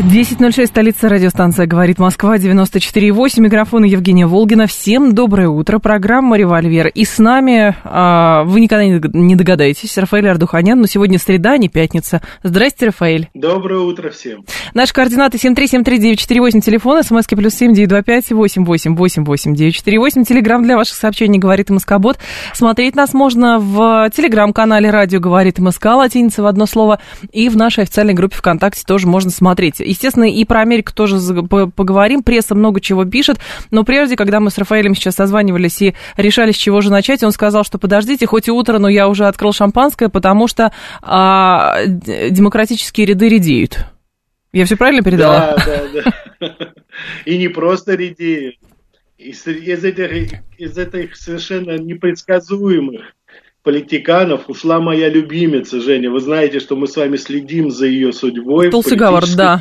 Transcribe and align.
10.06, 0.00 0.66
столица 0.66 1.10
радиостанция 1.10 1.66
«Говорит 1.66 1.98
Москва», 1.98 2.38
94.8, 2.38 3.38
микрофон 3.38 3.84
Евгения 3.84 4.26
Волгина. 4.26 4.66
Всем 4.66 5.14
доброе 5.14 5.50
утро, 5.50 5.78
программа 5.78 6.38
«Револьвер». 6.38 6.86
И 6.86 7.04
с 7.04 7.18
нами, 7.18 7.76
а, 7.84 8.44
вы 8.44 8.60
никогда 8.60 8.86
не 8.86 9.36
догадаетесь, 9.36 9.98
Рафаэль 9.98 10.26
Ардуханян, 10.30 10.80
но 10.80 10.86
сегодня 10.86 11.18
среда, 11.18 11.52
а 11.52 11.58
не 11.58 11.68
пятница. 11.68 12.22
Здрасте, 12.42 12.86
Рафаэль. 12.86 13.28
Доброе 13.34 13.80
утро 13.80 14.08
всем. 14.08 14.46
Наши 14.72 14.94
координаты 14.94 15.36
7373948, 15.36 16.60
телефон, 16.62 17.02
смски 17.02 17.36
плюс 17.36 17.52
7925 17.56 18.30
888 18.30 19.54
948, 19.54 20.24
телеграмм 20.24 20.62
для 20.62 20.78
ваших 20.78 20.96
сообщений 20.96 21.38
«Говорит 21.38 21.68
Москобот». 21.68 22.18
Смотреть 22.54 22.96
нас 22.96 23.12
можно 23.12 23.58
в 23.58 24.08
телеграм-канале 24.16 24.88
«Радио 24.88 25.20
говорит 25.20 25.58
МСК», 25.58 25.84
латиница 25.84 26.42
в 26.42 26.46
одно 26.46 26.64
слово, 26.64 27.00
и 27.32 27.50
в 27.50 27.58
нашей 27.58 27.82
официальной 27.82 28.14
группе 28.14 28.36
ВКонтакте 28.36 28.82
тоже 28.86 29.06
можно 29.06 29.30
смотреть. 29.30 29.82
Естественно, 29.90 30.30
и 30.30 30.44
про 30.44 30.60
Америку 30.60 30.92
тоже 30.94 31.16
поговорим. 31.18 32.22
Пресса 32.22 32.54
много 32.54 32.80
чего 32.80 33.04
пишет. 33.04 33.38
Но 33.72 33.82
прежде, 33.82 34.14
когда 34.14 34.38
мы 34.38 34.50
с 34.52 34.56
Рафаэлем 34.56 34.94
сейчас 34.94 35.16
созванивались 35.16 35.82
и 35.82 35.94
решали, 36.16 36.52
с 36.52 36.56
чего 36.56 36.80
же 36.80 36.92
начать, 36.92 37.24
он 37.24 37.32
сказал, 37.32 37.64
что 37.64 37.76
подождите, 37.76 38.24
хоть 38.24 38.46
и 38.46 38.52
утро, 38.52 38.78
но 38.78 38.88
я 38.88 39.08
уже 39.08 39.26
открыл 39.26 39.52
шампанское, 39.52 40.08
потому 40.08 40.46
что 40.46 40.72
а, 41.02 41.84
демократические 41.86 43.08
ряды 43.08 43.28
редеют. 43.28 43.84
Я 44.52 44.64
все 44.64 44.76
правильно 44.76 45.02
передала? 45.02 45.56
Да, 45.56 45.82
да, 45.92 46.12
да. 46.38 46.72
И 47.24 47.36
не 47.36 47.48
просто 47.48 47.96
редеют. 47.96 48.58
Из, 49.18 49.44
из, 49.44 49.84
этих, 49.84 50.40
из 50.56 50.78
этих 50.78 51.16
совершенно 51.16 51.78
непредсказуемых 51.78 53.02
политиканов 53.62 54.48
ушла 54.48 54.80
моя 54.80 55.08
любимица, 55.08 55.80
Женя. 55.80 56.10
Вы 56.10 56.20
знаете, 56.20 56.60
что 56.60 56.76
мы 56.76 56.86
с 56.86 56.96
вами 56.96 57.16
следим 57.16 57.70
за 57.70 57.86
ее 57.86 58.12
судьбой. 58.12 58.70
Тулси 58.70 58.94
Габбард, 58.94 59.34
да. 59.36 59.60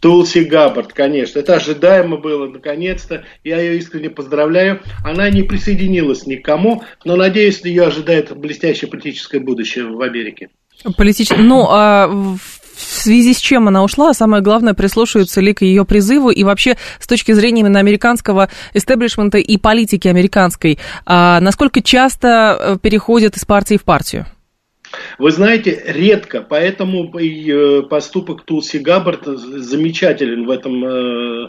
Тулси 0.00 0.44
Габбард, 0.44 0.92
конечно. 0.92 1.40
Это 1.40 1.56
ожидаемо 1.56 2.16
было, 2.16 2.46
наконец-то. 2.46 3.24
Я 3.44 3.60
ее 3.60 3.78
искренне 3.78 4.10
поздравляю. 4.10 4.80
Она 5.04 5.30
не 5.30 5.42
присоединилась 5.42 6.26
ни 6.26 6.36
к 6.36 6.44
кому, 6.44 6.84
но, 7.04 7.16
надеюсь, 7.16 7.60
ее 7.64 7.84
ожидает 7.84 8.36
блестящее 8.36 8.90
политическое 8.90 9.40
будущее 9.40 9.86
в 9.86 10.00
Америке. 10.00 10.50
Политическое. 10.96 11.42
Ну, 11.42 11.66
а 11.68 12.08
в 12.08 12.61
связи 12.76 13.32
с 13.32 13.38
чем 13.38 13.68
она 13.68 13.82
ушла, 13.82 14.10
а 14.10 14.14
самое 14.14 14.42
главное, 14.42 14.74
прислушиваются 14.74 15.40
ли 15.40 15.52
к 15.54 15.62
ее 15.62 15.84
призыву 15.84 16.30
и 16.30 16.44
вообще 16.44 16.76
с 16.98 17.06
точки 17.06 17.32
зрения 17.32 17.60
именно 17.60 17.80
американского 17.80 18.48
истеблишмента 18.74 19.38
и 19.38 19.56
политики 19.56 20.08
американской, 20.08 20.78
а 21.06 21.40
насколько 21.40 21.82
часто 21.82 22.56
э, 22.58 22.76
переходят 22.80 23.36
из 23.36 23.44
партии 23.44 23.76
в 23.76 23.84
партию? 23.84 24.26
Вы 25.18 25.30
знаете, 25.30 25.82
редко, 25.86 26.42
поэтому 26.42 27.10
э, 27.18 27.82
поступок 27.82 28.42
Тулси 28.44 28.78
Габбард 28.78 29.24
замечателен 29.24 30.44
в 30.46 30.50
этом, 30.50 30.84
э, 30.84 31.48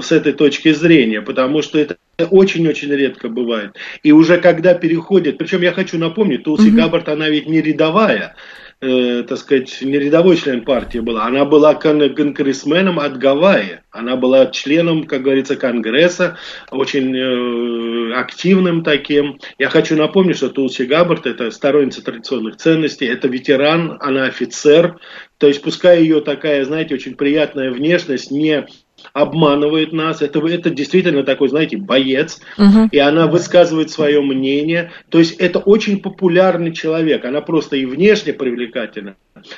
с 0.00 0.12
этой 0.12 0.32
точки 0.32 0.72
зрения, 0.72 1.20
потому 1.20 1.62
что 1.62 1.78
это 1.78 1.96
очень-очень 2.30 2.90
редко 2.90 3.28
бывает. 3.28 3.76
И 4.02 4.12
уже 4.12 4.38
когда 4.38 4.74
переходит, 4.74 5.38
причем 5.38 5.62
я 5.62 5.72
хочу 5.72 5.98
напомнить, 5.98 6.44
Тулси 6.44 6.68
mm-hmm. 6.68 6.76
Габбард, 6.76 7.08
она 7.08 7.28
ведь 7.28 7.46
не 7.46 7.60
рядовая, 7.60 8.34
э, 8.80 9.24
так 9.28 9.38
сказать, 9.38 9.78
не 9.82 9.98
рядовой 9.98 10.36
член 10.36 10.64
партии 10.64 10.98
была, 10.98 11.26
она 11.26 11.44
была 11.44 11.74
кон- 11.74 12.14
конгрессменом 12.14 12.98
от 12.98 13.18
Гавайи, 13.18 13.80
она 13.90 14.16
была 14.16 14.46
членом, 14.46 15.04
как 15.04 15.22
говорится, 15.22 15.56
Конгресса, 15.56 16.38
очень 16.70 17.14
э, 17.16 18.14
активным 18.14 18.82
таким. 18.82 19.38
Я 19.58 19.68
хочу 19.68 19.96
напомнить, 19.96 20.36
что 20.36 20.48
Тулси 20.48 20.82
Габбард 20.82 21.26
это 21.26 21.50
сторонница 21.50 22.02
традиционных 22.02 22.56
ценностей, 22.56 23.06
это 23.06 23.28
ветеран, 23.28 23.96
она 24.00 24.24
офицер, 24.24 24.98
то 25.38 25.46
есть 25.46 25.62
пускай 25.62 26.02
ее 26.02 26.20
такая, 26.20 26.64
знаете, 26.64 26.94
очень 26.94 27.14
приятная 27.14 27.70
внешность 27.70 28.30
не 28.30 28.66
обманывает 29.12 29.92
нас. 29.92 30.22
Это, 30.22 30.46
это 30.46 30.70
действительно 30.70 31.22
такой, 31.22 31.48
знаете, 31.48 31.76
боец. 31.76 32.40
Угу. 32.58 32.88
И 32.92 32.98
она 32.98 33.26
высказывает 33.26 33.90
свое 33.90 34.20
мнение. 34.20 34.92
То 35.08 35.18
есть 35.18 35.34
это 35.38 35.58
очень 35.58 36.00
популярный 36.00 36.72
человек. 36.72 37.24
Она 37.24 37.40
просто 37.40 37.76
и 37.76 37.86
внешне 37.86 38.32
привлекательна. 38.32 39.16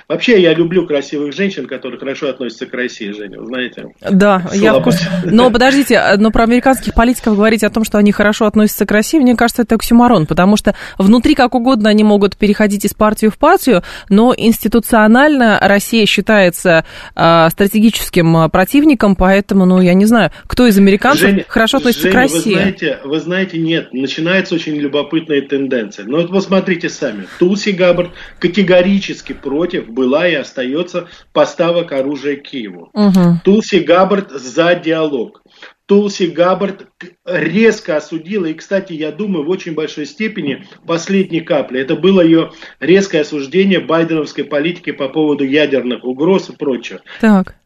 Вообще 0.08 0.40
я 0.40 0.54
люблю 0.54 0.86
красивых 0.86 1.34
женщин, 1.34 1.66
которые 1.66 1.98
хорошо 1.98 2.28
относятся 2.28 2.66
к 2.66 2.74
России, 2.74 3.10
Женя, 3.10 3.40
вы 3.40 3.46
знаете. 3.46 3.86
Да, 4.00 4.42
я 4.52 4.74
в 4.74 4.82
курсе. 4.82 5.06
Но 5.24 5.50
подождите, 5.50 6.00
но 6.18 6.30
про 6.30 6.44
американских 6.44 6.94
политиков 6.94 7.36
говорить 7.36 7.62
о 7.64 7.70
том, 7.70 7.84
что 7.84 7.98
они 7.98 8.12
хорошо 8.12 8.46
относятся 8.46 8.86
к 8.86 8.90
России, 8.90 9.18
мне 9.18 9.36
кажется, 9.36 9.62
это 9.62 9.74
оксюмарон, 9.74 10.26
потому 10.26 10.56
что 10.56 10.74
внутри 10.98 11.34
как 11.34 11.54
угодно 11.54 11.88
они 11.88 12.04
могут 12.04 12.36
переходить 12.36 12.84
из 12.84 12.94
партии 12.94 13.26
в 13.26 13.38
партию, 13.38 13.82
но 14.08 14.34
институционально 14.36 15.58
Россия 15.60 16.06
считается 16.06 16.84
э, 17.14 17.48
стратегическим 17.50 18.50
противником, 18.50 19.16
поэтому, 19.16 19.64
ну, 19.64 19.80
я 19.80 19.94
не 19.94 20.04
знаю, 20.04 20.30
кто 20.46 20.66
из 20.66 20.78
американцев 20.78 21.28
Женя, 21.28 21.44
хорошо 21.48 21.78
относится 21.78 22.08
Женя, 22.08 22.12
к 22.12 22.16
России. 22.16 22.54
Вы 22.54 22.60
знаете, 22.60 22.98
вы 23.04 23.20
знаете, 23.20 23.58
нет, 23.58 23.92
начинается 23.92 24.54
очень 24.54 24.76
любопытная 24.76 25.40
тенденция. 25.42 26.04
Но 26.04 26.18
вот 26.18 26.30
посмотрите 26.30 26.88
сами, 26.88 27.26
Тулси 27.38 27.70
Габбард 27.70 28.10
категорически 28.38 29.32
против 29.32 29.71
против 29.72 29.90
была 29.92 30.28
и 30.28 30.34
остается 30.34 31.08
поставок 31.32 31.92
оружия 31.92 32.36
Киеву. 32.36 32.90
Угу. 32.92 33.40
Тулси 33.44 33.80
Габбард 33.80 34.30
за 34.30 34.74
диалог. 34.74 35.42
Тулси 35.86 36.26
Габбард 36.26 36.88
резко 37.24 37.96
осудила, 37.96 38.46
и, 38.46 38.54
кстати, 38.54 38.92
я 38.92 39.12
думаю, 39.12 39.44
в 39.44 39.50
очень 39.50 39.74
большой 39.74 40.06
степени 40.06 40.66
последней 40.86 41.40
капли. 41.40 41.80
Это 41.80 41.96
было 41.96 42.20
ее 42.20 42.52
резкое 42.80 43.20
осуждение 43.20 43.80
байденовской 43.80 44.44
политики 44.44 44.92
по 44.92 45.08
поводу 45.08 45.44
ядерных 45.44 46.04
угроз 46.04 46.50
и 46.50 46.56
прочего. 46.56 47.00
Так. 47.20 47.56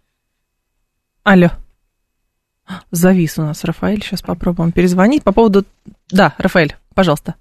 Алло. 1.23 1.51
Завис 2.91 3.39
у 3.39 3.43
нас 3.43 3.63
Рафаэль. 3.65 4.03
Сейчас 4.03 4.23
попробуем 4.23 4.73
перезвонить 4.73 5.23
по 5.23 5.33
поводу... 5.33 5.65
Да, 6.11 6.35
Рафаэль, 6.39 6.75
пожалуйста. 6.95 7.37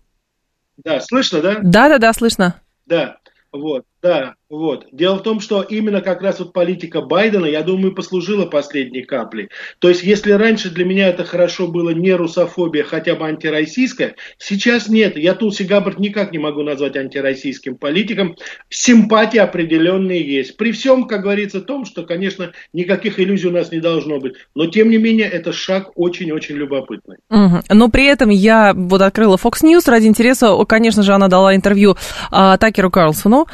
Да, 0.84 1.00
слышно, 1.00 1.42
да? 1.42 1.59
Да-да-да, 1.64 2.14
слышно. 2.14 2.62
Да, 2.86 3.18
вот, 3.56 3.86
да. 4.06 4.36
Вот. 4.48 4.86
Дело 4.92 5.16
в 5.16 5.24
том, 5.24 5.40
что 5.40 5.64
именно 5.64 6.02
как 6.02 6.22
раз 6.22 6.40
вот 6.40 6.54
политика 6.54 7.02
Байдена, 7.02 7.48
я 7.48 7.64
думаю, 7.64 7.96
послужила 7.96 8.46
последней 8.46 9.02
каплей. 9.02 9.50
То 9.80 9.90
есть, 9.90 10.04
если 10.04 10.34
раньше 10.34 10.70
для 10.70 10.86
меня 10.86 11.08
это 11.08 11.26
хорошо 11.26 11.68
было 11.68 11.90
не 11.90 12.14
русофобия, 12.14 12.84
хотя 12.84 13.16
бы 13.16 13.26
антироссийская, 13.26 14.16
сейчас 14.38 14.88
нет. 14.88 15.18
Я 15.18 15.34
Тулси 15.34 15.64
Габбард 15.64 15.98
никак 15.98 16.32
не 16.32 16.38
могу 16.38 16.62
назвать 16.62 16.96
антироссийским 16.96 17.76
политиком. 17.76 18.36
Симпатии 18.70 19.40
определенные 19.40 20.22
есть. 20.22 20.58
При 20.58 20.72
всем, 20.72 21.08
как 21.08 21.24
говорится, 21.24 21.62
том, 21.62 21.86
что, 21.86 22.04
конечно, 22.04 22.52
никаких 22.72 23.20
иллюзий 23.20 23.48
у 23.48 23.52
нас 23.52 23.72
не 23.72 23.80
должно 23.80 24.20
быть. 24.20 24.36
Но, 24.54 24.68
тем 24.68 24.90
не 24.92 24.98
менее, 24.98 25.28
это 25.28 25.54
шаг 25.54 25.90
очень-очень 25.96 26.56
любопытный. 26.56 27.18
Угу. 27.32 27.64
Но 27.72 27.90
при 27.90 28.06
этом 28.06 28.30
я 28.30 28.74
вот 28.76 29.02
открыла 29.02 29.38
Fox 29.38 29.64
News 29.64 29.90
ради 29.90 30.06
интереса. 30.06 30.56
Конечно 30.66 31.02
же, 31.02 31.14
она 31.14 31.28
дала 31.28 31.56
интервью 31.56 31.98
а, 32.30 32.58
Такеру 32.58 32.92
Карлсону. 32.92 33.48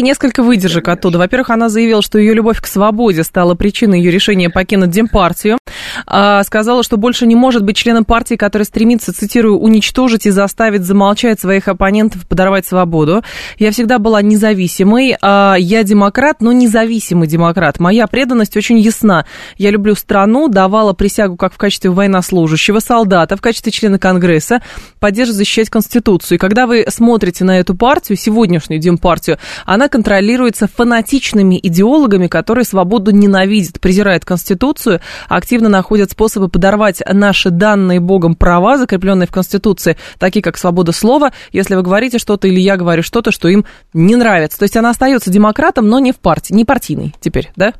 Несколько 0.00 0.22
несколько 0.22 0.42
выдержек 0.42 0.88
оттуда. 0.88 1.18
Во-первых, 1.18 1.50
она 1.50 1.68
заявила, 1.68 2.00
что 2.00 2.18
ее 2.18 2.32
любовь 2.34 2.60
к 2.60 2.66
свободе 2.66 3.22
стала 3.22 3.54
причиной 3.54 3.98
ее 3.98 4.10
решения 4.10 4.48
покинуть 4.48 4.90
Демпартию. 4.90 5.58
А, 6.06 6.42
сказала, 6.44 6.82
что 6.82 6.96
больше 6.96 7.26
не 7.26 7.34
может 7.34 7.64
быть 7.64 7.76
членом 7.76 8.04
партии, 8.04 8.36
которая 8.36 8.64
стремится, 8.64 9.12
цитирую, 9.12 9.58
уничтожить 9.58 10.26
и 10.26 10.30
заставить 10.30 10.84
замолчать 10.84 11.40
своих 11.40 11.68
оппонентов, 11.68 12.26
подорвать 12.26 12.66
свободу. 12.66 13.22
Я 13.58 13.72
всегда 13.72 13.98
была 13.98 14.22
независимой. 14.22 15.16
А, 15.20 15.56
я 15.58 15.82
демократ, 15.82 16.40
но 16.40 16.52
независимый 16.52 17.28
демократ. 17.28 17.78
Моя 17.80 18.06
преданность 18.06 18.56
очень 18.56 18.78
ясна. 18.78 19.26
Я 19.58 19.70
люблю 19.70 19.94
страну, 19.94 20.48
давала 20.48 20.92
присягу 20.92 21.36
как 21.36 21.52
в 21.52 21.58
качестве 21.58 21.90
военнослужащего, 21.90 22.78
солдата, 22.78 23.36
в 23.36 23.40
качестве 23.40 23.72
члена 23.72 23.98
Конгресса, 23.98 24.62
поддерживать, 25.00 25.38
защищать 25.38 25.68
Конституцию. 25.68 26.36
И 26.36 26.38
когда 26.38 26.66
вы 26.66 26.84
смотрите 26.88 27.44
на 27.44 27.58
эту 27.58 27.74
партию, 27.74 28.16
сегодняшнюю 28.16 28.80
Демпартию, 28.80 29.38
она 29.66 29.88
контролирует 29.88 30.12
контролируется 30.22 30.68
фанатичными 30.68 31.58
идеологами, 31.62 32.26
которые 32.26 32.64
свободу 32.64 33.10
ненавидят, 33.12 33.80
презирают 33.80 34.24
Конституцию, 34.24 35.00
активно 35.28 35.68
находят 35.68 36.10
способы 36.10 36.48
подорвать 36.48 37.02
наши 37.10 37.50
данные 37.50 38.00
Богом 38.00 38.34
права, 38.34 38.76
закрепленные 38.78 39.26
в 39.26 39.32
Конституции, 39.32 39.96
такие 40.18 40.42
как 40.42 40.56
свобода 40.56 40.92
слова, 40.92 41.32
если 41.50 41.74
вы 41.74 41.82
говорите 41.82 42.18
что-то 42.18 42.48
или 42.48 42.60
я 42.60 42.76
говорю 42.76 43.02
что-то, 43.02 43.30
что 43.30 43.48
им 43.48 43.64
не 43.92 44.16
нравится. 44.16 44.58
То 44.58 44.64
есть 44.64 44.76
она 44.76 44.90
остается 44.90 45.30
демократом, 45.30 45.88
но 45.88 45.98
не 45.98 46.12
в 46.12 46.18
партии, 46.18 46.52
не 46.52 46.64
партийной 46.64 47.14
теперь, 47.20 47.50
да? 47.56 47.72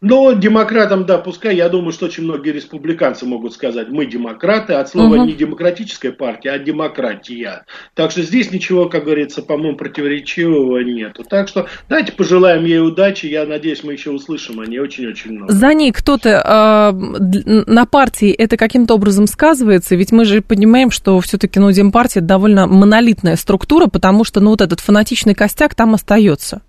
Но 0.00 0.32
демократам, 0.32 1.06
да, 1.06 1.18
пускай, 1.18 1.56
я 1.56 1.68
думаю, 1.68 1.90
что 1.90 2.06
очень 2.06 2.22
многие 2.22 2.50
республиканцы 2.50 3.26
могут 3.26 3.52
сказать, 3.52 3.88
мы 3.88 4.06
демократы, 4.06 4.74
от 4.74 4.88
слова 4.88 5.16
угу. 5.16 5.24
не 5.24 5.32
демократическая 5.32 6.12
партия, 6.12 6.50
а 6.50 6.58
демократия. 6.58 7.64
Так 7.94 8.12
что 8.12 8.22
здесь 8.22 8.52
ничего, 8.52 8.88
как 8.88 9.04
говорится, 9.04 9.42
по-моему, 9.42 9.76
противоречивого 9.76 10.78
нету. 10.84 11.24
Так 11.28 11.48
что 11.48 11.66
давайте 11.88 12.12
пожелаем 12.12 12.64
ей 12.64 12.80
удачи, 12.80 13.26
я 13.26 13.44
надеюсь, 13.44 13.82
мы 13.82 13.94
еще 13.94 14.10
услышим 14.10 14.60
о 14.60 14.66
ней 14.66 14.78
очень-очень 14.78 15.32
много. 15.32 15.52
За 15.52 15.74
ней 15.74 15.90
кто-то 15.90 16.28
э, 16.28 17.62
на 17.66 17.84
партии 17.84 18.30
это 18.30 18.56
каким-то 18.56 18.94
образом 18.94 19.26
сказывается, 19.26 19.96
ведь 19.96 20.12
мы 20.12 20.24
же 20.24 20.42
понимаем, 20.42 20.92
что 20.92 21.18
все-таки, 21.20 21.58
ну, 21.58 21.72
Демпартия 21.72 22.22
довольно 22.22 22.68
монолитная 22.68 23.34
структура, 23.34 23.88
потому 23.88 24.22
что, 24.22 24.38
ну, 24.38 24.50
вот 24.50 24.60
этот 24.60 24.78
фанатичный 24.78 25.34
костяк 25.34 25.74
там 25.74 25.94
остается. 25.94 26.62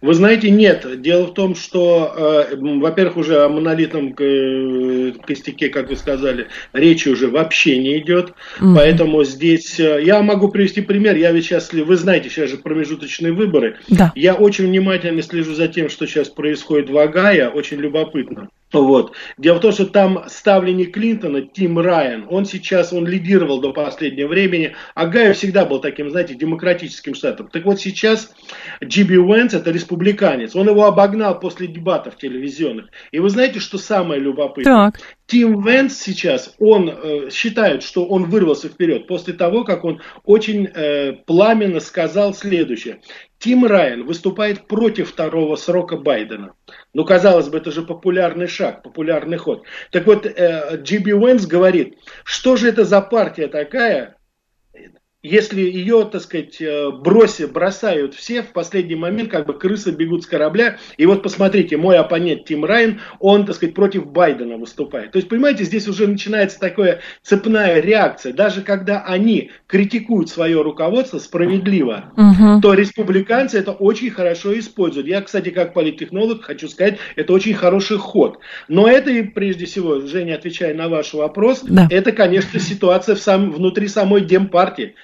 Вы 0.00 0.14
знаете, 0.14 0.50
нет. 0.50 1.00
Дело 1.00 1.26
в 1.26 1.34
том, 1.34 1.54
что, 1.54 2.46
э, 2.50 2.56
во-первых, 2.56 3.16
уже 3.16 3.42
о 3.42 3.48
монолитном 3.48 4.14
э, 4.18 5.12
костяке, 5.26 5.68
как 5.68 5.90
вы 5.90 5.96
сказали, 5.96 6.48
речи 6.72 7.08
уже 7.08 7.28
вообще 7.28 7.78
не 7.78 7.98
идет. 7.98 8.34
Mm-hmm. 8.60 8.74
Поэтому 8.76 9.24
здесь 9.24 9.78
э, 9.80 10.02
я 10.04 10.22
могу 10.22 10.48
привести 10.48 10.80
пример. 10.80 11.16
Я 11.16 11.32
ведь 11.32 11.46
сейчас, 11.46 11.72
вы 11.72 11.96
знаете, 11.96 12.30
сейчас 12.30 12.50
же 12.50 12.58
промежуточные 12.58 13.32
выборы. 13.32 13.78
Да. 13.88 14.12
Я 14.14 14.34
очень 14.34 14.66
внимательно 14.66 15.22
слежу 15.22 15.54
за 15.54 15.68
тем, 15.68 15.88
что 15.88 16.06
сейчас 16.06 16.28
происходит 16.28 16.90
в 16.90 16.98
Агае. 16.98 17.48
Очень 17.48 17.78
любопытно. 17.78 18.48
Вот. 18.72 19.14
Дело 19.38 19.58
в 19.58 19.60
том, 19.60 19.72
что 19.72 19.86
там 19.86 20.24
ставленник 20.28 20.92
Клинтона, 20.92 21.42
Тим 21.42 21.78
Райан, 21.78 22.26
он 22.28 22.44
сейчас, 22.44 22.92
он 22.92 23.06
лидировал 23.06 23.60
до 23.60 23.72
последнего 23.72 24.28
времени, 24.28 24.74
а 24.94 25.06
Гайо 25.06 25.32
всегда 25.32 25.64
был 25.64 25.80
таким, 25.80 26.10
знаете, 26.10 26.34
демократическим 26.34 27.14
штатом. 27.14 27.48
Так 27.48 27.64
вот 27.64 27.80
сейчас 27.80 28.34
Джиби 28.84 29.16
Уэнс, 29.16 29.54
это 29.54 29.70
республиканец, 29.70 30.54
он 30.54 30.68
его 30.68 30.84
обогнал 30.84 31.38
после 31.40 31.66
дебатов 31.66 32.16
телевизионных. 32.18 32.90
И 33.10 33.18
вы 33.18 33.30
знаете, 33.30 33.60
что 33.60 33.78
самое 33.78 34.20
любопытное? 34.20 34.90
Так. 34.92 35.00
Тим 35.28 35.62
Венс 35.62 36.00
сейчас, 36.00 36.54
он 36.58 36.88
э, 36.88 37.28
считает, 37.30 37.82
что 37.82 38.06
он 38.06 38.30
вырвался 38.30 38.70
вперед 38.70 39.06
после 39.06 39.34
того, 39.34 39.62
как 39.62 39.84
он 39.84 40.00
очень 40.24 40.66
э, 40.66 41.12
пламенно 41.26 41.80
сказал 41.80 42.32
следующее. 42.32 43.02
Тим 43.38 43.66
Райан 43.66 44.06
выступает 44.06 44.66
против 44.66 45.10
второго 45.10 45.56
срока 45.56 45.98
Байдена. 45.98 46.54
Ну, 46.94 47.04
казалось 47.04 47.50
бы, 47.50 47.58
это 47.58 47.70
же 47.70 47.82
популярный 47.82 48.46
шаг, 48.46 48.82
популярный 48.82 49.36
ход. 49.36 49.64
Так 49.92 50.06
вот, 50.06 50.24
э, 50.24 50.80
Джиби 50.82 51.12
Уэнс 51.12 51.44
говорит, 51.44 51.98
что 52.24 52.56
же 52.56 52.70
это 52.70 52.86
за 52.86 53.02
партия 53.02 53.48
такая, 53.48 54.16
если 55.22 55.60
ее, 55.62 56.08
так 56.10 56.22
сказать, 56.22 56.60
э, 56.60 56.90
бросят, 56.90 57.52
бросают 57.52 58.14
все, 58.14 58.42
в 58.42 58.52
последний 58.52 58.94
момент 58.94 59.30
как 59.30 59.46
бы 59.46 59.54
крысы 59.58 59.90
бегут 59.90 60.22
с 60.22 60.26
корабля. 60.26 60.78
И 60.96 61.06
вот 61.06 61.24
посмотрите, 61.24 61.76
мой 61.76 61.98
оппонент 61.98 62.44
Тим 62.44 62.64
Райан, 62.64 63.00
он, 63.18 63.44
так 63.44 63.56
сказать, 63.56 63.74
против 63.74 64.06
Байдена 64.06 64.56
выступает. 64.58 65.10
То 65.10 65.16
есть, 65.16 65.28
понимаете, 65.28 65.64
здесь 65.64 65.88
уже 65.88 66.06
начинается 66.06 66.60
такая 66.60 67.00
цепная 67.22 67.80
реакция. 67.80 68.32
Даже 68.32 68.62
когда 68.62 69.02
они 69.02 69.50
критикуют 69.66 70.30
свое 70.30 70.62
руководство 70.62 71.18
справедливо, 71.18 72.12
угу. 72.16 72.60
то 72.60 72.74
республиканцы 72.74 73.58
это 73.58 73.72
очень 73.72 74.10
хорошо 74.10 74.56
используют. 74.56 75.08
Я, 75.08 75.20
кстати, 75.20 75.50
как 75.50 75.74
политтехнолог 75.74 76.44
хочу 76.44 76.68
сказать, 76.68 76.98
это 77.16 77.32
очень 77.32 77.54
хороший 77.54 77.98
ход. 77.98 78.38
Но 78.68 78.86
это, 78.86 79.10
и 79.10 79.22
прежде 79.22 79.66
всего, 79.66 79.98
Женя, 79.98 80.36
отвечая 80.36 80.74
на 80.74 80.88
ваш 80.88 81.12
вопрос, 81.12 81.62
да. 81.64 81.88
это, 81.90 82.12
конечно, 82.12 82.60
ситуация 82.60 83.16
в 83.16 83.18
сам, 83.18 83.50
внутри 83.50 83.88
самой 83.88 84.20
Демпартии. 84.20 84.94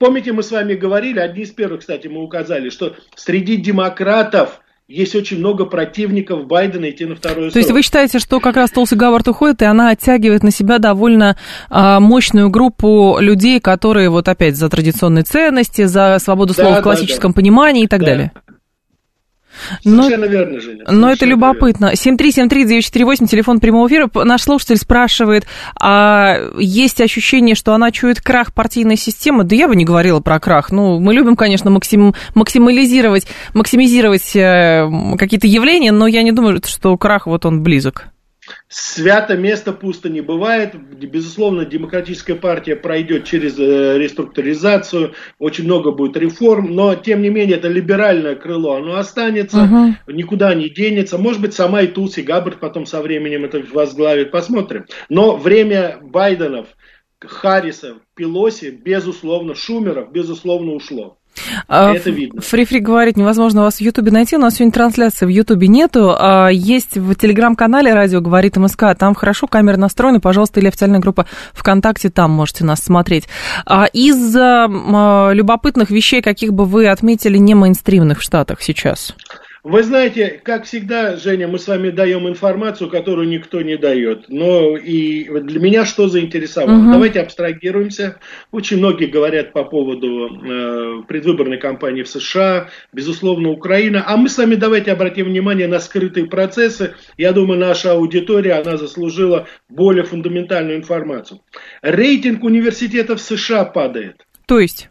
Помните, 0.00 0.32
мы 0.32 0.42
с 0.42 0.50
вами 0.50 0.72
говорили, 0.72 1.18
одни 1.18 1.42
из 1.42 1.50
первых, 1.50 1.80
кстати, 1.80 2.08
мы 2.08 2.22
указали, 2.22 2.70
что 2.70 2.96
среди 3.16 3.56
демократов 3.56 4.62
есть 4.88 5.14
очень 5.14 5.38
много 5.38 5.66
противников 5.66 6.46
Байдена 6.46 6.88
идти 6.88 7.04
на 7.04 7.16
срок. 7.16 7.52
То 7.52 7.58
есть 7.58 7.70
вы 7.70 7.82
считаете, 7.82 8.18
что 8.18 8.40
как 8.40 8.56
раз 8.56 8.70
Толси 8.70 8.94
Гавард 8.94 9.28
уходит, 9.28 9.60
и 9.60 9.66
она 9.66 9.90
оттягивает 9.90 10.42
на 10.42 10.50
себя 10.50 10.78
довольно 10.78 11.36
а, 11.68 12.00
мощную 12.00 12.48
группу 12.48 13.18
людей, 13.20 13.60
которые 13.60 14.08
вот 14.08 14.26
опять 14.26 14.56
за 14.56 14.70
традиционные 14.70 15.24
ценности, 15.24 15.84
за 15.84 16.16
свободу 16.18 16.54
слова 16.54 16.76
да, 16.76 16.80
в 16.80 16.82
классическом 16.82 17.32
да, 17.32 17.34
да. 17.34 17.36
понимании 17.36 17.84
и 17.84 17.86
так 17.86 18.00
да. 18.00 18.06
далее? 18.06 18.32
Совершенно 19.82 20.26
но, 20.26 20.32
верно, 20.32 20.60
Женя. 20.60 20.84
Но 20.88 21.10
это 21.10 21.26
любопытно. 21.26 21.92
7373948, 21.94 23.26
телефон 23.26 23.60
прямого 23.60 23.88
эфира. 23.88 24.10
Наш 24.14 24.42
слушатель 24.42 24.76
спрашивает, 24.76 25.46
а 25.80 26.36
есть 26.58 27.00
ощущение, 27.00 27.54
что 27.54 27.74
она 27.74 27.90
чует 27.90 28.20
крах 28.20 28.52
партийной 28.52 28.96
системы? 28.96 29.44
Да 29.44 29.54
я 29.56 29.68
бы 29.68 29.76
не 29.76 29.84
говорила 29.84 30.20
про 30.20 30.40
крах. 30.40 30.70
Ну, 30.70 30.98
мы 31.00 31.14
любим, 31.14 31.36
конечно, 31.36 31.70
максим, 31.70 32.14
максимализировать, 32.34 33.26
максимизировать 33.54 34.34
э, 34.36 34.88
какие-то 35.18 35.46
явления, 35.46 35.92
но 35.92 36.06
я 36.06 36.22
не 36.22 36.32
думаю, 36.32 36.60
что 36.64 36.96
крах 36.96 37.26
вот 37.26 37.46
он 37.46 37.62
близок. 37.62 38.06
Свято 38.68 39.36
место 39.36 39.72
пусто 39.72 40.08
не 40.08 40.20
бывает. 40.20 40.74
Безусловно, 40.74 41.64
демократическая 41.64 42.34
партия 42.34 42.76
пройдет 42.76 43.24
через 43.24 43.58
э, 43.58 43.98
реструктуризацию, 43.98 45.14
очень 45.38 45.64
много 45.64 45.92
будет 45.92 46.16
реформ, 46.16 46.74
но 46.74 46.94
тем 46.94 47.22
не 47.22 47.28
менее 47.28 47.56
это 47.56 47.68
либеральное 47.68 48.36
крыло, 48.36 48.76
оно 48.76 48.96
останется, 48.96 49.62
угу. 49.62 50.12
никуда 50.12 50.54
не 50.54 50.68
денется. 50.68 51.18
Может 51.18 51.40
быть, 51.40 51.54
сама 51.54 51.82
и 51.82 51.86
Тулси 51.86 52.20
Габбард 52.20 52.60
потом 52.60 52.86
со 52.86 53.02
временем 53.02 53.44
это 53.44 53.62
возглавит, 53.72 54.30
посмотрим. 54.30 54.86
Но 55.08 55.36
время 55.36 55.98
Байденов, 56.02 56.68
Харрисов, 57.20 57.98
Пелоси, 58.14 58.70
безусловно, 58.70 59.54
Шумеров, 59.54 60.10
безусловно, 60.12 60.72
ушло. 60.72 61.19
А, 61.68 61.92
Это 61.94 62.10
видно. 62.10 62.40
Фри-фри 62.40 62.80
говорит, 62.80 63.16
невозможно 63.16 63.62
вас 63.62 63.76
в 63.76 63.80
Ютубе 63.80 64.10
найти. 64.10 64.36
У 64.36 64.38
нас 64.40 64.54
сегодня 64.54 64.72
трансляции 64.72 65.26
в 65.26 65.28
Ютубе 65.28 65.68
нету. 65.68 66.14
А 66.18 66.48
есть 66.48 66.96
в 66.96 67.14
телеграм-канале 67.14 67.92
радио 67.94 68.20
говорит 68.20 68.56
МСК. 68.56 68.84
Там 68.98 69.14
хорошо 69.14 69.46
камеры 69.46 69.76
настроены. 69.76 70.20
Пожалуйста, 70.20 70.60
или 70.60 70.68
официальная 70.68 71.00
группа 71.00 71.26
ВКонтакте, 71.54 72.10
там 72.10 72.30
можете 72.30 72.64
нас 72.64 72.82
смотреть. 72.82 73.28
А 73.66 73.86
из 73.92 74.34
любопытных 74.34 75.90
вещей, 75.90 76.22
каких 76.22 76.52
бы 76.52 76.64
вы 76.64 76.88
отметили 76.88 77.38
не 77.38 77.54
мейнстримных 77.54 78.18
в 78.20 78.22
Штатах 78.22 78.62
сейчас? 78.62 79.14
Вы 79.62 79.82
знаете, 79.82 80.40
как 80.42 80.64
всегда, 80.64 81.16
Женя, 81.16 81.46
мы 81.46 81.58
с 81.58 81.68
вами 81.68 81.90
даем 81.90 82.26
информацию, 82.26 82.88
которую 82.88 83.28
никто 83.28 83.60
не 83.60 83.76
дает. 83.76 84.28
Но 84.28 84.76
и 84.76 85.24
для 85.40 85.60
меня 85.60 85.84
что 85.84 86.08
заинтересовало? 86.08 86.78
Угу. 86.78 86.92
Давайте 86.92 87.20
абстрагируемся. 87.20 88.18
Очень 88.52 88.78
многие 88.78 89.06
говорят 89.06 89.52
по 89.52 89.64
поводу 89.64 90.28
э, 90.28 91.02
предвыборной 91.06 91.58
кампании 91.58 92.02
в 92.02 92.08
США, 92.08 92.70
безусловно, 92.92 93.50
Украина. 93.50 94.02
А 94.06 94.16
мы 94.16 94.28
с 94.28 94.38
вами 94.38 94.54
давайте 94.54 94.92
обратим 94.92 95.26
внимание 95.26 95.68
на 95.68 95.78
скрытые 95.78 96.26
процессы. 96.26 96.94
Я 97.18 97.32
думаю, 97.32 97.60
наша 97.60 97.92
аудитория, 97.92 98.54
она 98.54 98.78
заслужила 98.78 99.46
более 99.68 100.04
фундаментальную 100.04 100.78
информацию. 100.78 101.40
Рейтинг 101.82 102.44
университетов 102.44 103.20
США 103.20 103.64
падает. 103.66 104.26
То 104.46 104.58
есть? 104.58 104.89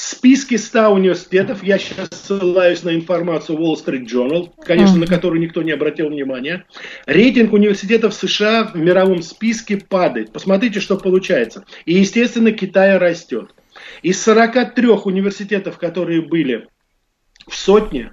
В 0.00 0.12
списке 0.12 0.56
100 0.56 0.94
университетов, 0.94 1.62
я 1.62 1.78
сейчас 1.78 2.08
ссылаюсь 2.10 2.82
на 2.84 2.94
информацию 2.94 3.58
Wall 3.58 3.74
Street 3.74 4.06
Journal, 4.06 4.50
конечно, 4.64 4.96
на 4.96 5.06
которую 5.06 5.42
никто 5.42 5.62
не 5.62 5.72
обратил 5.72 6.08
внимания, 6.08 6.64
рейтинг 7.04 7.52
университетов 7.52 8.14
США 8.14 8.70
в 8.72 8.76
мировом 8.76 9.20
списке 9.20 9.76
падает. 9.76 10.32
Посмотрите, 10.32 10.80
что 10.80 10.96
получается. 10.96 11.66
И, 11.84 11.98
естественно, 11.98 12.50
Китай 12.50 12.96
растет. 12.96 13.54
Из 14.00 14.20
43 14.22 14.88
университетов, 14.88 15.76
которые 15.76 16.22
были 16.22 16.66
в 17.46 17.54
сотне, 17.54 18.12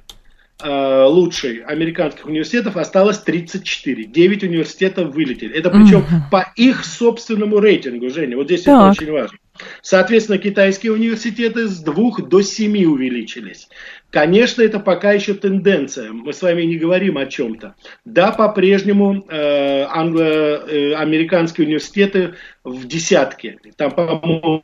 э, 0.61 1.03
лучших 1.05 1.69
американских 1.69 2.25
университетов 2.25 2.75
осталось 2.75 3.19
34. 3.19 4.03
9 4.03 4.43
университетов 4.43 5.15
вылетели. 5.15 5.55
Это 5.55 5.69
причем 5.69 5.99
mm-hmm. 5.99 6.31
по 6.31 6.51
их 6.57 6.83
собственному 6.83 7.59
рейтингу, 7.59 8.09
Женя. 8.09 8.35
Вот 8.35 8.47
здесь 8.47 8.63
так. 8.63 8.75
это 8.75 9.01
очень 9.01 9.13
важно. 9.13 9.37
Соответственно, 9.81 10.37
китайские 10.37 10.91
университеты 10.91 11.67
с 11.67 11.79
двух 11.79 12.27
до 12.27 12.41
семи 12.41 12.85
увеличились. 12.85 13.67
Конечно, 14.09 14.61
это 14.61 14.79
пока 14.79 15.11
еще 15.11 15.33
тенденция. 15.33 16.11
Мы 16.11 16.33
с 16.33 16.41
вами 16.41 16.63
не 16.63 16.77
говорим 16.77 17.17
о 17.17 17.25
чем-то. 17.25 17.75
Да, 18.05 18.31
по-прежнему 18.31 19.25
э, 19.27 19.83
англо-американские 19.89 21.65
э, 21.65 21.67
университеты 21.67 22.35
в 22.63 22.87
десятке. 22.87 23.59
Там, 23.75 23.91
по-моему, 23.91 24.63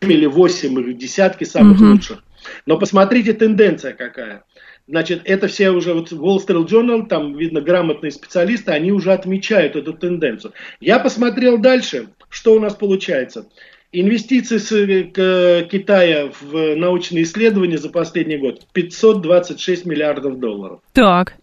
или 0.00 0.26
восемь 0.26 0.78
или 0.80 0.92
десятки 0.92 1.44
самых 1.44 1.80
mm-hmm. 1.80 1.92
лучших. 1.92 2.24
Но 2.66 2.78
посмотрите, 2.78 3.32
тенденция 3.32 3.92
какая. 3.92 4.44
Значит, 4.86 5.20
это 5.24 5.48
все 5.48 5.70
уже, 5.70 5.92
вот 5.92 6.10
Wall 6.12 6.38
Street 6.38 6.66
Journal, 6.66 7.06
там, 7.06 7.36
видно, 7.36 7.60
грамотные 7.60 8.10
специалисты, 8.10 8.72
они 8.72 8.90
уже 8.90 9.12
отмечают 9.12 9.76
эту 9.76 9.92
тенденцию. 9.92 10.54
Я 10.80 10.98
посмотрел 10.98 11.58
дальше, 11.58 12.08
что 12.30 12.54
у 12.54 12.60
нас 12.60 12.74
получается. 12.74 13.48
Инвестиции 13.90 14.58
с 14.58 14.70
э, 14.72 15.64
Китая 15.70 16.30
в 16.40 16.76
научные 16.76 17.22
исследования 17.22 17.78
за 17.78 17.88
последний 17.88 18.36
год 18.36 18.66
526 18.72 19.86
миллиардов 19.86 20.38
долларов. 20.38 20.80
Так. 20.92 21.36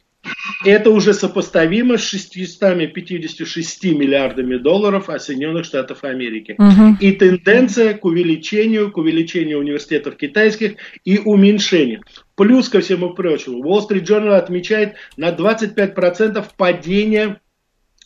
Это 0.64 0.90
уже 0.90 1.14
сопоставимо 1.14 1.98
с 1.98 2.02
656 2.02 3.84
миллиардами 3.86 4.58
долларов 4.58 5.10
от 5.10 5.22
Соединенных 5.22 5.66
Штатов 5.66 6.04
Америки. 6.04 6.56
Угу. 6.58 6.98
И 7.00 7.12
тенденция 7.12 7.94
к 7.94 8.06
увеличению, 8.06 8.92
к 8.92 8.98
увеличению 8.98 9.60
университетов 9.60 10.16
китайских 10.18 10.76
и 11.04 11.20
уменьшению. 11.20 12.04
Плюс 12.36 12.70
ко 12.70 12.82
всему 12.82 13.12
прочему, 13.12 13.64
Wall 13.64 13.88
Street 13.88 14.06
Journal 14.06 14.36
отмечает 14.36 14.96
на 15.18 15.30
25% 15.30 16.44
падение 16.58 17.40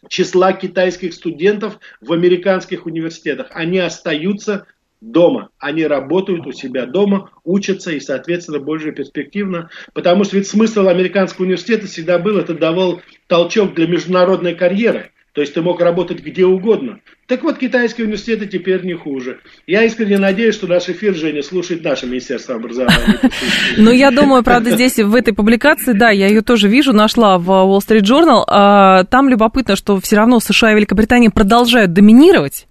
числа 0.07 0.53
китайских 0.53 1.13
студентов 1.13 1.79
в 2.01 2.13
американских 2.13 2.85
университетах. 2.85 3.47
Они 3.51 3.79
остаются 3.79 4.65
дома. 5.01 5.49
Они 5.59 5.85
работают 5.85 6.45
у 6.45 6.51
себя 6.51 6.85
дома, 6.85 7.31
учатся 7.43 7.91
и, 7.91 7.99
соответственно, 7.99 8.59
больше 8.59 8.91
перспективно. 8.91 9.69
Потому 9.93 10.23
что 10.23 10.37
ведь 10.37 10.47
смысл 10.47 10.87
американского 10.87 11.45
университета 11.45 11.87
всегда 11.87 12.19
был, 12.19 12.37
это 12.37 12.53
давал 12.53 13.01
толчок 13.27 13.75
для 13.75 13.87
международной 13.87 14.55
карьеры. 14.55 15.11
То 15.39 15.43
есть 15.43 15.53
ты 15.53 15.61
мог 15.61 15.79
работать 15.79 16.21
где 16.21 16.45
угодно. 16.45 16.99
Так 17.25 17.43
вот, 17.43 17.57
китайские 17.59 18.07
университеты 18.07 18.45
теперь 18.45 18.83
не 18.83 18.93
хуже. 18.93 19.39
Я 19.67 19.83
искренне 19.85 20.17
надеюсь, 20.17 20.53
что 20.53 20.67
наш 20.67 20.89
эфир, 20.89 21.15
Женя, 21.15 21.41
слушает 21.43 21.81
наше 21.81 22.07
Министерство 22.07 22.55
образования. 22.55 23.21
Ну, 23.77 23.91
я 23.91 24.11
думаю, 24.11 24.43
правда, 24.43 24.71
здесь 24.71 24.97
в 24.97 25.15
этой 25.15 25.33
публикации, 25.33 25.93
да, 25.93 26.09
я 26.09 26.27
ее 26.27 26.41
тоже 26.41 26.67
вижу, 26.67 26.91
нашла 26.91 27.37
в 27.37 27.49
Wall 27.49 27.79
Street 27.79 28.01
Journal. 28.01 28.43
А, 28.47 29.05
там 29.05 29.29
любопытно, 29.29 29.77
что 29.77 30.01
все 30.01 30.17
равно 30.17 30.41
США 30.41 30.73
и 30.73 30.75
Великобритания 30.75 31.29
продолжают 31.29 31.93
доминировать 31.93 32.67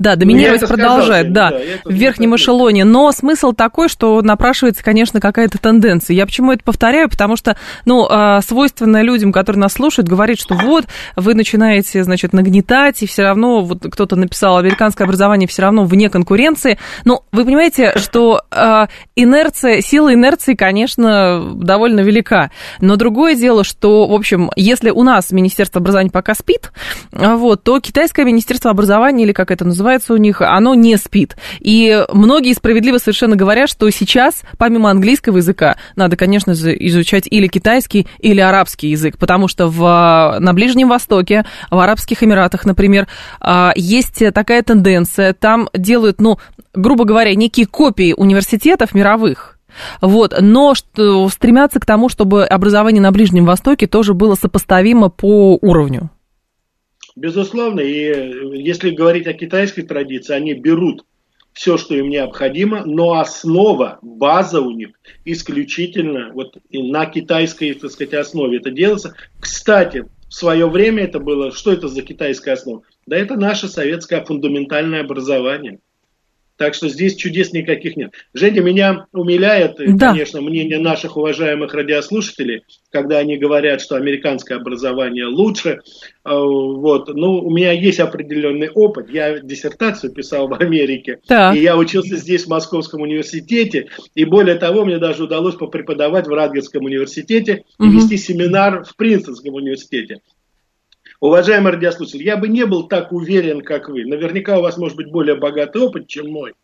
да, 0.00 0.16
доминировать 0.16 0.66
продолжает, 0.66 1.30
сказал, 1.30 1.50
да, 1.50 1.50
да 1.50 1.60
в 1.84 1.92
верхнем 1.92 2.34
эшелоне. 2.34 2.84
Но 2.84 3.12
смысл 3.12 3.52
такой, 3.52 3.90
что 3.90 4.22
напрашивается, 4.22 4.82
конечно, 4.82 5.20
какая-то 5.20 5.58
тенденция. 5.58 6.14
Я 6.14 6.24
почему 6.24 6.52
это 6.52 6.64
повторяю? 6.64 7.10
Потому 7.10 7.36
что, 7.36 7.58
ну, 7.84 8.06
а, 8.08 8.40
свойственно 8.40 9.02
людям, 9.02 9.30
которые 9.30 9.60
нас 9.60 9.74
слушают, 9.74 10.08
говорить, 10.08 10.40
что 10.40 10.54
вот, 10.54 10.86
вы 11.16 11.34
начинаете, 11.34 12.02
значит, 12.02 12.32
нагнетать, 12.32 13.02
и 13.02 13.06
все 13.06 13.24
равно, 13.24 13.60
вот 13.60 13.84
кто-то 13.90 14.16
написал, 14.16 14.56
американское 14.56 15.04
образование 15.04 15.46
все 15.46 15.62
равно 15.62 15.84
вне 15.84 16.08
конкуренции. 16.08 16.78
Но 17.04 17.24
вы 17.30 17.44
понимаете, 17.44 17.92
что 17.96 18.40
э, 18.50 18.86
инерция, 19.16 19.82
сила 19.82 20.14
инерции, 20.14 20.54
конечно, 20.54 21.52
довольно 21.56 22.00
велика. 22.00 22.50
Но 22.80 22.96
другое 22.96 23.34
дело, 23.34 23.64
что, 23.64 24.06
в 24.06 24.14
общем, 24.14 24.50
если 24.56 24.88
у 24.88 25.02
нас 25.02 25.30
Министерство 25.30 25.78
образования 25.78 26.10
пока 26.10 26.34
спит, 26.34 26.72
вот, 27.12 27.62
то 27.64 27.80
китайское 27.80 28.24
Министерство 28.24 28.70
образования, 28.70 29.24
или 29.24 29.32
как 29.32 29.50
это 29.50 29.66
называется, 29.66 29.89
называется 29.90 30.14
у 30.14 30.16
них, 30.16 30.40
оно 30.40 30.74
не 30.74 30.96
спит. 30.96 31.36
И 31.58 32.04
многие 32.12 32.54
справедливо 32.54 32.98
совершенно 32.98 33.34
говорят, 33.34 33.68
что 33.68 33.90
сейчас, 33.90 34.42
помимо 34.56 34.90
английского 34.90 35.38
языка, 35.38 35.76
надо, 35.96 36.16
конечно 36.16 36.52
изучать 36.52 37.26
или 37.28 37.48
китайский, 37.48 38.06
или 38.18 38.40
арабский 38.40 38.88
язык, 38.88 39.18
потому 39.18 39.48
что 39.48 39.66
в, 39.66 40.38
на 40.38 40.52
Ближнем 40.54 40.88
Востоке, 40.88 41.44
в 41.70 41.78
Арабских 41.78 42.22
Эмиратах, 42.22 42.64
например, 42.64 43.08
а, 43.40 43.72
есть 43.74 44.22
такая 44.32 44.62
тенденция, 44.62 45.32
там 45.32 45.68
делают, 45.74 46.20
ну, 46.20 46.38
грубо 46.72 47.04
говоря, 47.04 47.34
некие 47.34 47.66
копии 47.66 48.14
университетов 48.16 48.94
мировых, 48.94 49.58
вот, 50.00 50.34
но 50.40 50.74
что, 50.74 51.28
стремятся 51.28 51.80
к 51.80 51.86
тому, 51.86 52.08
чтобы 52.08 52.44
образование 52.44 53.02
на 53.02 53.12
Ближнем 53.12 53.44
Востоке 53.44 53.86
тоже 53.86 54.14
было 54.14 54.34
сопоставимо 54.34 55.08
по 55.08 55.58
уровню. 55.60 56.10
Безусловно, 57.16 57.80
и 57.80 58.04
э, 58.04 58.56
если 58.56 58.90
говорить 58.90 59.26
о 59.26 59.32
китайской 59.32 59.82
традиции, 59.82 60.34
они 60.34 60.54
берут 60.54 61.04
все, 61.52 61.76
что 61.76 61.94
им 61.94 62.08
необходимо, 62.08 62.84
но 62.84 63.14
основа, 63.14 63.98
база 64.02 64.60
у 64.60 64.70
них 64.70 64.90
исключительно 65.24 66.30
вот 66.32 66.56
на 66.70 67.06
китайской, 67.06 67.74
так 67.74 67.90
сказать, 67.90 68.14
основе 68.14 68.58
это 68.58 68.70
делается. 68.70 69.14
Кстати, 69.40 70.04
в 70.28 70.34
свое 70.34 70.68
время 70.68 71.04
это 71.04 71.18
было, 71.18 71.50
что 71.52 71.72
это 71.72 71.88
за 71.88 72.02
китайская 72.02 72.52
основа? 72.52 72.82
Да 73.06 73.16
это 73.16 73.34
наше 73.36 73.68
советское 73.68 74.24
фундаментальное 74.24 75.00
образование. 75.00 75.80
Так 76.60 76.74
что 76.74 76.90
здесь 76.90 77.16
чудес 77.16 77.54
никаких 77.54 77.96
нет. 77.96 78.12
Женя, 78.34 78.60
меня 78.60 79.06
умиляет, 79.14 79.76
да. 79.96 80.10
конечно, 80.10 80.42
мнение 80.42 80.78
наших 80.78 81.16
уважаемых 81.16 81.72
радиослушателей, 81.72 82.64
когда 82.90 83.16
они 83.16 83.38
говорят, 83.38 83.80
что 83.80 83.96
американское 83.96 84.58
образование 84.58 85.24
лучше. 85.24 85.80
А, 86.22 86.38
вот. 86.38 87.08
Ну, 87.14 87.38
у 87.38 87.50
меня 87.50 87.72
есть 87.72 87.98
определенный 87.98 88.68
опыт. 88.68 89.08
Я 89.08 89.38
диссертацию 89.38 90.12
писал 90.12 90.48
в 90.48 90.60
Америке. 90.60 91.20
Да. 91.26 91.54
И 91.54 91.62
я 91.62 91.78
учился 91.78 92.16
здесь, 92.16 92.44
в 92.44 92.48
Московском 92.48 93.00
университете. 93.00 93.86
И 94.14 94.26
более 94.26 94.56
того, 94.56 94.84
мне 94.84 94.98
даже 94.98 95.24
удалось 95.24 95.54
попреподавать 95.54 96.26
в 96.26 96.30
Радгерском 96.30 96.84
университете 96.84 97.64
и 97.78 97.84
угу. 97.84 97.92
вести 97.92 98.18
семинар 98.18 98.84
в 98.84 98.96
Принстонском 98.96 99.54
университете. 99.54 100.18
Уважаемый 101.20 101.72
радиослушатель, 101.72 102.22
я 102.22 102.38
бы 102.38 102.48
не 102.48 102.64
был 102.64 102.88
так 102.88 103.12
уверен, 103.12 103.60
как 103.60 103.90
вы. 103.90 104.06
Наверняка 104.06 104.58
у 104.58 104.62
вас 104.62 104.78
может 104.78 104.96
быть 104.96 105.10
более 105.10 105.36
богатый 105.36 105.82
опыт, 105.82 106.08
чем 106.08 106.30
мой. 106.30 106.54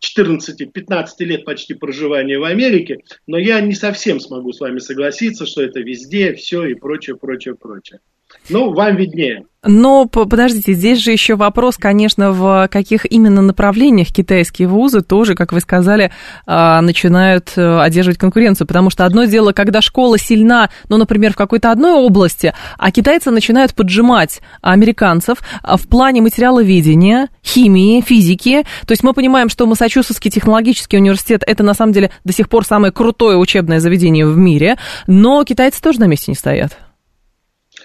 14-15 0.00 1.06
лет 1.20 1.44
почти 1.44 1.74
проживания 1.74 2.38
в 2.38 2.44
Америке, 2.44 3.00
но 3.26 3.36
я 3.36 3.60
не 3.60 3.74
совсем 3.74 4.18
смогу 4.18 4.52
с 4.52 4.60
вами 4.60 4.78
согласиться, 4.78 5.44
что 5.44 5.62
это 5.62 5.80
везде, 5.80 6.32
все 6.34 6.64
и 6.64 6.74
прочее, 6.74 7.16
прочее, 7.16 7.54
прочее. 7.54 8.00
Ну, 8.50 8.72
вам 8.72 8.96
виднее. 8.96 9.44
Но 9.64 10.06
подождите, 10.06 10.72
здесь 10.72 10.98
же 11.00 11.10
еще 11.10 11.34
вопрос, 11.34 11.76
конечно, 11.76 12.30
в 12.30 12.68
каких 12.70 13.10
именно 13.10 13.42
направлениях 13.42 14.08
китайские 14.08 14.68
вузы 14.68 15.00
тоже, 15.00 15.34
как 15.34 15.52
вы 15.52 15.60
сказали, 15.60 16.12
а, 16.46 16.80
начинают 16.80 17.52
э, 17.56 17.80
одерживать 17.80 18.18
конкуренцию. 18.18 18.68
Потому 18.68 18.88
что 18.90 19.04
одно 19.04 19.24
дело, 19.24 19.52
когда 19.52 19.80
школа 19.82 20.16
сильна, 20.16 20.70
ну, 20.88 20.96
например, 20.96 21.32
в 21.32 21.36
какой-то 21.36 21.72
одной 21.72 21.92
области, 21.92 22.54
а 22.78 22.92
китайцы 22.92 23.32
начинают 23.32 23.74
поджимать 23.74 24.40
американцев 24.62 25.38
а, 25.62 25.76
в 25.76 25.88
плане 25.88 26.22
материаловедения, 26.22 27.28
химии, 27.44 28.00
физики. 28.00 28.64
То 28.86 28.92
есть 28.92 29.02
мы 29.02 29.12
понимаем, 29.12 29.48
что 29.48 29.66
Массачусетский 29.66 30.30
технологический 30.30 30.98
университет 30.98 31.42
это 31.44 31.64
на 31.64 31.74
самом 31.74 31.92
деле 31.92 32.10
до 32.24 32.32
сих 32.32 32.48
пор 32.48 32.64
самое 32.64 32.92
крутое 32.92 33.36
учебное 33.36 33.80
заведение 33.80 34.24
в 34.24 34.36
мире, 34.36 34.76
но 35.08 35.42
китайцы 35.42 35.82
тоже 35.82 35.98
на 35.98 36.04
месте 36.04 36.30
не 36.30 36.36
стоят. 36.36 36.78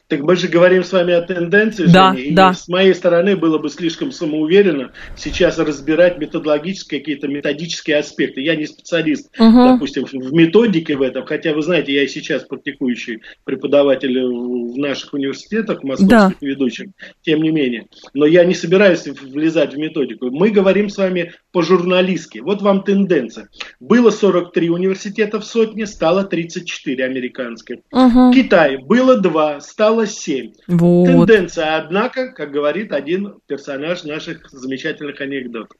Так 0.07 0.19
мы 0.19 0.35
же 0.35 0.47
говорим 0.49 0.83
с 0.83 0.91
вами 0.91 1.13
о 1.13 1.21
тенденции, 1.21 1.85
да, 1.85 2.13
Женя, 2.13 2.23
и 2.23 2.31
да. 2.33 2.53
с 2.53 2.67
моей 2.67 2.93
стороны 2.93 3.37
было 3.37 3.57
бы 3.57 3.69
слишком 3.69 4.11
самоуверенно 4.11 4.91
сейчас 5.15 5.57
разбирать 5.57 6.17
методологические 6.17 6.99
какие-то 6.99 7.29
методические 7.29 7.97
аспекты. 7.97 8.41
Я 8.41 8.55
не 8.55 8.65
специалист, 8.65 9.29
угу. 9.39 9.63
допустим, 9.63 10.03
в 10.05 10.33
методике 10.33 10.97
в 10.97 11.01
этом, 11.01 11.25
хотя 11.25 11.53
вы 11.53 11.61
знаете, 11.61 11.93
я 11.93 12.03
и 12.03 12.07
сейчас 12.07 12.43
практикующий 12.43 13.21
преподаватель 13.45 14.21
в 14.21 14.77
наших 14.77 15.13
университетах 15.13 15.83
московских 15.83 16.09
да. 16.09 16.47
ведущих, 16.47 16.89
тем 17.21 17.41
не 17.41 17.51
менее. 17.51 17.87
Но 18.13 18.25
я 18.25 18.43
не 18.43 18.55
собираюсь 18.55 19.07
влезать 19.07 19.73
в 19.73 19.77
методику. 19.77 20.29
Мы 20.31 20.49
говорим 20.49 20.89
с 20.89 20.97
вами 20.97 21.33
по-журналистски. 21.53 22.39
Вот 22.39 22.61
вам 22.61 22.83
тенденция. 22.83 23.47
Было 23.79 24.09
43 24.09 24.69
университета 24.69 25.39
в 25.39 25.45
сотне, 25.45 25.87
стало 25.87 26.25
34 26.25 27.05
американских. 27.05 27.77
Угу. 27.91 28.33
Китай 28.33 28.77
было 28.77 29.17
2, 29.17 29.61
стало 29.61 29.92
стало 29.93 30.07
7. 30.07 30.51
Вот. 30.67 31.05
Тенденция, 31.05 31.77
однако, 31.77 32.31
как 32.31 32.51
говорит 32.51 32.91
один 32.91 33.35
персонаж 33.47 34.03
наших 34.03 34.49
замечательных 34.51 35.21
анекдотов. 35.21 35.77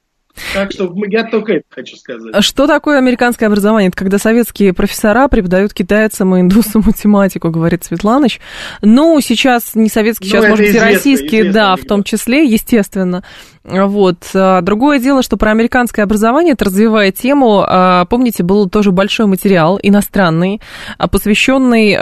Так 0.53 0.72
что 0.72 0.91
я 1.10 1.25
только 1.25 1.53
это 1.53 1.65
хочу 1.70 1.96
сказать. 1.96 2.43
Что 2.43 2.65
такое 2.65 2.98
американское 2.98 3.48
образование? 3.48 3.89
Это 3.89 3.98
когда 3.98 4.17
советские 4.17 4.74
профессора 4.74 5.27
преподают 5.27 5.75
китайцам 5.75 6.36
и 6.36 6.41
индусам 6.41 6.82
математику, 6.86 7.51
говорит 7.51 7.84
Светланыч. 7.84 8.39
Ну, 8.82 9.20
сейчас 9.22 9.75
не 9.75 9.89
советские, 9.89 10.29
сейчас, 10.32 10.43
ну, 10.43 10.50
может 10.50 10.65
быть, 10.65 10.75
и 10.75 10.79
российские, 10.79 11.51
да, 11.51 11.75
в 11.75 11.86
том 11.86 12.03
числе, 12.03 12.46
естественно. 12.46 13.24
Вот. 13.63 14.29
А, 14.36 14.62
другое 14.62 15.00
дело, 15.00 15.24
что 15.24 15.38
про 15.38 15.51
американское 15.51 16.03
образование, 16.03 16.53
это 16.53 16.65
развивая 16.65 17.12
тему, 17.12 17.63
а, 17.65 18.05
помните, 18.05 18.43
был 18.43 18.70
тоже 18.70 18.91
большой 18.91 19.25
материал 19.25 19.79
иностранный, 19.82 20.62
а, 20.98 21.08
посвященный 21.08 21.93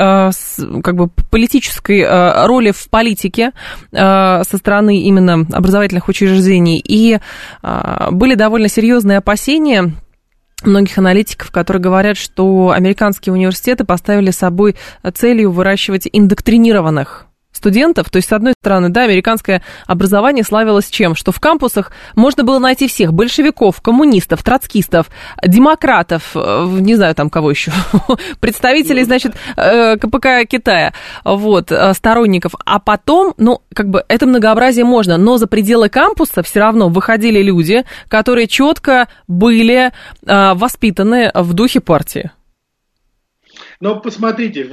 как 0.82 0.96
бы 0.96 1.10
политической 1.30 2.46
роли 2.46 2.72
в 2.72 2.90
политике 2.90 3.52
со 3.92 4.44
стороны 4.44 5.02
именно 5.02 5.46
образовательных 5.52 6.08
учреждений. 6.08 6.82
И 6.84 7.20
были 8.12 8.36
довольно 8.36 8.68
серьезные 8.68 9.18
опасения 9.18 9.94
многих 10.64 10.98
аналитиков, 10.98 11.52
которые 11.52 11.82
говорят, 11.82 12.18
что 12.18 12.72
американские 12.72 13.34
университеты 13.34 13.84
поставили 13.84 14.32
собой 14.32 14.76
целью 15.14 15.52
выращивать 15.52 16.08
индоктринированных 16.12 17.28
студентов. 17.62 18.10
То 18.10 18.18
есть, 18.18 18.28
с 18.28 18.34
одной 18.34 18.54
стороны, 18.60 18.90
да, 18.90 19.04
американское 19.04 19.62
образование 19.86 20.44
славилось 20.44 20.90
чем? 20.90 21.14
Что 21.14 21.32
в 21.32 21.40
кампусах 21.40 21.92
можно 22.16 22.44
было 22.44 22.58
найти 22.58 22.88
всех 22.88 23.14
большевиков, 23.14 23.82
коммунистов, 23.82 24.42
троцкистов, 24.42 25.12
демократов, 25.46 26.32
э, 26.34 26.68
не 26.80 26.96
знаю 26.96 27.14
там 27.14 27.30
кого 27.30 27.52
еще, 27.52 27.72
представителей, 28.40 29.04
значит, 29.04 29.36
э, 29.56 29.98
КПК 29.98 30.44
Китая, 30.50 30.94
вот, 31.24 31.72
э, 31.72 31.94
сторонников. 31.94 32.54
А 32.66 32.80
потом, 32.80 33.36
ну, 33.38 33.62
как 33.76 33.90
бы 33.90 34.04
это 34.08 34.26
многообразие 34.26 34.86
можно, 34.86 35.18
но 35.18 35.38
за 35.38 35.46
пределы 35.46 35.90
кампуса 35.90 36.42
все 36.42 36.60
равно 36.60 36.90
выходили 36.90 37.44
люди, 37.44 37.86
которые 38.08 38.48
четко 38.48 39.08
были 39.28 39.92
воспитаны 40.24 41.32
в 41.34 41.54
духе 41.54 41.80
партии. 41.80 42.32
Но 43.80 44.00
посмотрите, 44.00 44.64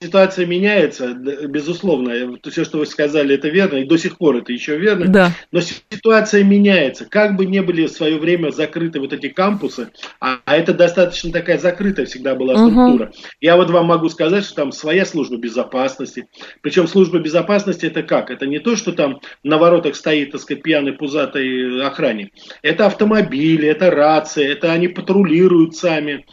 ситуация 0.00 0.44
меняется, 0.44 1.14
безусловно. 1.14 2.36
Все, 2.44 2.64
что 2.64 2.78
вы 2.78 2.86
сказали, 2.86 3.34
это 3.34 3.48
верно, 3.48 3.78
и 3.78 3.84
до 3.84 3.96
сих 3.96 4.18
пор 4.18 4.36
это 4.36 4.52
еще 4.52 4.76
верно. 4.76 5.06
Да. 5.06 5.32
Но 5.52 5.60
ситуация 5.60 6.44
меняется. 6.44 7.06
Как 7.06 7.36
бы 7.36 7.46
не 7.46 7.62
были 7.62 7.86
в 7.86 7.90
свое 7.90 8.18
время 8.18 8.50
закрыты 8.50 9.00
вот 9.00 9.14
эти 9.14 9.28
кампусы, 9.28 9.88
а, 10.20 10.38
а 10.44 10.56
это 10.56 10.74
достаточно 10.74 11.32
такая 11.32 11.58
закрытая 11.58 12.04
всегда 12.04 12.34
была 12.34 12.56
структура. 12.56 13.06
Угу. 13.06 13.14
Я 13.40 13.56
вот 13.56 13.70
вам 13.70 13.86
могу 13.86 14.10
сказать, 14.10 14.44
что 14.44 14.54
там 14.56 14.72
своя 14.72 15.06
служба 15.06 15.38
безопасности. 15.38 16.28
Причем 16.60 16.86
служба 16.88 17.18
безопасности 17.18 17.86
это 17.86 18.02
как? 18.02 18.30
Это 18.30 18.46
не 18.46 18.58
то, 18.58 18.76
что 18.76 18.92
там 18.92 19.20
на 19.42 19.56
воротах 19.56 19.96
стоит, 19.96 20.32
так 20.32 20.42
сказать, 20.42 20.62
пьяный 20.62 20.92
пузатый 20.92 21.82
охранник. 21.82 22.34
Это 22.60 22.84
автомобили, 22.84 23.66
это 23.66 23.90
рации, 23.90 24.46
это 24.46 24.72
они 24.72 24.88
патрулируют 24.88 25.74
сами 25.74 26.26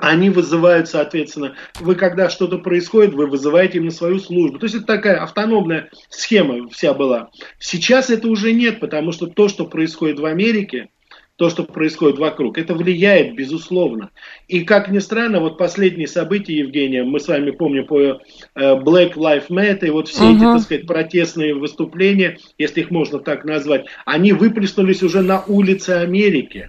они 0.00 0.30
вызывают, 0.30 0.88
соответственно, 0.88 1.54
вы 1.80 1.94
когда 1.94 2.30
что-то 2.30 2.58
происходит, 2.58 3.14
вы 3.14 3.26
вызываете 3.26 3.78
им 3.78 3.86
на 3.86 3.90
свою 3.90 4.18
службу. 4.18 4.58
То 4.58 4.64
есть 4.64 4.76
это 4.76 4.86
такая 4.86 5.22
автономная 5.22 5.90
схема 6.08 6.68
вся 6.70 6.94
была. 6.94 7.30
Сейчас 7.58 8.10
это 8.10 8.28
уже 8.28 8.52
нет, 8.52 8.80
потому 8.80 9.12
что 9.12 9.26
то, 9.26 9.48
что 9.48 9.66
происходит 9.66 10.18
в 10.18 10.24
Америке, 10.24 10.88
то, 11.36 11.48
что 11.48 11.64
происходит 11.64 12.18
вокруг, 12.18 12.58
это 12.58 12.74
влияет, 12.74 13.34
безусловно. 13.34 14.10
И 14.46 14.60
как 14.60 14.90
ни 14.90 14.98
странно, 14.98 15.40
вот 15.40 15.56
последние 15.56 16.06
события, 16.06 16.58
Евгения, 16.58 17.02
мы 17.02 17.18
с 17.18 17.28
вами 17.28 17.50
помним 17.50 17.86
по 17.86 17.98
э, 17.98 18.18
Black 18.56 19.14
Lives 19.14 19.48
Matter, 19.48 19.86
и 19.86 19.90
вот 19.90 20.08
все 20.08 20.24
uh-huh. 20.24 20.36
эти, 20.36 20.40
так 20.40 20.60
сказать, 20.60 20.86
протестные 20.86 21.54
выступления, 21.54 22.36
если 22.58 22.82
их 22.82 22.90
можно 22.90 23.20
так 23.20 23.46
назвать, 23.46 23.86
они 24.04 24.34
выплеснулись 24.34 25.02
уже 25.02 25.22
на 25.22 25.42
улице 25.46 25.90
Америки. 25.90 26.68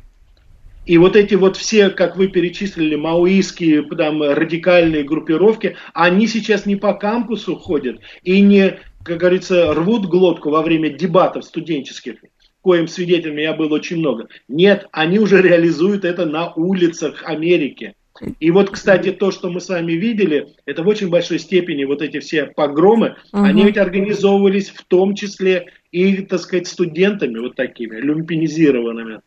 И 0.86 0.98
вот 0.98 1.16
эти 1.16 1.36
вот 1.36 1.58
все, 1.58 1.90
как 1.90 2.18
вы 2.18 2.28
перечислили, 2.28 2.96
маоистские 2.96 3.84
там, 3.84 4.24
радикальные 4.24 5.04
группировки, 5.04 5.76
они 5.94 6.28
сейчас 6.28 6.66
не 6.66 6.76
по 6.76 6.94
кампусу 6.94 7.56
ходят 7.56 8.00
и 8.24 8.42
не, 8.42 8.80
как 9.04 9.18
говорится, 9.18 9.74
рвут 9.74 10.08
глотку 10.08 10.50
во 10.50 10.64
время 10.64 10.90
дебатов 10.90 11.46
студенческих, 11.46 12.16
коим 12.62 12.88
свидетелями 12.88 13.42
я 13.42 13.54
был 13.54 13.72
очень 13.72 13.98
много. 13.98 14.28
Нет, 14.48 14.88
они 14.92 15.20
уже 15.20 15.42
реализуют 15.42 16.04
это 16.04 16.26
на 16.26 16.52
улицах 16.54 17.24
Америки. 17.26 17.94
И 18.40 18.52
вот, 18.52 18.70
кстати, 18.70 19.12
то, 19.12 19.32
что 19.32 19.50
мы 19.50 19.62
с 19.62 19.70
вами 19.70 19.94
видели, 19.94 20.48
это 20.66 20.84
в 20.84 20.88
очень 20.88 21.10
большой 21.10 21.40
степени 21.40 21.86
вот 21.86 22.02
эти 22.02 22.20
все 22.20 22.46
погромы, 22.46 23.16
угу. 23.32 23.44
они 23.44 23.64
ведь 23.64 23.78
организовывались 23.78 24.70
в 24.70 24.84
том 24.86 25.16
числе 25.16 25.68
и, 25.92 26.18
так 26.18 26.40
сказать, 26.40 26.68
студентами 26.68 27.40
вот 27.40 27.56
такими, 27.56 27.96
люмпинизированными. 27.98 29.22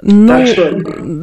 Ну, 0.00 0.28
так 0.28 0.46
что, 0.46 0.70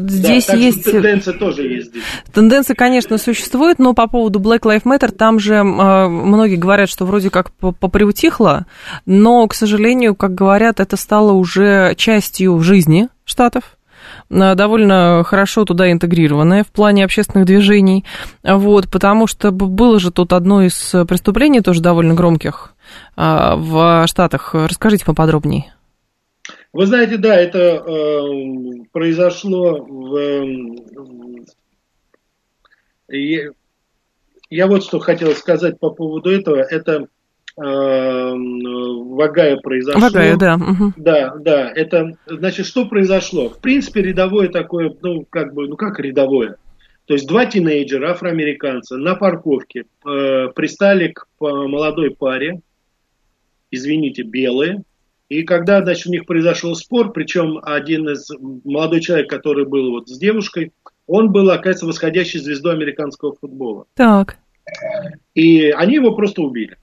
здесь 0.07 0.47
да, 0.47 0.53
есть... 0.53 0.83
Тенденция 0.83 1.33
тоже 1.33 1.63
есть 1.63 1.89
здесь. 1.89 2.03
Тенденция, 2.33 2.75
конечно, 2.75 3.17
существует, 3.17 3.79
но 3.79 3.93
по 3.93 4.07
поводу 4.07 4.39
Black 4.39 4.61
Lives 4.61 4.83
Matter, 4.83 5.11
там 5.11 5.39
же 5.39 5.55
э, 5.55 5.61
многие 5.61 6.57
говорят, 6.57 6.89
что 6.89 7.05
вроде 7.05 7.29
как 7.29 7.51
поприутихло, 7.51 8.65
но, 9.05 9.47
к 9.47 9.53
сожалению, 9.53 10.15
как 10.15 10.35
говорят, 10.35 10.79
это 10.79 10.97
стало 10.97 11.31
уже 11.31 11.95
частью 11.95 12.59
жизни 12.59 13.09
Штатов 13.25 13.77
довольно 14.29 15.23
хорошо 15.25 15.63
туда 15.63 15.91
интегрированная 15.91 16.63
в 16.63 16.67
плане 16.67 17.05
общественных 17.05 17.45
движений, 17.45 18.03
вот, 18.43 18.89
потому 18.89 19.27
что 19.27 19.51
было 19.51 19.99
же 19.99 20.11
тут 20.11 20.33
одно 20.33 20.61
из 20.63 20.93
преступлений, 21.07 21.61
тоже 21.61 21.81
довольно 21.81 22.13
громких, 22.13 22.73
в 23.15 24.05
Штатах. 24.07 24.53
Расскажите 24.53 25.05
поподробнее. 25.05 25.73
Вы 26.73 26.87
знаете, 26.87 27.17
да, 27.17 27.35
это 27.35 27.59
э, 27.59 28.83
произошло 28.91 29.85
в... 29.85 30.17
Э, 33.09 33.51
я 34.49 34.67
вот 34.67 34.83
что 34.83 34.99
хотел 34.99 35.33
сказать 35.33 35.79
по 35.79 35.91
поводу 35.91 36.31
этого. 36.31 36.57
Это 36.57 37.07
э, 37.57 37.61
в 37.61 39.21
Агае 39.23 39.57
произошло. 39.61 40.01
В 40.01 40.03
Агае, 40.05 40.35
да. 40.35 40.55
Угу. 40.55 40.93
Да, 40.97 41.35
да. 41.35 41.71
Это, 41.75 42.17
значит, 42.25 42.65
что 42.65 42.85
произошло? 42.85 43.49
В 43.49 43.59
принципе, 43.59 44.01
рядовое 44.01 44.49
такое, 44.49 44.95
ну, 45.03 45.27
как 45.29 45.53
бы, 45.53 45.67
ну, 45.67 45.75
как 45.75 45.99
рядовое? 45.99 46.57
То 47.05 47.13
есть 47.13 47.27
два 47.27 47.45
тинейджера, 47.45 48.11
афроамериканца, 48.11 48.97
на 48.97 49.13
парковке 49.13 49.85
э, 50.07 50.47
пристали 50.55 51.09
к 51.09 51.27
молодой 51.39 52.11
паре, 52.11 52.61
извините, 53.69 54.23
белые, 54.23 54.83
и 55.33 55.43
когда, 55.43 55.81
значит, 55.81 56.07
у 56.07 56.11
них 56.11 56.25
произошел 56.25 56.75
спор, 56.75 57.11
причем 57.11 57.59
один 57.63 58.07
из 58.09 58.29
молодой 58.63 59.01
человек, 59.01 59.29
который 59.29 59.65
был 59.65 59.91
вот 59.91 60.07
с 60.07 60.17
девушкой, 60.19 60.73
он 61.07 61.31
был, 61.31 61.49
оказывается, 61.49 61.87
восходящей 61.87 62.39
звездой 62.39 62.73
американского 62.73 63.33
футбола. 63.33 63.85
Так. 63.95 64.37
И 65.33 65.69
они 65.71 65.95
его 65.95 66.13
просто 66.13 66.41
убили. 66.43 66.77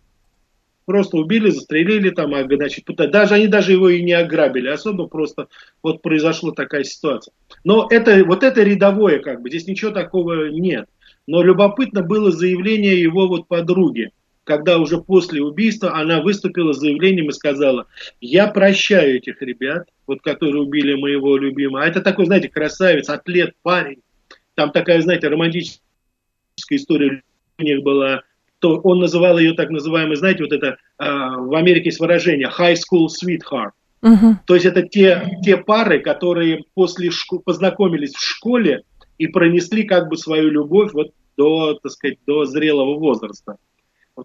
Просто 0.84 1.18
убили, 1.18 1.50
застрелили 1.50 2.10
там, 2.10 2.34
а, 2.34 2.44
значит, 2.44 2.84
даже 2.86 3.34
они 3.34 3.46
даже 3.46 3.72
его 3.72 3.88
и 3.88 4.02
не 4.02 4.12
ограбили 4.12 4.68
особо, 4.68 5.06
просто 5.06 5.46
вот 5.82 6.02
произошла 6.02 6.50
такая 6.50 6.82
ситуация. 6.82 7.32
Но 7.62 7.86
это, 7.88 8.24
вот 8.24 8.42
это 8.42 8.64
рядовое 8.64 9.20
как 9.20 9.42
бы, 9.42 9.48
здесь 9.48 9.68
ничего 9.68 9.92
такого 9.92 10.48
нет. 10.48 10.88
Но 11.28 11.44
любопытно 11.44 12.02
было 12.02 12.32
заявление 12.32 13.00
его 13.00 13.28
вот 13.28 13.46
подруги 13.46 14.10
когда 14.50 14.78
уже 14.78 14.98
после 14.98 15.40
убийства 15.40 15.94
она 15.94 16.20
выступила 16.20 16.72
с 16.72 16.80
заявлением 16.80 17.28
и 17.28 17.32
сказала, 17.32 17.86
я 18.20 18.48
прощаю 18.48 19.18
этих 19.18 19.40
ребят, 19.42 19.86
вот 20.08 20.22
которые 20.22 20.62
убили 20.62 20.94
моего 20.94 21.36
любимого. 21.36 21.84
А 21.84 21.86
это 21.86 22.00
такой, 22.00 22.26
знаете, 22.26 22.48
красавец, 22.48 23.08
атлет, 23.08 23.54
парень. 23.62 24.00
Там 24.56 24.72
такая, 24.72 25.00
знаете, 25.02 25.28
романтическая 25.28 25.80
история 26.72 27.22
у 27.58 27.62
них 27.62 27.84
была. 27.84 28.22
То 28.58 28.80
он 28.80 28.98
называл 28.98 29.38
ее 29.38 29.54
так 29.54 29.70
называемый, 29.70 30.16
знаете, 30.16 30.42
вот 30.42 30.52
это 30.52 30.66
э, 30.66 30.76
в 30.98 31.54
Америке 31.54 31.90
есть 31.90 32.00
выражение 32.00 32.48
high 32.48 32.74
school 32.74 33.06
sweetheart. 33.06 33.70
Uh-huh. 34.02 34.34
То 34.46 34.54
есть 34.54 34.66
это 34.66 34.82
те, 34.82 35.38
те 35.44 35.58
пары, 35.58 36.00
которые 36.00 36.64
после 36.74 37.10
шко- 37.10 37.38
познакомились 37.38 38.14
в 38.14 38.20
школе 38.20 38.82
и 39.16 39.28
пронесли 39.28 39.84
как 39.84 40.08
бы 40.08 40.16
свою 40.16 40.50
любовь 40.50 40.92
вот 40.92 41.12
до, 41.36 41.74
так 41.74 41.92
сказать, 41.92 42.18
до 42.26 42.46
зрелого 42.46 42.98
возраста. 42.98 43.58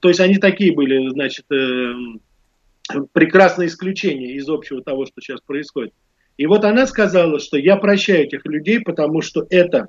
То 0.02 0.10
есть 0.10 0.20
они 0.20 0.38
такие 0.38 0.74
были, 0.74 1.10
значит, 1.10 1.46
э, 1.52 1.94
прекрасное 3.14 3.68
исключение 3.68 4.34
из 4.36 4.48
общего 4.50 4.82
того, 4.82 5.06
что 5.06 5.22
сейчас 5.22 5.42
происходит. 5.42 5.94
И 6.38 6.46
вот 6.46 6.66
она 6.66 6.86
сказала, 6.86 7.40
что 7.40 7.58
я 7.58 7.78
прощаю 7.78 8.26
этих 8.26 8.46
людей, 8.46 8.82
потому 8.82 9.22
что 9.22 9.46
это 9.50 9.88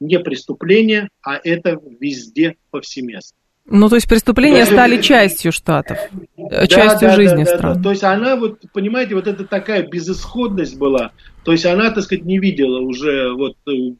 не 0.00 0.18
преступление, 0.18 1.08
а 1.22 1.38
это 1.42 1.78
везде 2.00 2.56
повсеместно. 2.70 3.36
Ну, 3.64 3.88
то 3.88 3.94
есть 3.94 4.08
преступления 4.08 4.64
да, 4.64 4.72
стали 4.72 5.00
частью 5.00 5.52
штатов, 5.52 5.98
да, 6.36 6.66
частью 6.66 7.08
да, 7.08 7.14
жизни 7.14 7.44
да, 7.44 7.56
стран. 7.56 7.72
Да, 7.74 7.78
да. 7.78 7.82
То 7.84 7.90
есть 7.90 8.02
она, 8.02 8.36
вот, 8.36 8.60
понимаете, 8.72 9.14
вот 9.14 9.28
это 9.28 9.44
такая 9.44 9.86
безысходность 9.86 10.76
была. 10.76 11.12
То 11.44 11.52
есть 11.52 11.64
она, 11.64 11.90
так 11.90 12.02
сказать, 12.02 12.24
не 12.24 12.38
видела 12.38 12.80
уже, 12.80 13.32
вот, 13.32 13.56
э, 13.68 13.94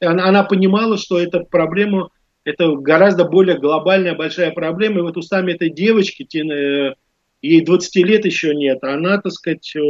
она, 0.00 0.26
она 0.26 0.42
понимала, 0.42 0.98
что 0.98 1.20
эта 1.20 1.40
проблема 1.40 2.08
это 2.46 2.76
гораздо 2.76 3.24
более 3.24 3.58
глобальная 3.58 4.14
большая 4.14 4.52
проблема. 4.52 5.00
И 5.00 5.02
вот 5.02 5.16
устами 5.16 5.52
этой 5.52 5.68
девочки, 5.68 6.24
э, 6.32 6.94
ей 7.42 7.64
20 7.64 7.96
лет 8.04 8.24
еще 8.24 8.54
нет, 8.54 8.84
она, 8.84 9.20
так 9.20 9.32
сказать, 9.32 9.74
э, 9.74 9.80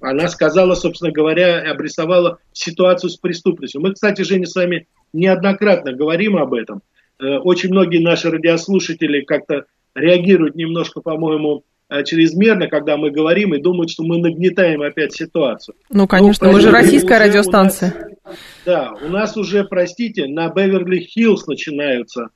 она 0.00 0.28
сказала, 0.28 0.76
собственно 0.76 1.10
говоря, 1.10 1.68
обрисовала 1.68 2.38
ситуацию 2.52 3.10
с 3.10 3.16
преступностью. 3.16 3.80
Мы, 3.80 3.92
кстати, 3.92 4.22
Женя, 4.22 4.46
с 4.46 4.54
вами 4.54 4.86
неоднократно 5.12 5.92
говорим 5.92 6.36
об 6.36 6.54
этом. 6.54 6.80
Э, 7.18 7.38
очень 7.38 7.70
многие 7.70 7.98
наши 7.98 8.30
радиослушатели 8.30 9.22
как-то 9.22 9.64
реагируют 9.96 10.54
немножко, 10.54 11.00
по-моему, 11.00 11.64
чрезмерно, 12.04 12.68
когда 12.68 12.96
мы 12.96 13.10
говорим 13.10 13.54
и 13.54 13.60
думают, 13.60 13.90
что 13.90 14.04
мы 14.04 14.18
нагнетаем 14.18 14.82
опять 14.82 15.12
ситуацию. 15.12 15.74
Ну, 15.90 16.06
конечно, 16.06 16.46
ну, 16.46 16.52
мы 16.52 16.60
же 16.60 16.70
российская 16.70 17.18
радиостанция. 17.18 18.16
Да, 18.64 18.92
у 19.04 19.08
нас 19.08 19.36
уже, 19.36 19.64
простите, 19.64 20.26
на 20.26 20.48
Беверли-Хиллз 20.48 21.44
начинаются, 21.48 22.28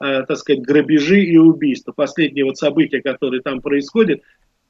э, 0.00 0.24
так 0.26 0.36
сказать, 0.36 0.62
грабежи 0.62 1.22
и 1.22 1.36
убийства. 1.36 1.92
Последние 1.92 2.44
вот 2.44 2.56
события, 2.56 3.00
которые 3.00 3.42
там 3.42 3.60
происходят. 3.60 4.22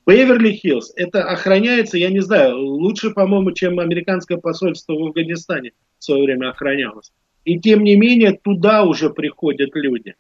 Беверли-Хиллз, 0.07 0.93
это 0.97 1.25
охраняется, 1.25 1.99
я 1.99 2.11
не 2.11 2.21
знаю, 2.21 2.59
лучше, 2.59 3.11
по-моему, 3.11 3.53
чем 3.53 3.81
американское 3.81 4.39
посольство 4.39 4.93
в 4.93 5.03
Афганистане 5.07 5.73
в 5.99 6.05
свое 6.05 6.25
время 6.25 6.51
охранялось. 6.51 7.11
И 7.45 7.59
тем 7.59 7.83
не 7.83 7.97
менее, 7.97 8.39
туда 8.43 8.85
уже 8.85 9.11
приходят 9.11 9.71
люди. 9.75 10.15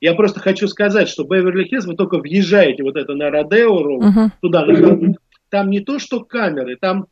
Я 0.00 0.14
просто 0.14 0.40
хочу 0.40 0.68
сказать, 0.68 1.08
что 1.08 1.24
Беверли-Хиллз, 1.24 1.86
вы 1.86 1.96
только 1.96 2.18
въезжаете 2.18 2.84
вот 2.84 2.96
это 2.96 3.14
на 3.14 3.30
Родео, 3.30 4.00
uh-huh. 4.00 4.30
туда, 4.40 4.64
на, 4.64 5.14
там 5.48 5.70
не 5.70 5.80
то, 5.80 5.98
что 5.98 6.24
камеры, 6.24 6.76
там 6.76 7.06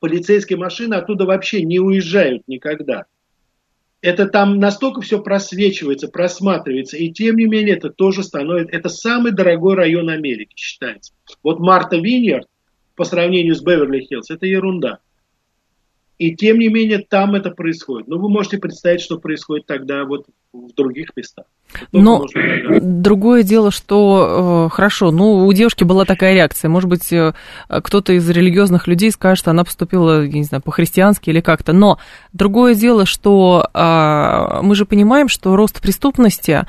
полицейские 0.00 0.58
машины 0.58 0.94
оттуда 0.94 1.24
вообще 1.24 1.62
не 1.62 1.78
уезжают 1.78 2.42
никогда. 2.48 3.04
Это 4.02 4.26
там 4.26 4.58
настолько 4.58 5.02
все 5.02 5.22
просвечивается, 5.22 6.08
просматривается, 6.08 6.96
и 6.96 7.10
тем 7.12 7.36
не 7.36 7.44
менее 7.44 7.76
это 7.76 7.90
тоже 7.90 8.24
становится, 8.24 8.74
это 8.74 8.88
самый 8.88 9.30
дорогой 9.32 9.74
район 9.74 10.08
Америки 10.08 10.54
считается. 10.56 11.12
Вот 11.42 11.60
Марта 11.60 11.96
Виньерд 11.96 12.48
по 12.96 13.04
сравнению 13.04 13.54
с 13.54 13.62
Беверли-Хиллз, 13.62 14.30
это 14.30 14.46
ерунда. 14.46 14.98
И 16.18 16.34
тем 16.34 16.58
не 16.58 16.68
менее 16.68 16.98
там 16.98 17.34
это 17.34 17.50
происходит. 17.50 18.08
Но 18.08 18.16
ну, 18.16 18.22
вы 18.22 18.28
можете 18.30 18.58
представить, 18.58 19.00
что 19.00 19.18
происходит 19.18 19.66
тогда 19.66 20.04
вот 20.04 20.26
в 20.52 20.74
других 20.74 21.10
местах. 21.16 21.44
Но 21.92 22.26
другое 22.80 23.44
дело, 23.44 23.70
что 23.70 24.66
э, 24.68 24.74
хорошо, 24.74 25.12
ну 25.12 25.46
у 25.46 25.52
девушки 25.52 25.84
была 25.84 26.04
такая 26.04 26.34
реакция. 26.34 26.68
Может 26.68 26.88
быть, 26.88 27.12
э, 27.12 27.32
кто-то 27.68 28.12
из 28.12 28.28
религиозных 28.28 28.88
людей 28.88 29.12
скажет, 29.12 29.38
что 29.38 29.50
она 29.52 29.64
поступила, 29.64 30.24
я 30.24 30.32
не 30.32 30.42
знаю, 30.42 30.62
по-христиански 30.62 31.30
или 31.30 31.40
как-то. 31.40 31.72
Но 31.72 31.98
другое 32.32 32.74
дело, 32.74 33.06
что 33.06 33.68
э, 33.72 34.60
мы 34.62 34.74
же 34.74 34.86
понимаем, 34.86 35.28
что 35.28 35.54
рост 35.54 35.80
преступности 35.80 36.66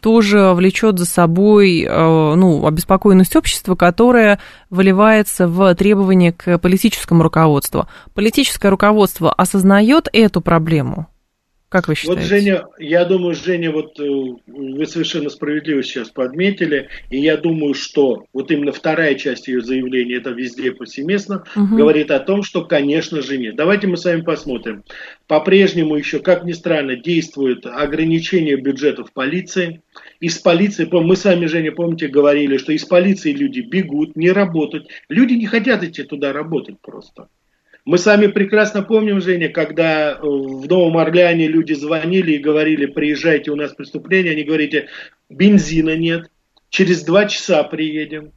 тоже 0.00 0.52
влечет 0.52 0.98
за 0.98 1.06
собой 1.06 1.82
э, 1.82 2.34
ну, 2.34 2.66
обеспокоенность 2.66 3.34
общества, 3.34 3.74
которая 3.74 4.38
выливается 4.70 5.48
в 5.48 5.74
требования 5.74 6.32
к 6.32 6.58
политическому 6.58 7.22
руководству. 7.22 7.88
Политическое 8.12 8.68
руководство 8.68 9.32
осознает 9.32 10.08
эту 10.12 10.40
проблему? 10.42 11.08
Как 11.74 11.88
вы 11.88 11.96
считаете? 11.96 12.20
Вот, 12.20 12.28
Женя, 12.28 12.66
я 12.78 13.04
думаю, 13.04 13.34
Женя, 13.34 13.72
вот 13.72 13.98
э, 13.98 14.04
вы 14.46 14.86
совершенно 14.86 15.28
справедливо 15.28 15.82
сейчас 15.82 16.08
подметили, 16.08 16.86
и 17.10 17.18
я 17.18 17.36
думаю, 17.36 17.74
что 17.74 18.26
вот 18.32 18.52
именно 18.52 18.70
вторая 18.70 19.16
часть 19.16 19.48
ее 19.48 19.60
заявления, 19.60 20.18
это 20.18 20.30
везде 20.30 20.70
повсеместно, 20.70 21.42
угу. 21.56 21.74
говорит 21.74 22.12
о 22.12 22.20
том, 22.20 22.44
что, 22.44 22.64
конечно 22.64 23.22
же, 23.22 23.38
нет. 23.38 23.56
Давайте 23.56 23.88
мы 23.88 23.96
с 23.96 24.04
вами 24.04 24.20
посмотрим. 24.20 24.84
По-прежнему 25.26 25.96
еще, 25.96 26.20
как 26.20 26.44
ни 26.44 26.52
странно, 26.52 26.94
действует 26.94 27.66
ограничение 27.66 28.54
бюджетов 28.54 29.12
полиции. 29.12 29.82
Из 30.20 30.38
полиции, 30.38 30.88
мы 30.88 31.16
с 31.16 31.24
вами, 31.24 31.46
Женя, 31.46 31.72
помните, 31.72 32.06
говорили, 32.06 32.56
что 32.56 32.70
из 32.70 32.84
полиции 32.84 33.32
люди 33.32 33.58
бегут, 33.58 34.14
не 34.14 34.30
работают. 34.30 34.86
Люди 35.08 35.32
не 35.32 35.46
хотят 35.46 35.82
идти 35.82 36.04
туда 36.04 36.32
работать 36.32 36.76
просто. 36.80 37.26
Мы 37.84 37.98
сами 37.98 38.28
прекрасно 38.28 38.82
помним, 38.82 39.20
Женя, 39.20 39.50
когда 39.50 40.12
э, 40.12 40.16
в 40.22 40.66
Новом 40.66 40.96
Орлеане 40.96 41.48
люди 41.48 41.74
звонили 41.74 42.32
и 42.32 42.38
говорили, 42.38 42.86
приезжайте, 42.86 43.50
у 43.50 43.56
нас 43.56 43.74
преступление, 43.74 44.32
они 44.32 44.44
говорите, 44.44 44.88
бензина 45.28 45.94
нет, 45.94 46.30
через 46.70 47.04
два 47.04 47.26
часа 47.26 47.62
приедем 47.62 48.32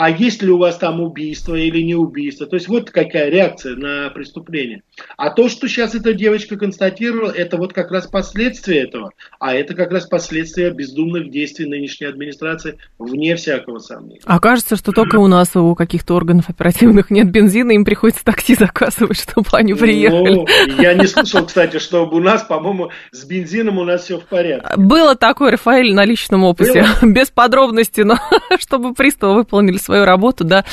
а 0.00 0.08
есть 0.08 0.40
ли 0.40 0.50
у 0.50 0.56
вас 0.56 0.78
там 0.78 1.02
убийство 1.02 1.54
или 1.54 1.82
не 1.82 1.94
убийство. 1.94 2.46
То 2.46 2.56
есть 2.56 2.68
вот 2.68 2.90
какая 2.90 3.28
реакция 3.28 3.76
на 3.76 4.08
преступление. 4.08 4.82
А 5.18 5.28
то, 5.28 5.50
что 5.50 5.68
сейчас 5.68 5.94
эта 5.94 6.14
девочка 6.14 6.56
констатировала, 6.56 7.30
это 7.30 7.58
вот 7.58 7.74
как 7.74 7.90
раз 7.90 8.06
последствия 8.06 8.84
этого. 8.84 9.10
А 9.38 9.54
это 9.54 9.74
как 9.74 9.90
раз 9.90 10.06
последствия 10.06 10.70
бездумных 10.70 11.30
действий 11.30 11.66
нынешней 11.66 12.06
администрации, 12.06 12.78
вне 12.98 13.36
всякого 13.36 13.78
сомнения. 13.78 14.22
А 14.24 14.40
кажется, 14.40 14.76
что 14.76 14.92
только 14.92 15.16
у 15.16 15.26
нас, 15.26 15.54
у 15.54 15.74
каких-то 15.74 16.14
органов 16.14 16.48
оперативных 16.48 17.10
нет 17.10 17.30
бензина, 17.30 17.72
им 17.72 17.84
приходится 17.84 18.24
такси 18.24 18.54
заказывать, 18.54 19.20
чтобы 19.20 19.48
они 19.52 19.74
приехали. 19.74 20.34
Ну, 20.34 20.46
я 20.80 20.94
не 20.94 21.06
слышал, 21.08 21.44
кстати, 21.44 21.78
чтобы 21.78 22.16
у 22.16 22.20
нас, 22.20 22.42
по-моему, 22.44 22.90
с 23.12 23.26
бензином 23.26 23.76
у 23.76 23.84
нас 23.84 24.04
все 24.04 24.18
в 24.18 24.24
порядке. 24.24 24.66
Было 24.78 25.14
такое, 25.14 25.50
Рафаэль, 25.50 25.92
на 25.92 26.06
личном 26.06 26.44
опыте. 26.44 26.86
Было? 27.02 27.12
Без 27.12 27.30
подробностей, 27.30 28.04
но 28.04 28.16
чтобы 28.58 28.94
приставы 28.94 29.34
выполнили 29.34 29.76
свою 29.90 30.04
работу, 30.04 30.44
да, 30.44 30.64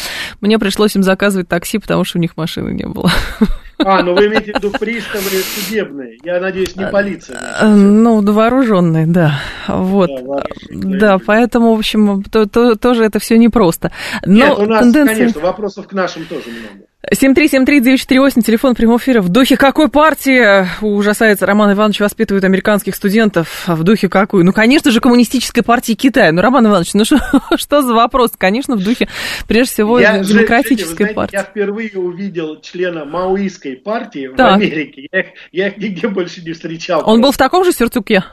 мне 0.41 0.59
пришлось 0.59 0.95
им 0.95 1.01
заказывать 1.01 1.47
такси, 1.47 1.79
потому 1.79 2.03
что 2.03 2.19
у 2.19 2.21
них 2.21 2.37
машины 2.37 2.69
не 2.69 2.85
было. 2.85 3.11
А, 3.79 4.01
ну 4.01 4.15
вы 4.15 4.25
имеете 4.25 4.53
в 4.53 4.55
виду 4.55 4.71
приставы 4.71 5.23
судебные. 5.23 6.17
Я 6.23 6.39
надеюсь, 6.39 6.75
не 6.75 6.87
полиция. 6.87 7.37
Значит. 7.37 7.77
Ну, 7.77 8.21
вооруженные, 8.21 9.05
да. 9.05 9.39
Вот. 9.67 10.09
Да, 10.71 10.97
да 10.97 11.17
поэтому, 11.23 11.75
в 11.75 11.77
общем, 11.77 12.23
то, 12.23 12.47
то, 12.47 12.75
тоже 12.75 13.03
это 13.03 13.19
все 13.19 13.37
непросто. 13.37 13.91
Но 14.25 14.33
Нет, 14.33 14.57
у 14.57 14.65
нас, 14.65 14.91
конечно, 14.91 15.41
вопросов 15.41 15.87
к 15.87 15.93
нашим 15.93 16.25
тоже 16.25 16.45
много. 16.49 16.87
7373948, 17.13 18.41
телефон 18.41 18.75
прямого 18.75 18.97
эфира. 18.97 19.21
В 19.21 19.29
духе 19.29 19.55
какой 19.55 19.89
партии 19.89 20.67
ужасается 20.83 21.45
Роман 21.45 21.71
Иванович 21.71 22.01
воспитывает 22.01 22.43
американских 22.43 22.95
студентов? 22.95 23.63
В 23.65 23.83
духе 23.83 24.09
какой? 24.09 24.43
Ну, 24.43 24.51
конечно 24.51 24.91
же, 24.91 24.99
коммунистической 24.99 25.63
партии 25.63 25.93
Китая. 25.93 26.33
Ну, 26.33 26.41
Роман 26.41 26.67
Иванович, 26.67 26.93
ну 26.95 27.05
что, 27.05 27.17
что 27.55 27.81
за 27.81 27.93
вопрос? 27.93 28.31
Конечно, 28.37 28.75
в 28.75 28.83
духе, 28.83 29.07
прежде 29.47 29.73
всего, 29.73 29.99
я, 29.99 30.19
демократической 30.19 31.05
Женя, 31.05 31.15
партии. 31.15 31.35
Я 31.35 31.43
впервые 31.43 31.91
увидел 31.97 32.59
члена 32.59 33.05
маоистской 33.05 33.77
партии 33.77 34.29
так. 34.35 34.51
в 34.51 34.53
Америке. 34.55 35.07
Я, 35.11 35.25
я 35.51 35.67
их 35.69 35.77
нигде 35.77 36.09
больше 36.09 36.41
не 36.41 36.51
встречал. 36.51 37.03
Он 37.05 37.21
был 37.21 37.31
в 37.31 37.37
таком 37.37 37.63
же 37.63 37.71
сюртуке? 37.71 38.25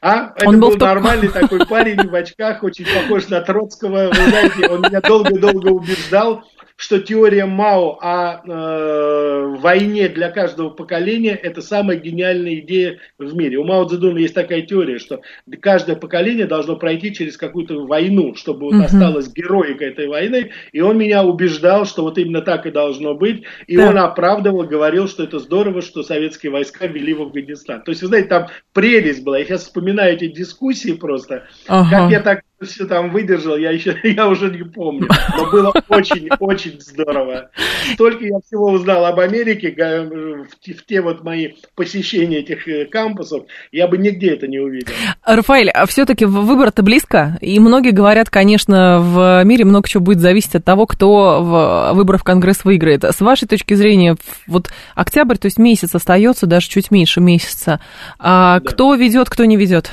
А? 0.00 0.32
Это 0.36 0.48
он 0.48 0.60
был, 0.60 0.70
был 0.70 0.76
нормальный 0.78 1.28
такой 1.28 1.66
парень 1.66 2.08
в 2.08 2.14
очках, 2.14 2.62
очень 2.62 2.84
похож 2.84 3.26
на 3.28 3.40
Троцкого. 3.40 4.10
Вы 4.10 4.30
знаете, 4.30 4.68
он 4.68 4.82
меня 4.82 5.00
долго-долго 5.00 5.68
убеждал, 5.68 6.44
что 6.78 7.00
теория 7.00 7.44
Мао 7.44 7.98
о 8.00 8.40
э, 8.46 9.56
войне 9.58 10.08
для 10.08 10.30
каждого 10.30 10.70
поколения– 10.70 11.34
это 11.42 11.60
самая 11.60 11.96
гениальная 11.96 12.60
идея 12.60 13.00
в 13.18 13.34
мире. 13.34 13.58
У 13.58 13.64
Мао 13.64 13.84
Цзэдуна 13.84 14.18
есть 14.18 14.34
такая 14.34 14.62
теория, 14.62 15.00
что 15.00 15.20
каждое 15.60 15.96
поколение 15.96 16.46
должно 16.46 16.76
пройти 16.76 17.12
через 17.12 17.36
какую-то 17.36 17.84
войну, 17.84 18.36
чтобы 18.36 18.70
вот 18.70 18.84
осталась 18.84 19.28
героика 19.28 19.84
этой 19.84 20.06
войны. 20.06 20.52
И 20.70 20.80
он 20.80 20.96
меня 20.96 21.24
убеждал, 21.24 21.84
что 21.84 22.02
вот 22.02 22.16
именно 22.16 22.42
так 22.42 22.64
и 22.64 22.70
должно 22.70 23.12
быть. 23.14 23.42
И 23.66 23.76
да. 23.76 23.90
он 23.90 23.98
оправдывал, 23.98 24.62
говорил, 24.62 25.08
что 25.08 25.24
это 25.24 25.40
здорово, 25.40 25.82
что 25.82 26.04
советские 26.04 26.52
войска 26.52 26.86
вели 26.86 27.12
в 27.12 27.22
Афганистан. 27.22 27.82
То 27.82 27.90
есть, 27.90 28.02
вы 28.02 28.08
знаете, 28.08 28.28
там 28.28 28.46
прелесть 28.72 29.24
была. 29.24 29.38
Я 29.38 29.46
сейчас 29.46 29.62
вспоминаю 29.62 30.14
эти 30.14 30.28
дискуссии 30.28 30.92
просто. 30.92 31.48
Ага. 31.66 31.90
Как 31.90 32.10
я 32.12 32.20
так 32.20 32.42
все 32.66 32.86
там 32.86 33.10
выдержал, 33.10 33.56
я 33.56 33.70
еще 33.70 33.96
я 34.02 34.28
уже 34.28 34.50
не 34.50 34.64
помню. 34.64 35.08
Но 35.36 35.50
было 35.50 35.72
очень-очень 35.88 36.80
здорово. 36.80 37.50
Столько 37.94 38.24
я 38.24 38.38
всего 38.46 38.72
узнал 38.72 39.06
об 39.06 39.20
Америке 39.20 39.70
в, 39.70 40.44
в 40.44 40.86
те 40.86 41.00
вот 41.00 41.22
мои 41.22 41.52
посещения 41.74 42.38
этих 42.38 42.66
э, 42.66 42.86
кампусов, 42.86 43.44
я 43.72 43.86
бы 43.86 43.98
нигде 43.98 44.30
это 44.30 44.48
не 44.48 44.58
увидел. 44.58 44.92
Рафаэль, 45.24 45.70
а 45.70 45.86
все-таки 45.86 46.24
выбор-то 46.24 46.82
близко, 46.82 47.38
и 47.40 47.58
многие 47.60 47.90
говорят, 47.90 48.30
конечно, 48.30 48.98
в 49.00 49.44
мире 49.44 49.64
много 49.64 49.88
чего 49.88 50.02
будет 50.02 50.20
зависеть 50.20 50.56
от 50.56 50.64
того, 50.64 50.86
кто 50.86 51.42
в 51.42 51.92
выборы 51.94 52.18
в 52.18 52.24
Конгресс 52.24 52.64
выиграет. 52.64 53.04
С 53.04 53.20
вашей 53.20 53.46
точки 53.46 53.74
зрения, 53.74 54.16
вот 54.46 54.70
октябрь, 54.94 55.36
то 55.36 55.46
есть 55.46 55.58
месяц 55.58 55.94
остается, 55.94 56.46
даже 56.46 56.68
чуть 56.68 56.90
меньше 56.90 57.20
месяца. 57.20 57.80
А 58.18 58.60
да. 58.60 58.68
Кто 58.68 58.94
ведет, 58.94 59.30
кто 59.30 59.44
не 59.44 59.56
ведет? 59.56 59.90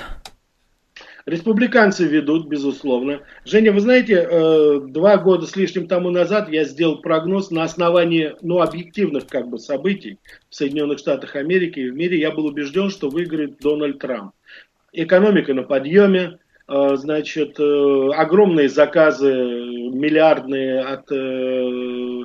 Республиканцы 1.26 2.06
ведут, 2.06 2.48
безусловно. 2.48 3.22
Женя, 3.46 3.72
вы 3.72 3.80
знаете, 3.80 4.28
э, 4.30 4.80
два 4.88 5.18
года 5.18 5.48
с 5.48 5.56
лишним 5.56 5.88
тому 5.88 6.12
назад 6.12 6.50
я 6.50 6.66
сделал 6.66 7.02
прогноз 7.02 7.50
на 7.50 7.64
основании 7.64 8.36
ну, 8.44 8.62
объективных 8.62 9.26
как 9.26 9.48
бы, 9.48 9.58
событий 9.58 10.20
в 10.52 10.56
Соединенных 10.56 11.00
Штатах 11.00 11.36
Америки 11.36 11.80
и 11.80 11.90
в 11.90 11.96
мире. 11.96 12.20
Я 12.20 12.30
был 12.30 12.46
убежден, 12.46 12.92
что 12.92 13.10
выиграет 13.10 13.58
Дональд 13.58 13.98
Трамп. 13.98 14.34
Экономика 14.94 15.56
на 15.56 15.64
подъеме, 15.64 16.38
э, 16.68 16.96
значит, 16.96 17.60
э, 17.60 18.10
огромные 18.16 18.70
заказы 18.70 19.34
миллиардные 19.34 20.82
от 20.82 21.08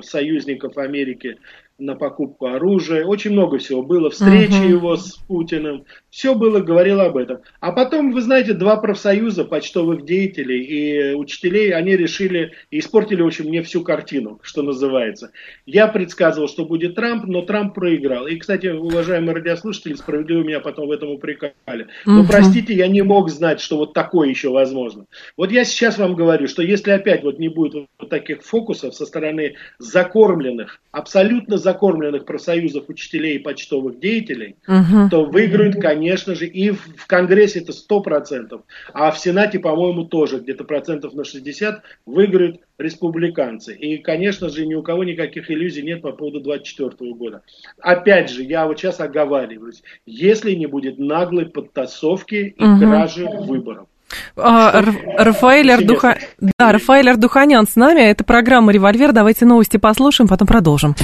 союзников 0.05 0.77
Америки 0.77 1.37
на 1.81 1.95
покупку 1.95 2.47
оружия, 2.47 3.05
очень 3.05 3.31
много 3.31 3.57
всего 3.57 3.81
было, 3.81 4.09
встречи 4.09 4.53
uh-huh. 4.53 4.69
его 4.69 4.95
с 4.95 5.17
Путиным, 5.27 5.85
все 6.09 6.35
было, 6.35 6.59
говорило 6.59 7.05
об 7.05 7.17
этом. 7.17 7.39
А 7.59 7.71
потом, 7.71 8.11
вы 8.11 8.21
знаете, 8.21 8.53
два 8.53 8.77
профсоюза 8.77 9.45
почтовых 9.45 10.05
деятелей 10.05 10.61
и 10.63 11.13
учителей, 11.15 11.73
они 11.73 11.97
решили 11.97 12.51
испортили, 12.69 13.21
в 13.21 13.27
общем, 13.27 13.45
мне 13.45 13.63
всю 13.63 13.83
картину, 13.83 14.39
что 14.43 14.61
называется. 14.61 15.31
Я 15.65 15.87
предсказывал, 15.87 16.47
что 16.47 16.65
будет 16.65 16.95
Трамп, 16.95 17.25
но 17.25 17.41
Трамп 17.41 17.73
проиграл. 17.73 18.27
И, 18.27 18.37
кстати, 18.37 18.67
уважаемые 18.67 19.35
радиослушатели, 19.35 19.95
справедливо 19.95 20.43
меня 20.43 20.59
потом 20.59 20.87
в 20.87 20.91
этом 20.91 21.09
упрекали. 21.09 21.53
Uh-huh. 21.65 21.87
Но, 22.05 22.25
простите, 22.25 22.73
я 22.73 22.87
не 22.87 23.01
мог 23.01 23.29
знать, 23.29 23.59
что 23.59 23.77
вот 23.77 23.93
такое 23.93 24.29
еще 24.29 24.49
возможно. 24.49 25.05
Вот 25.35 25.51
я 25.51 25.65
сейчас 25.65 25.97
вам 25.97 26.15
говорю, 26.15 26.47
что 26.47 26.61
если 26.61 26.91
опять 26.91 27.23
вот 27.23 27.39
не 27.39 27.49
будет 27.49 27.87
вот 27.99 28.09
таких 28.09 28.43
фокусов 28.43 28.93
со 28.93 29.05
стороны 29.05 29.55
закормленных, 29.79 30.79
абсолютно 30.91 31.57
закормленных, 31.57 31.70
закормленных 31.71 32.25
профсоюзов 32.25 32.89
учителей 32.89 33.35
и 33.35 33.39
почтовых 33.39 33.99
деятелей, 33.99 34.55
угу. 34.67 35.09
то 35.09 35.25
выиграют, 35.25 35.75
конечно 35.81 36.35
же, 36.35 36.45
и 36.45 36.71
в, 36.71 36.79
в 36.97 37.07
Конгрессе 37.07 37.59
это 37.59 37.71
100%, 37.71 38.61
а 38.93 39.11
в 39.11 39.17
Сенате, 39.17 39.59
по-моему, 39.59 40.05
тоже 40.05 40.39
где-то 40.39 40.63
процентов 40.63 41.13
на 41.13 41.23
60 41.23 41.81
выиграют 42.05 42.61
республиканцы. 42.77 43.73
И, 43.73 43.97
конечно 43.97 44.49
же, 44.49 44.65
ни 44.65 44.73
у 44.73 44.83
кого 44.83 45.03
никаких 45.03 45.49
иллюзий 45.49 45.83
нет 45.83 46.01
по 46.01 46.11
поводу 46.11 46.41
2024 46.41 47.13
года. 47.13 47.41
Опять 47.79 48.29
же, 48.29 48.43
я 48.43 48.67
вот 48.67 48.79
сейчас 48.79 48.99
оговариваюсь, 48.99 49.83
если 50.05 50.53
не 50.53 50.65
будет 50.65 50.99
наглой 50.99 51.45
подтасовки 51.45 52.55
и 52.57 52.63
угу. 52.63 52.79
кражи 52.79 53.25
выборов. 53.25 53.87
А, 54.35 54.81
Рафаэль, 55.17 55.71
Ардуха... 55.71 56.17
да, 56.39 56.73
Рафаэль 56.73 57.09
Ардуханян 57.09 57.65
с 57.65 57.75
нами. 57.77 58.01
Это 58.01 58.25
программа 58.25 58.73
«Револьвер». 58.73 59.13
Давайте 59.13 59.45
новости 59.45 59.77
послушаем, 59.77 60.27
потом 60.27 60.47
продолжим. 60.47 60.95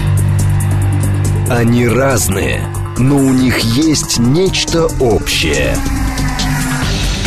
Они 1.49 1.87
разные, 1.87 2.61
но 2.97 3.15
у 3.15 3.31
них 3.31 3.59
есть 3.59 4.19
нечто 4.19 4.87
общее. 4.99 5.77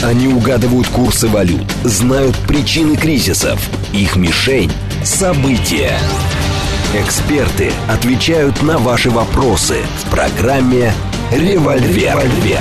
Они 0.02 0.28
угадывают 0.28 0.88
курсы 0.88 1.26
валют, 1.26 1.66
знают 1.85 2.37
причины 2.46 2.96
кризисов. 2.96 3.59
Их 3.94 4.16
мишень– 4.16 4.70
события. 5.04 5.96
Эксперты 6.94 7.72
отвечают 7.88 8.62
на 8.62 8.76
ваши 8.76 9.09
вопросы 9.09 9.78
в 10.04 10.11
программе 10.11 10.92
«Револьвер». 11.33 12.18
«Револьвер». 12.18 12.61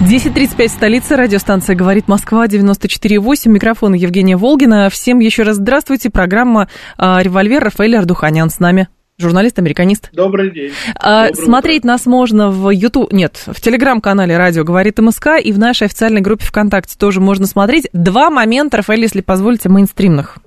10.35 0.00 0.68
столица, 0.68 1.16
радиостанция 1.16 1.74
«Говорит 1.74 2.06
Москва», 2.06 2.46
94.8, 2.46 3.48
микрофон 3.48 3.94
Евгения 3.94 4.36
Волгина. 4.36 4.90
Всем 4.90 5.18
еще 5.18 5.42
раз 5.42 5.56
здравствуйте, 5.56 6.08
программа 6.08 6.68
а, 6.96 7.20
«Револьвер» 7.20 7.64
Рафаэль 7.64 7.96
Ардуханян 7.96 8.48
с 8.48 8.60
нами. 8.60 8.86
Журналист-американист. 9.18 10.10
Добрый 10.12 10.52
день. 10.52 10.72
А, 10.94 11.28
Добрый 11.28 11.44
смотреть 11.44 11.80
утро. 11.80 11.88
нас 11.88 12.06
можно 12.06 12.50
в 12.50 12.70
YouTube, 12.70 13.12
нет, 13.12 13.42
в 13.46 13.60
телеграм-канале 13.60 14.36
«Радио 14.36 14.62
говорит 14.62 14.98
МСК» 14.98 15.30
и 15.42 15.52
в 15.52 15.58
нашей 15.58 15.86
официальной 15.86 16.20
группе 16.20 16.44
ВКонтакте 16.46 16.96
тоже 16.96 17.20
можно 17.20 17.46
смотреть. 17.46 17.88
Два 17.92 18.30
момента, 18.30 18.76
Рафаэль, 18.76 19.02
если 19.02 19.20
позволите, 19.20 19.68
мейнстримных. 19.68 20.38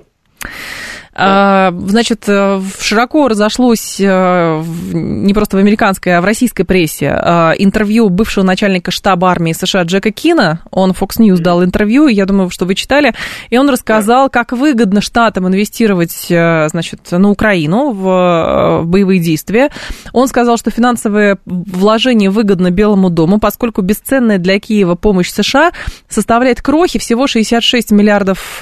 А, 1.13 1.73
значит, 1.73 2.23
э, 2.27 2.61
широко 2.79 3.27
разошлось 3.27 3.97
э, 3.99 4.63
не 4.93 5.33
просто 5.33 5.57
в 5.57 5.59
американской, 5.59 6.15
а 6.15 6.21
в 6.21 6.25
российской 6.25 6.63
прессе 6.63 7.07
э, 7.07 7.51
интервью 7.57 8.07
бывшего 8.07 8.45
начальника 8.45 8.91
штаба 8.91 9.29
армии 9.29 9.51
США 9.51 9.83
Джека 9.83 10.11
Кина. 10.11 10.61
Он 10.71 10.91
Fox 10.91 11.19
News 11.19 11.39
дал 11.39 11.65
интервью, 11.65 12.07
я 12.07 12.25
думаю, 12.25 12.49
что 12.49 12.65
вы 12.65 12.75
читали. 12.75 13.13
И 13.49 13.57
он 13.57 13.69
рассказал, 13.69 14.29
как 14.29 14.53
выгодно 14.53 15.01
штатам 15.01 15.47
инвестировать, 15.47 16.27
значит, 16.27 17.11
на 17.11 17.29
Украину 17.29 17.91
в 17.91 18.83
боевые 18.85 19.19
действия. 19.19 19.69
Он 20.13 20.27
сказал, 20.27 20.57
что 20.57 20.71
финансовые 20.71 21.37
вложения 21.45 22.29
выгодно 22.29 22.71
Белому 22.71 23.09
дому, 23.09 23.39
поскольку 23.39 23.81
бесценная 23.81 24.37
для 24.37 24.59
Киева 24.59 24.95
помощь 24.95 25.29
США 25.29 25.71
составляет 26.07 26.61
крохи 26.61 26.99
всего 26.99 27.27
66 27.27 27.91
миллиардов 27.91 28.61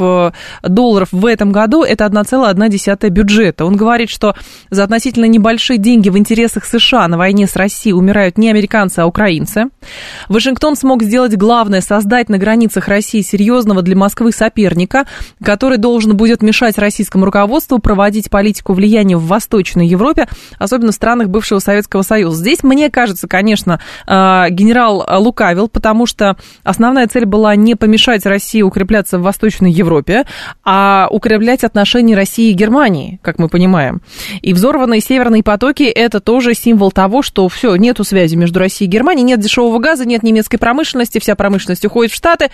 долларов 0.63 1.09
в 1.11 1.25
этом 1.25 1.51
году. 1.51 1.83
Это 1.83 2.05
1,1 2.05 2.38
1,1 2.45 3.09
бюджета. 3.09 3.65
Он 3.65 3.75
говорит, 3.75 4.09
что 4.09 4.35
за 4.69 4.83
относительно 4.83 5.25
небольшие 5.25 5.77
деньги 5.77 6.09
в 6.09 6.17
интересах 6.17 6.65
США 6.65 7.07
на 7.07 7.17
войне 7.17 7.47
с 7.47 7.55
Россией 7.55 7.93
умирают 7.93 8.37
не 8.37 8.49
американцы, 8.49 8.99
а 8.99 9.05
украинцы. 9.05 9.65
Вашингтон 10.27 10.75
смог 10.75 11.03
сделать 11.03 11.35
главное– 11.35 11.81
создать 11.89 12.29
на 12.29 12.37
границах 12.37 12.87
России 12.87 13.21
серьезного 13.21 13.81
для 13.81 13.95
Москвы 13.95 14.31
соперника, 14.31 15.05
который 15.43 15.77
должен 15.77 16.15
будет 16.15 16.41
мешать 16.41 16.77
российскому 16.77 17.25
руководству 17.25 17.79
проводить 17.79 18.29
политику 18.29 18.73
влияния 18.73 19.17
в 19.17 19.25
Восточной 19.25 19.87
Европе, 19.87 20.27
особенно 20.57 20.91
в 20.91 20.95
странах 20.95 21.29
бывшего 21.29 21.59
Советского 21.59 22.01
Союза. 22.03 22.41
Здесь, 22.41 22.63
мне 22.63 22.89
кажется, 22.89 23.27
конечно, 23.27 23.79
а, 24.07 24.49
генерал 24.49 25.05
лукавил, 25.19 25.67
потому 25.67 26.05
что 26.05 26.37
основная 26.63 27.07
цель 27.07 27.25
была 27.25 27.55
не 27.55 27.75
помешать 27.75 28.25
России 28.25 28.61
укрепляться 28.61 29.17
в 29.17 29.21
Восточной 29.21 29.71
Европе, 29.71 30.25
а 30.63 31.07
укреплять 31.11 31.63
отношения 31.63 32.15
России 32.15 32.28
России 32.29 32.51
и 32.51 32.53
Германии, 32.53 33.19
как 33.23 33.39
мы 33.39 33.49
понимаем. 33.49 34.01
И 34.41 34.53
взорванные 34.53 35.01
северные 35.01 35.41
потоки– 35.41 35.83
это 35.83 36.19
тоже 36.19 36.53
символ 36.53 36.91
того, 36.91 37.23
что 37.23 37.49
все, 37.49 37.75
нету 37.75 38.03
связи 38.03 38.35
между 38.35 38.59
Россией 38.59 38.87
и 38.87 38.91
Германией, 38.91 39.25
нет 39.25 39.39
дешевого 39.39 39.79
газа, 39.79 40.05
нет 40.05 40.21
немецкой 40.21 40.57
промышленности, 40.57 41.19
вся 41.19 41.35
промышленность 41.35 41.85
уходит 41.85 42.11
в 42.11 42.15
Штаты, 42.15 42.51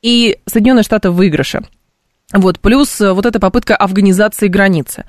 и 0.00 0.38
Соединенные 0.46 0.84
Штаты 0.84 1.10
в 1.10 1.16
выигрыше. 1.16 1.60
Вот, 2.32 2.60
плюс 2.60 3.00
э, 3.00 3.12
вот 3.12 3.26
эта 3.26 3.40
попытка 3.40 3.74
афганизации 3.74 4.46
границы. 4.46 5.04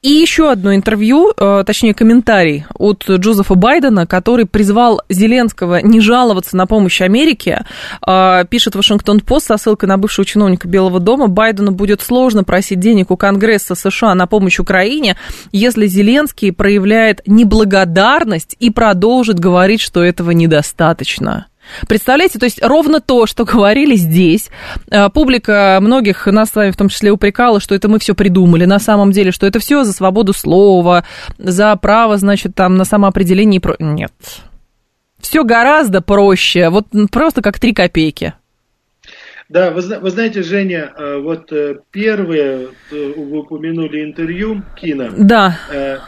И 0.00 0.08
еще 0.08 0.50
одно 0.50 0.74
интервью, 0.74 1.32
э, 1.36 1.62
точнее 1.66 1.92
комментарий 1.92 2.64
от 2.74 3.04
Джозефа 3.06 3.54
Байдена, 3.54 4.06
который 4.06 4.46
призвал 4.46 5.02
Зеленского 5.10 5.82
не 5.82 6.00
жаловаться 6.00 6.56
на 6.56 6.66
помощь 6.66 7.02
Америке. 7.02 7.66
Э, 8.06 8.44
пишет 8.48 8.76
Вашингтон-Пост 8.76 9.46
со 9.46 9.58
ссылкой 9.58 9.90
на 9.90 9.98
бывшего 9.98 10.24
чиновника 10.24 10.66
Белого 10.66 11.00
дома. 11.00 11.28
Байдену 11.28 11.70
будет 11.70 12.00
сложно 12.00 12.44
просить 12.44 12.80
денег 12.80 13.10
у 13.10 13.18
Конгресса 13.18 13.74
США 13.74 14.14
на 14.14 14.26
помощь 14.26 14.58
Украине, 14.58 15.16
если 15.52 15.86
Зеленский 15.86 16.50
проявляет 16.50 17.20
неблагодарность 17.26 18.56
и 18.58 18.70
продолжит 18.70 19.38
говорить, 19.38 19.82
что 19.82 20.02
этого 20.02 20.30
недостаточно. 20.30 21.46
Представляете, 21.88 22.38
то 22.38 22.44
есть 22.44 22.62
ровно 22.62 23.00
то, 23.00 23.26
что 23.26 23.44
говорили 23.54 23.96
здесь, 23.96 24.50
э, 24.90 25.08
публика 25.10 25.78
многих 25.80 26.26
нас 26.26 26.50
с 26.50 26.54
вами 26.54 26.70
в 26.70 26.76
том 26.76 26.88
числе 26.88 27.10
упрекала, 27.10 27.60
что 27.60 27.74
это 27.74 27.88
мы 27.88 27.98
все 27.98 28.14
придумали, 28.14 28.64
на 28.64 28.78
самом 28.78 29.12
деле, 29.12 29.30
что 29.32 29.46
это 29.46 29.58
все 29.58 29.84
за 29.84 29.92
свободу 29.92 30.32
слова, 30.32 31.04
за 31.38 31.74
право, 31.76 32.16
значит, 32.16 32.54
там 32.54 32.76
на 32.76 32.84
самоопределение. 32.84 33.60
Нет. 33.78 34.12
Все 35.20 35.44
гораздо 35.44 36.02
проще, 36.02 36.68
вот 36.68 36.86
просто 37.10 37.40
как 37.40 37.58
три 37.58 37.72
копейки. 37.72 38.34
Да, 39.54 39.70
вы, 39.70 39.82
вы 39.82 40.10
знаете, 40.10 40.42
Женя, 40.42 40.92
э, 40.98 41.18
вот 41.18 41.52
э, 41.52 41.78
первое, 41.92 42.70
э, 42.90 43.12
вы 43.16 43.38
упомянули 43.38 44.02
интервью 44.02 44.64
Кина. 44.74 45.12
Да. 45.16 45.56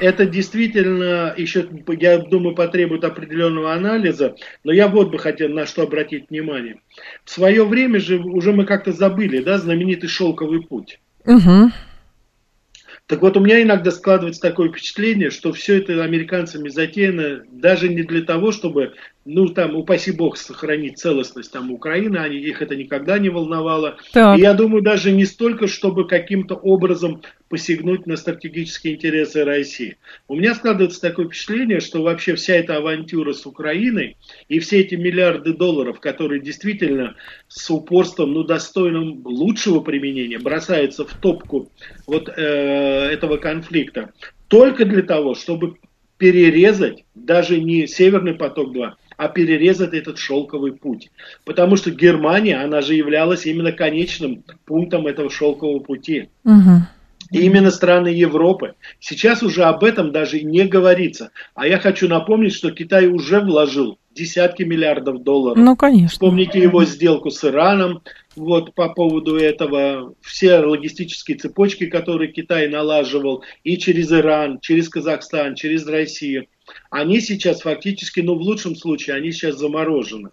Это 0.01 0.27
действительно 0.27 1.33
еще, 1.37 1.65
я 2.01 2.19
думаю, 2.19 2.57
потребует 2.57 3.05
определенного 3.05 3.73
анализа, 3.73 4.35
но 4.65 4.73
я 4.73 4.89
вот 4.89 5.13
бы 5.13 5.21
хотел 5.21 5.49
на 5.51 5.65
что 5.65 5.83
обратить 5.83 6.29
внимание. 6.29 6.81
В 7.25 7.31
свое 7.31 7.65
время 7.65 8.01
же 8.01 8.19
уже 8.19 8.53
мы 8.53 8.67
как-то 8.67 8.91
забыли, 8.91 9.41
да, 9.41 9.59
знаменитый 9.59 10.09
шелковый 10.09 10.63
путь. 10.63 10.99
Угу. 11.25 11.71
Так 13.07 13.23
вот, 13.23 13.37
у 13.37 13.41
меня 13.41 13.63
иногда 13.63 13.93
складывается 13.93 14.43
такое 14.43 14.71
впечатление, 14.71 15.31
что 15.31 15.53
все 15.53 15.79
это 15.79 16.03
американцами 16.03 16.69
затеяно 16.69 17.45
даже 17.53 17.89
не 17.89 18.03
для 18.03 18.23
того, 18.23 18.51
чтобы 18.51 18.95
ну, 19.27 19.49
там, 19.49 19.75
упаси 19.75 20.13
бог, 20.13 20.37
сохранить 20.37 20.99
целостность 20.99 21.51
там 21.51 21.73
Украины, 21.73 22.17
они, 22.17 22.37
их 22.37 22.63
это 22.63 22.77
никогда 22.77 23.19
не 23.19 23.29
волновало. 23.29 23.97
Так. 24.13 24.39
И 24.39 24.43
я 24.43 24.55
думаю, 24.55 24.83
даже 24.83 25.11
не 25.11 25.25
столько, 25.25 25.67
чтобы 25.67 26.07
каким-то 26.07 26.55
образом 26.55 27.23
посягнуть 27.49 28.07
на 28.07 28.17
стратегические 28.17 28.95
интересы 28.95 29.45
России. 29.45 29.97
У 30.29 30.37
меня 30.37 30.55
складывается 30.55 31.01
такое 31.01 31.27
впечатление, 31.27 31.81
что 31.81 32.03
вообще 32.03 32.37
вся 32.37 32.55
эта 32.55 32.77
авантюра 32.77 33.33
с 33.33 33.45
Украиной 33.47 34.17
и 34.49 34.61
все 34.61 34.81
эти 34.81 34.95
миллиарды 34.95 35.53
долларов, 35.53 36.01
которые 36.01 36.41
действительно 36.41 37.17
с 37.49 37.69
упорством, 37.69 38.33
ну, 38.33 38.45
достойным 38.45 39.23
лучшего 39.25 39.81
применения, 39.81 40.39
бросаются 40.39 41.05
в 41.05 41.13
топку 41.15 41.71
вот 42.07 42.29
э, 42.29 42.33
этого 42.33 43.39
конфликта, 43.39 44.13
только 44.49 44.85
для 44.85 45.03
того, 45.03 45.35
чтобы 45.35 45.77
перерезать 46.19 47.05
даже 47.15 47.61
не 47.61 47.87
Северный 47.87 48.35
поток-2, 48.35 48.93
а 49.17 49.29
перерезать 49.29 49.95
этот 49.95 50.19
шелковый 50.19 50.73
путь. 50.73 51.11
Потому 51.45 51.77
что 51.77 51.91
Германия, 51.91 52.57
она 52.57 52.81
же 52.81 52.95
являлась 52.95 53.47
именно 53.47 53.73
конечным 53.73 54.45
пунктом 54.65 55.07
этого 55.07 55.31
шелкового 55.31 55.81
пути. 55.81 56.29
Угу. 56.45 56.83
И 57.33 57.41
именно 57.41 57.71
страны 57.71 58.09
Европы. 58.09 58.75
Сейчас 59.01 59.43
уже 59.43 59.65
об 59.65 59.83
этом 59.83 60.13
даже 60.13 60.41
не 60.43 60.65
говорится. 60.65 61.31
А 61.55 61.67
я 61.67 61.79
хочу 61.79 62.09
напомнить, 62.09 62.55
что 62.55 62.71
Китай 62.71 63.09
уже 63.09 63.41
вложил 63.41 63.99
десятки 64.15 64.63
миллиардов 64.63 65.23
долларов. 65.23 65.59
Ну, 65.59 65.77
конечно. 65.77 66.09
Вспомните 66.09 66.61
его 66.61 66.85
сделку 66.85 67.31
с 67.31 67.45
Ираном, 67.45 68.03
вот 68.37 68.75
по 68.75 68.89
поводу 68.91 69.37
этого, 69.37 70.15
все 70.21 70.59
логистические 70.59 71.37
цепочки, 71.37 71.87
которые 71.87 72.33
Китай 72.33 72.69
налаживал 72.69 73.43
и 73.65 73.77
через 73.77 74.13
Иран, 74.13 74.61
через 74.61 74.89
Казахстан, 74.89 75.55
через 75.55 75.87
Россию 75.87 76.47
они 76.91 77.21
сейчас 77.21 77.63
фактически, 77.63 78.21
ну 78.21 78.35
в 78.35 78.41
лучшем 78.41 78.77
случае, 78.77 79.17
они 79.17 79.33
сейчас 79.33 79.57
заморожены. 79.57 80.31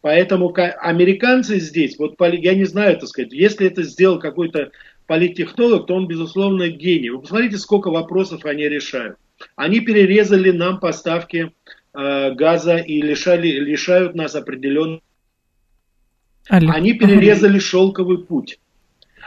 Поэтому 0.00 0.52
американцы 0.54 1.58
здесь, 1.60 1.98
вот 1.98 2.16
я 2.20 2.54
не 2.54 2.64
знаю, 2.64 2.98
так 2.98 3.08
сказать, 3.08 3.32
если 3.32 3.66
это 3.66 3.82
сделал 3.82 4.18
какой-то 4.18 4.70
политтехнолог, 5.06 5.86
то 5.86 5.94
он, 5.94 6.06
безусловно, 6.06 6.68
гений. 6.68 7.10
Вы 7.10 7.20
посмотрите, 7.20 7.58
сколько 7.58 7.90
вопросов 7.90 8.44
они 8.44 8.68
решают. 8.68 9.16
Они 9.56 9.80
перерезали 9.80 10.50
нам 10.50 10.78
поставки 10.78 11.52
э, 11.94 12.34
газа 12.34 12.76
и 12.76 13.00
лишали, 13.00 13.48
лишают 13.48 14.14
нас 14.14 14.34
определенных... 14.34 15.00
Они 16.48 16.92
перерезали 16.92 17.58
шелковый 17.58 18.18
путь 18.18 18.58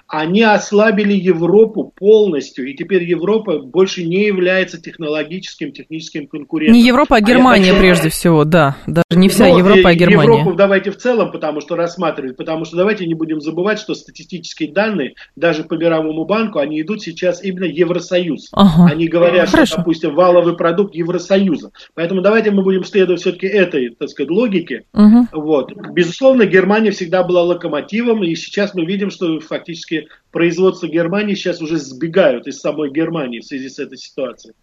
они 0.08 0.44
ослабили 0.44 1.13
Европу 1.13 1.91
полностью, 1.96 2.70
и 2.70 2.76
теперь 2.76 3.04
Европа 3.04 3.60
больше 3.60 4.04
не 4.04 4.26
является 4.26 4.80
технологическим, 4.80 5.72
техническим 5.72 6.28
конкурентом. 6.28 6.76
Не 6.76 6.86
Европа, 6.86 7.18
а 7.18 7.22
Германия 7.22 7.72
а 7.72 7.74
хочу... 7.74 7.80
прежде 7.80 8.10
всего, 8.10 8.44
да. 8.44 8.78
Даже 8.86 9.06
не 9.12 9.30
вся 9.30 9.48
Но, 9.48 9.58
Европа, 9.58 9.89
а 9.89 9.96
Германия. 9.96 10.39
Европу 10.39 10.56
давайте 10.56 10.91
в 10.91 10.98
целом, 10.98 11.32
потому 11.32 11.60
что 11.60 11.76
рассматривать, 11.76 12.38
потому 12.38 12.65
что 12.65 12.78
давайте 12.78 13.08
не 13.08 13.15
будем 13.15 13.41
забывать, 13.41 13.80
что 13.80 13.96
статистические 13.96 14.72
данные, 14.72 15.15
даже 15.36 15.63
по 15.63 15.74
мировому 15.74 16.26
банку, 16.26 16.60
они 16.60 16.82
идут 16.82 17.02
сейчас 17.02 17.44
именно 17.44 17.65
Евросоюз. 17.65 18.50
Ага. 18.52 18.91
Они 18.91 19.08
говорят, 19.08 19.50
Хорошо. 19.50 19.65
что, 19.65 19.78
допустим, 19.78 20.13
валовый 20.13 20.56
продукт 20.56 20.94
Евросоюза. 20.94 21.72
Поэтому 21.96 22.22
давайте 22.22 22.52
мы 22.52 22.62
будем 22.62 22.84
следовать 22.84 23.22
все-таки 23.22 23.48
этой, 23.48 23.89
так 23.89 24.10
сказать, 24.10 24.30
логике. 24.30 24.84
Угу. 24.94 25.28
Вот. 25.32 25.74
Безусловно, 25.94 26.46
Германия 26.46 26.91
всегда 26.91 27.24
была 27.24 27.41
локомотивом, 27.41 28.24
и 28.24 28.36
сейчас 28.36 28.76
мы 28.76 28.86
видим, 28.86 29.10
что 29.10 29.39
фактически 29.39 29.94
все 29.95 30.08
производства 30.31 30.88
Германии 30.88 31.34
сейчас 31.34 31.62
уже 31.62 31.77
сбегают 31.77 32.47
из 32.47 32.60
самой 32.60 32.91
Германии 32.91 33.39
в 33.39 33.45
связи 33.45 33.69
с 33.69 33.79
этой 33.79 33.97
ситуацией. 33.97 34.53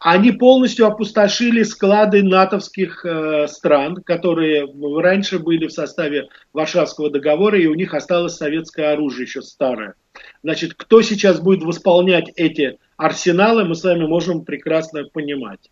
Они 0.00 0.32
полностью 0.32 0.86
опустошили 0.86 1.62
склады 1.62 2.22
натовских 2.22 3.04
э, 3.04 3.46
стран, 3.46 3.96
которые 3.96 4.68
раньше 5.00 5.38
были 5.38 5.68
в 5.68 5.72
составе 5.72 6.28
Варшавского 6.52 7.10
договора, 7.10 7.58
и 7.58 7.66
у 7.66 7.74
них 7.74 7.94
осталось 7.94 8.34
советское 8.34 8.92
оружие 8.92 9.24
еще 9.24 9.42
старое. 9.42 9.94
Значит, 10.42 10.74
кто 10.74 11.02
сейчас 11.02 11.40
будет 11.40 11.62
восполнять 11.62 12.32
эти 12.34 12.78
арсеналы, 12.96 13.64
мы 13.64 13.76
с 13.76 13.84
вами 13.84 14.06
можем 14.06 14.44
прекрасно 14.44 15.04
понимать. 15.04 15.70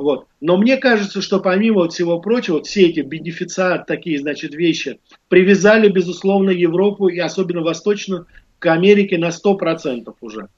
Вот. 0.00 0.28
Но 0.40 0.56
мне 0.56 0.78
кажется, 0.78 1.20
что 1.20 1.40
помимо 1.40 1.86
всего 1.90 2.20
прочего, 2.20 2.54
вот 2.54 2.66
все 2.66 2.88
эти 2.88 3.00
бенефициат, 3.00 3.86
такие, 3.86 4.18
значит, 4.18 4.54
вещи, 4.54 4.98
привязали, 5.28 5.90
безусловно, 5.90 6.48
Европу 6.48 7.08
и 7.08 7.18
особенно 7.18 7.60
Восточную 7.60 8.26
к 8.58 8.72
Америке 8.72 9.18
на 9.18 9.28
100% 9.28 10.10
уже. 10.22 10.48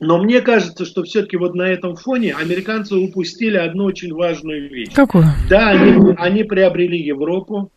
Но 0.00 0.18
мне 0.18 0.40
кажется, 0.40 0.84
что 0.84 1.04
все-таки 1.04 1.36
вот 1.36 1.54
на 1.54 1.68
этом 1.68 1.94
фоне 1.94 2.34
американцы 2.34 2.96
упустили 2.96 3.56
одну 3.56 3.84
очень 3.84 4.12
важную 4.12 4.68
вещь. 4.68 4.92
Какую? 4.92 5.26
Да, 5.48 5.68
они, 5.68 6.14
они 6.18 6.42
приобрели 6.42 6.98
Европу, 6.98 7.70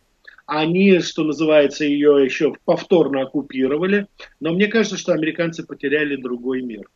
они, 0.46 0.98
что 0.98 1.22
называется, 1.22 1.84
ее 1.84 2.24
еще 2.24 2.54
повторно 2.64 3.22
оккупировали, 3.22 4.08
но 4.40 4.52
мне 4.52 4.66
кажется, 4.66 4.96
что 4.98 5.12
американцы 5.12 5.64
потеряли 5.64 6.16
другой 6.16 6.62
мир. 6.62 6.88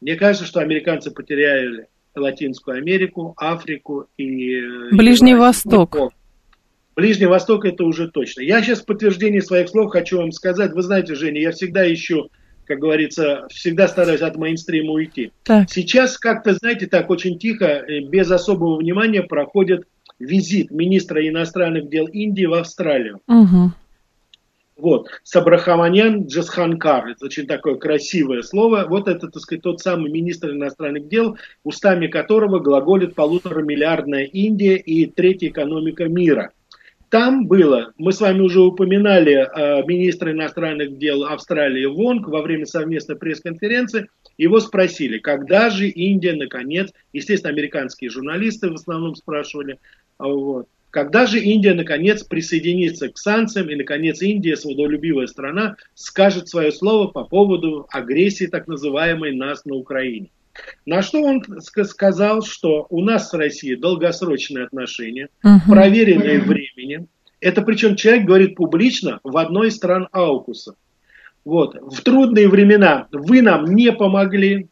Мне 0.00 0.16
кажется, 0.16 0.46
что 0.46 0.58
американцы 0.58 1.12
потеряли 1.12 1.86
Латинскую 2.20 2.78
Америку, 2.78 3.34
Африку 3.36 4.06
и... 4.16 4.56
Э, 4.56 4.90
Ближний 4.92 5.32
Евразию. 5.32 5.80
Восток. 5.80 6.12
Ближний 6.96 7.26
Восток 7.26 7.64
это 7.64 7.84
уже 7.84 8.08
точно. 8.08 8.42
Я 8.42 8.62
сейчас 8.62 8.82
в 8.82 8.86
подтверждение 8.86 9.42
своих 9.42 9.68
слов 9.68 9.90
хочу 9.90 10.18
вам 10.18 10.32
сказать. 10.32 10.72
Вы 10.72 10.82
знаете, 10.82 11.14
Женя, 11.14 11.40
я 11.40 11.50
всегда 11.50 11.92
ищу 11.92 12.30
как 12.66 12.78
говорится, 12.78 13.46
всегда 13.50 13.88
стараюсь 13.88 14.22
от 14.22 14.36
мейнстрима 14.36 14.92
уйти. 14.92 15.32
Так. 15.42 15.70
Сейчас 15.70 16.18
как-то, 16.18 16.54
знаете, 16.54 16.86
так 16.86 17.10
очень 17.10 17.38
тихо, 17.38 17.66
э, 17.66 18.00
без 18.00 18.30
особого 18.30 18.78
внимания 18.78 19.22
проходит 19.22 19.86
визит 20.18 20.70
министра 20.70 21.26
иностранных 21.26 21.88
дел 21.88 22.06
Индии 22.06 22.46
в 22.46 22.54
Австралию. 22.54 23.20
Угу. 23.26 23.72
Вот, 24.76 25.08
Сабрахаманян 25.22 26.26
Джасханкар, 26.26 27.08
это 27.08 27.26
очень 27.26 27.46
такое 27.46 27.76
красивое 27.76 28.42
слово. 28.42 28.86
Вот 28.88 29.06
это, 29.06 29.28
так 29.28 29.40
сказать, 29.40 29.62
тот 29.62 29.80
самый 29.80 30.10
министр 30.10 30.50
иностранных 30.50 31.06
дел, 31.08 31.36
устами 31.62 32.08
которого 32.08 32.58
глаголит 32.58 33.14
полуторамиллиардная 33.14 34.24
Индия 34.24 34.76
и 34.76 35.06
третья 35.06 35.48
экономика 35.48 36.06
мира– 36.06 36.50
там 37.14 37.46
было, 37.46 37.92
мы 37.96 38.12
с 38.12 38.20
вами 38.20 38.40
уже 38.40 38.60
упоминали 38.60 39.34
э, 39.34 39.86
министра 39.86 40.32
иностранных 40.32 40.98
дел 40.98 41.22
Австралии 41.22 41.84
Вонг 41.84 42.26
во 42.26 42.42
время 42.42 42.66
совместной 42.66 43.14
пресс-конференции. 43.14 44.08
Его 44.36 44.58
спросили, 44.58 45.18
когда 45.18 45.70
же 45.70 45.86
Индия 45.86 46.32
наконец, 46.32 46.90
естественно, 47.12 47.52
американские 47.52 48.10
журналисты 48.10 48.68
в 48.68 48.74
основном 48.74 49.14
спрашивали, 49.14 49.78
а, 50.18 50.26
вот, 50.26 50.66
когда 50.94 51.26
же 51.26 51.40
Индия 51.40 51.74
наконец 51.74 52.22
присоединится 52.22 53.08
к 53.08 53.18
санкциям 53.18 53.68
и 53.68 53.74
наконец 53.74 54.22
Индия, 54.22 54.56
свободолюбивая 54.56 55.26
страна, 55.26 55.74
скажет 55.94 56.48
свое 56.48 56.70
слово 56.70 57.08
по 57.08 57.24
поводу 57.24 57.88
агрессии 57.90 58.46
так 58.46 58.68
называемой 58.68 59.34
нас 59.34 59.64
на 59.64 59.74
Украине. 59.74 60.30
На 60.86 61.02
что 61.02 61.20
он 61.20 61.42
сказал, 61.60 62.42
что 62.42 62.86
у 62.90 63.00
нас 63.00 63.30
с 63.30 63.34
Россией 63.34 63.74
долгосрочные 63.74 64.66
отношения, 64.66 65.30
угу. 65.42 65.62
проверенные 65.68 66.38
временем. 66.40 67.08
Это 67.40 67.62
причем 67.62 67.96
человек 67.96 68.24
говорит 68.24 68.54
публично 68.54 69.18
в 69.24 69.36
одной 69.36 69.68
из 69.68 69.76
стран 69.76 70.08
Аукуса. 70.12 70.76
Вот. 71.44 71.74
В 71.74 72.02
трудные 72.02 72.48
времена 72.48 73.08
вы 73.10 73.42
нам 73.42 73.64
не 73.74 73.90
помогли, 73.90 74.68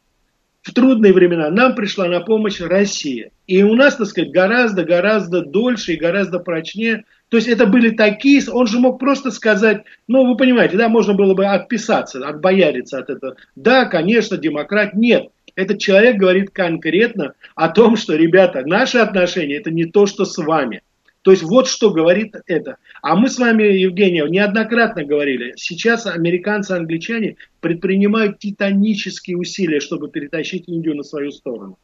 в 0.63 0.73
трудные 0.73 1.13
времена 1.13 1.51
нам 1.51 1.75
пришла 1.75 2.07
на 2.07 2.21
помощь 2.21 2.61
Россия. 2.61 3.31
И 3.47 3.63
у 3.63 3.75
нас, 3.75 3.97
так 3.97 4.07
сказать, 4.07 4.31
гораздо-гораздо 4.31 5.43
дольше 5.43 5.95
и 5.95 5.99
гораздо 5.99 6.39
прочнее. 6.39 7.05
То 7.29 7.37
есть 7.37 7.49
это 7.49 7.67
были 7.67 7.91
такие, 7.91 8.43
он 8.51 8.67
же 8.67 8.79
мог 8.79 9.01
просто 9.01 9.31
сказать, 9.31 9.83
ну 10.07 10.25
вы 10.27 10.37
понимаете, 10.37 10.77
да, 10.77 10.89
можно 10.89 11.15
было 11.15 11.35
бы 11.35 11.47
отписаться, 11.47 12.27
отбояриться 12.27 12.99
от 12.99 13.11
этого. 13.11 13.37
Да, 13.57 13.87
конечно, 13.87 14.37
демократ, 14.37 14.95
нет. 14.95 15.29
Этот 15.55 15.79
человек 15.81 16.17
говорит 16.17 16.51
конкретно 16.51 17.35
о 17.55 17.69
том, 17.69 17.97
что, 17.97 18.15
ребята, 18.15 18.63
наши 18.65 18.99
отношения 18.99 19.57
это 19.57 19.71
не 19.71 19.85
то, 19.85 20.07
что 20.07 20.25
с 20.25 20.39
вами. 20.39 20.83
То 21.23 21.31
есть 21.31 21.45
вот 21.45 21.69
что 21.69 21.91
говорит 21.91 22.35
это. 22.47 22.77
А 23.01 23.15
мы 23.15 23.29
с 23.29 23.39
вами, 23.39 23.63
Евгения, 23.63 24.27
неоднократно 24.29 25.05
говорили, 25.05 25.55
сейчас 25.57 26.07
американцы, 26.07 26.73
англичане 26.73 27.37
предпринимают 27.61 28.39
титанические 28.41 29.39
усилия, 29.39 29.81
чтобы 29.81 30.11
перетащить 30.11 30.69
Индию 30.69 30.97
на 30.97 31.05
свою 31.05 31.31
сторону. 31.31 31.79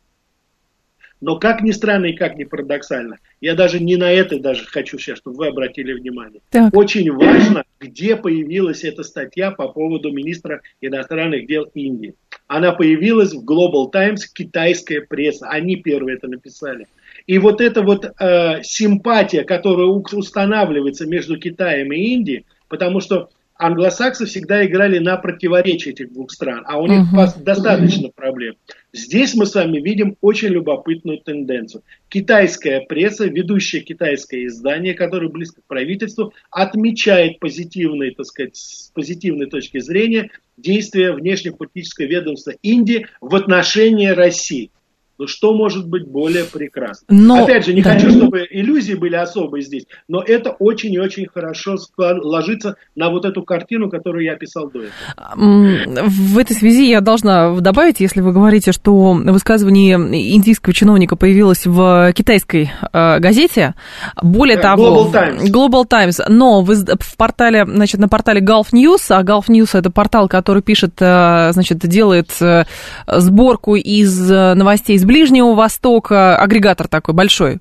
Но 1.21 1.39
как 1.39 1.63
ни 1.63 1.73
странно 1.73 2.07
и 2.07 2.17
как 2.17 2.37
ни 2.37 2.45
парадоксально, 2.45 3.19
я 3.41 3.55
даже 3.55 3.81
не 3.81 3.97
на 3.97 4.11
это 4.11 4.39
даже 4.39 4.65
хочу 4.67 4.99
сейчас, 4.99 5.19
чтобы 5.19 5.37
вы 5.37 5.49
обратили 5.49 5.93
внимание. 5.93 6.41
Так. 6.51 6.75
Очень 6.77 7.13
важно, 7.13 7.65
где 7.81 8.15
появилась 8.15 8.85
эта 8.85 9.03
статья 9.03 9.51
по 9.51 9.69
поводу 9.69 10.13
министра 10.13 10.61
иностранных 10.81 11.47
дел 11.49 11.65
Индии. 11.75 12.15
Она 12.47 12.73
появилась 12.73 13.35
в 13.35 13.45
Global 13.45 13.91
Times, 13.91 14.27
китайская 14.27 15.01
пресса. 15.01 15.49
Они 15.49 15.77
первые 15.77 16.17
это 16.17 16.29
написали. 16.29 16.87
И 17.29 17.37
вот 17.39 17.61
эта 17.61 17.83
вот 17.83 18.07
э, 18.07 18.63
симпатия, 18.63 19.45
которая 19.45 19.87
устанавливается 19.87 21.07
между 21.07 21.39
Китаем 21.39 21.93
и 21.93 22.15
Индией, 22.15 22.47
потому 22.69 23.01
что 23.01 23.29
англосаксы 23.59 24.25
всегда 24.25 24.65
играли 24.65 24.99
на 24.99 25.19
противоречие 25.19 25.93
этих 25.93 26.11
двух 26.11 26.31
стран, 26.31 26.65
а 26.67 26.81
у 26.81 26.87
них 26.87 27.01
uh-huh. 27.13 27.43
достаточно 27.43 28.09
проблем. 28.09 28.55
Здесь 28.95 29.35
мы 29.35 29.45
с 29.45 29.55
вами 29.55 29.79
видим 29.79 30.17
очень 30.23 30.49
любопытную 30.49 31.19
тенденцию. 31.19 31.83
Китайская 32.09 32.81
пресса, 32.81 33.27
ведущее 33.27 33.83
китайское 33.83 34.47
издание, 34.47 34.95
которое 34.95 35.29
близко 35.29 35.61
к 35.61 35.67
правительству, 35.67 36.33
отмечает 36.51 37.41
позитивные, 37.41 38.15
так 38.15 38.25
сказать, 38.25 38.57
с 38.57 38.91
позитивной 38.95 39.51
точки 39.51 39.81
зрения 39.81 40.31
действия 40.57 41.13
внешнеполитического 41.13 42.07
ведомства 42.07 42.55
Индии 42.63 43.07
в 43.21 43.35
отношении 43.35 44.09
России. 44.09 44.71
Ну 45.19 45.27
что 45.27 45.53
может 45.53 45.89
быть 45.89 46.07
более 46.07 46.45
прекрасно? 46.45 47.07
Но, 47.09 47.43
Опять 47.43 47.67
же, 47.67 47.75
не 47.75 47.83
да. 47.83 47.95
хочу, 47.95 48.11
чтобы 48.11 48.47
иллюзии 48.49 48.95
были 48.95 49.17
особые 49.17 49.63
здесь, 49.63 49.85
но 50.07 50.23
это 50.23 50.51
очень 50.51 50.93
и 50.95 50.99
очень 51.01 51.27
хорошо 51.27 51.77
ложится 51.97 52.77
на 52.95 53.11
вот 53.11 53.25
эту 53.25 53.43
картину, 53.43 53.91
которую 53.91 54.25
я 54.25 54.35
описал 54.35 54.71
до 54.71 54.85
этого. 54.85 56.07
В 56.07 56.39
этой 56.39 56.55
связи 56.55 56.89
я 56.89 57.01
должна 57.01 57.59
добавить, 57.59 57.99
если 57.99 58.21
вы 58.21 58.33
говорите, 58.33 58.71
что 58.71 59.15
высказывание 59.15 59.97
индийского 59.97 60.73
чиновника 60.73 61.17
появилось 61.17 61.67
в 61.67 62.13
китайской 62.13 62.71
э, 62.93 63.19
газете, 63.19 63.75
более 64.23 64.57
да, 64.57 64.77
того... 64.77 65.09
Global 65.09 65.13
Times. 65.13 65.51
Global 65.51 65.85
Times, 65.89 66.21
но 66.29 66.63
в, 66.63 66.73
в 66.75 67.17
портале, 67.17 67.65
значит, 67.67 68.01
на 68.01 68.09
портале 68.09 68.41
Gulf 68.41 68.69
News, 68.73 69.07
а 69.09 69.25
Gulf 69.25 69.47
News 69.49 69.77
это 69.77 69.91
портал, 69.91 70.29
который 70.29 70.63
пишет, 70.63 70.95
э, 71.01 71.51
значит, 71.53 71.79
делает 71.79 72.31
э, 72.41 72.65
сборку 73.09 73.75
из 73.75 74.31
новостей 74.31 74.95
из 74.95 75.08
Ближнего 75.09 75.55
Востока, 75.55 76.37
агрегатор 76.37 76.87
такой 76.87 77.15
большой. 77.15 77.61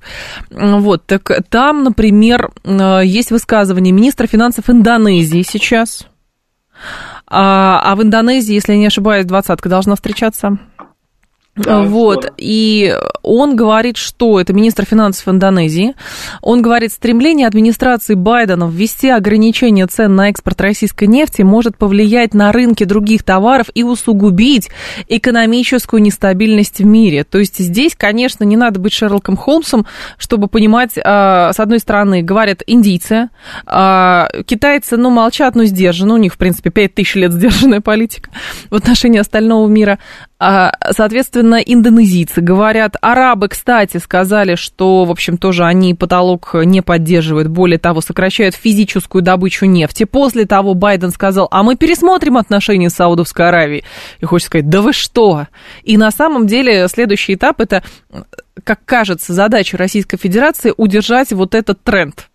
Вот, 0.49 1.05
так 1.05 1.31
там, 1.47 1.86
например, 1.86 2.51
э, 2.65 3.01
есть 3.05 3.31
высказывание 3.31 3.93
министра 3.93 4.27
финансов 4.27 4.69
Индонезии 4.69 5.43
сейчас. 5.43 6.07
А, 7.25 7.79
а 7.86 7.95
в 7.95 8.03
Индонезии, 8.03 8.53
если 8.53 8.73
я 8.73 8.77
не 8.77 8.88
ошибаюсь, 8.88 9.25
двадцатка 9.25 9.69
должна 9.69 9.95
встречаться. 9.95 10.57
Да, 11.57 11.81
вот, 11.81 12.23
скоро. 12.23 12.33
и 12.37 12.95
он 13.23 13.55
говорит, 13.55 13.97
что 13.97 14.39
это 14.39 14.53
министр 14.53 14.85
финансов 14.85 15.27
Индонезии. 15.27 15.95
Он 16.41 16.61
говорит, 16.61 16.91
стремление 16.91 17.47
администрации 17.47 18.13
Байдена 18.13 18.69
ввести 18.71 19.09
ограничение 19.09 19.87
цен 19.87 20.15
на 20.15 20.29
экспорт 20.29 20.61
российской 20.61 21.05
нефти 21.05 21.41
может 21.41 21.77
повлиять 21.77 22.33
на 22.33 22.51
рынки 22.51 22.83
других 22.83 23.23
товаров 23.23 23.67
и 23.73 23.83
усугубить 23.83 24.69
экономическую 25.07 26.01
нестабильность 26.01 26.79
в 26.79 26.85
мире. 26.85 27.23
То 27.23 27.39
есть 27.39 27.57
здесь, 27.57 27.95
конечно, 27.95 28.43
не 28.43 28.55
надо 28.55 28.79
быть 28.79 28.93
Шерлоком 28.93 29.35
Холмсом, 29.35 29.85
чтобы 30.17 30.47
понимать, 30.47 30.91
а, 31.03 31.51
с 31.53 31.59
одной 31.59 31.79
стороны, 31.79 32.21
говорят 32.21 32.61
индийцы, 32.67 33.29
а, 33.65 34.29
китайцы, 34.45 34.97
ну, 34.97 35.09
молчат, 35.09 35.55
но 35.55 35.65
сдержаны, 35.65 36.13
у 36.13 36.17
них, 36.17 36.35
в 36.35 36.37
принципе, 36.37 36.69
5000 36.69 37.15
лет 37.15 37.33
сдержанная 37.33 37.81
политика 37.81 38.29
в 38.69 38.75
отношении 38.75 39.19
остального 39.19 39.67
мира. 39.67 39.99
А, 40.39 40.71
соответственно, 40.91 41.56
индонезийцы 41.56 42.41
говорят. 42.41 42.95
Арабы, 43.02 43.47
кстати, 43.47 43.97
сказали, 43.97 44.54
что, 44.56 45.06
в 45.06 45.12
общем, 45.12 45.38
тоже 45.38 45.65
они 45.65 45.95
потолок 45.95 46.52
не 46.54 46.82
поддерживают. 46.82 47.47
Более 47.47 47.80
того, 47.80 48.02
сокращают 48.02 48.54
физическую 48.54 49.23
добычу 49.23 49.65
нефти. 49.65 50.04
После 50.04 50.45
того 50.45 50.76
Байден 50.76 51.10
сказал, 51.12 51.47
а 51.50 51.63
мы 51.63 51.76
пересмотрим 51.76 52.38
отношения 52.38 52.91
с 52.91 52.93
Саудовской 52.93 53.47
Аравией. 53.47 53.84
И 54.19 54.26
хочется 54.26 54.50
сказать, 54.50 54.69
да 54.69 54.82
вы 54.82 54.93
что? 54.93 55.47
И 55.84 55.97
на 55.97 56.12
самом 56.12 56.45
деле 56.45 56.88
следующий 56.88 57.34
этап 57.34 57.60
это, 57.60 57.84
как 58.63 58.86
кажется, 58.86 59.34
задача 59.34 59.76
Российской 59.76 60.17
Федерации 60.17 60.71
удержать 60.78 61.32
вот 61.32 61.56
этот 61.56 61.82
тренд 61.82 62.30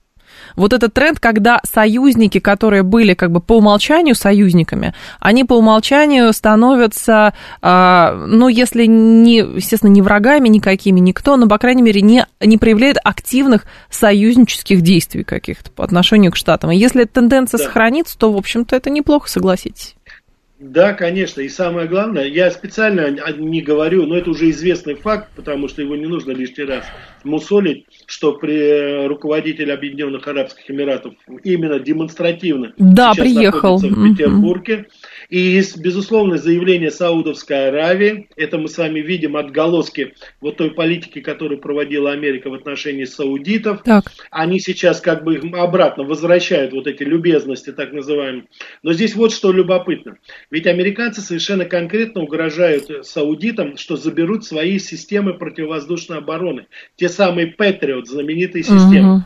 вот 0.57 0.73
этот 0.73 0.95
тренд, 0.95 1.21
когда 1.21 1.61
союзники, 1.65 2.39
которые 2.39 2.83
были 2.83 3.15
как 3.15 3.31
бы 3.31 3.41
по 3.41 3.59
умолчанию 3.59 4.15
союзниками, 4.15 4.95
они 5.21 5.45
по 5.45 5.55
умолчанию 5.55 6.33
становятся, 6.33 7.35
а, 7.61 8.15
ну, 8.27 8.49
если 8.49 8.87
не, 8.87 9.39
естественно, 9.39 9.91
не 9.91 10.03
врагами 10.03 10.49
никакими, 10.49 11.01
никто, 11.01 11.37
но, 11.37 11.49
по 11.49 11.59
крайней 11.59 11.83
мере, 11.83 12.01
не, 12.03 12.27
не 12.41 12.59
проявляет 12.59 12.99
активных 13.03 13.67
союзнических 13.91 14.83
действий 14.83 15.25
каких-то 15.25 15.71
по 15.71 15.85
отношению 15.85 16.33
к 16.33 16.37
Штатам. 16.37 16.71
И 16.71 16.77
если 16.77 17.03
эта 17.03 17.15
тенденция 17.15 17.59
да. 17.59 17.65
сохранится, 17.65 18.19
то, 18.19 18.33
в 18.33 18.37
общем-то, 18.37 18.77
это 18.77 18.91
неплохо, 18.91 19.29
согласитесь. 19.29 19.97
Да, 20.63 20.93
конечно. 20.93 21.41
И 21.41 21.49
самое 21.49 21.89
главное, 21.89 22.25
я 22.25 22.49
специально 22.53 23.11
не 23.37 23.63
говорю, 23.63 24.07
но 24.07 24.17
это 24.17 24.31
уже 24.31 24.49
известный 24.51 24.95
факт, 24.95 25.29
потому 25.35 25.67
что 25.67 25.83
его 25.83 25.97
не 25.97 26.07
нужно 26.07 26.31
лишний 26.31 26.63
раз 26.63 26.85
мусолить, 27.25 27.87
что 28.07 28.35
при 28.35 29.09
руководитель 29.09 29.73
Объединенных 29.73 30.29
Арабских 30.29 30.71
Эмиратов 30.71 31.15
именно 31.43 31.81
демонстративно 31.81 32.75
да, 32.79 33.13
сейчас 33.13 33.25
приехал. 33.25 33.75
находится 33.75 34.01
в 34.01 34.09
Петербурге. 34.09 34.75
Mm-hmm. 34.75 35.02
И, 35.33 35.63
безусловно, 35.79 36.37
заявление 36.37 36.91
Саудовской 36.91 37.69
Аравии, 37.69 38.29
это 38.37 38.59
мы 38.59 38.69
с 38.69 38.77
вами 38.77 39.01
видим 39.01 39.35
отголоски 39.35 40.13
вот 40.43 40.59
той 40.59 40.73
политики, 40.73 41.23
которую 41.23 41.59
проводила 41.59 42.13
Америка 42.13 42.51
в 42.51 42.55
отношении 42.55 43.07
саудитов. 43.07 43.83
Так. 43.83 44.05
Они 44.31 44.61
сейчас 44.61 45.01
как 45.01 45.25
бы 45.25 45.41
обратно 45.55 46.05
возвращают 46.05 46.75
вот 46.75 46.87
эти 46.87 47.03
любезности, 47.03 47.73
так 47.73 47.95
называемые. 47.95 48.45
Но 48.83 48.93
здесь 48.93 49.15
вот 49.15 49.33
что 49.33 49.53
любопытно. 49.53 50.19
Ведь 50.51 50.67
американцы 50.67 51.23
совершенно 51.23 51.65
конкретно 51.65 52.21
угрожают 52.21 53.07
саудитам, 53.07 53.79
что 53.79 53.97
заберут 53.97 54.45
свои 54.45 54.79
системы 54.79 55.33
противовоздушной 55.33 56.19
обороны. 56.19 56.67
Те 56.97 57.09
самые 57.09 57.55
Patriot, 57.59 58.05
знаменитые 58.05 58.65
системы. 58.65 59.15
Угу 59.15 59.25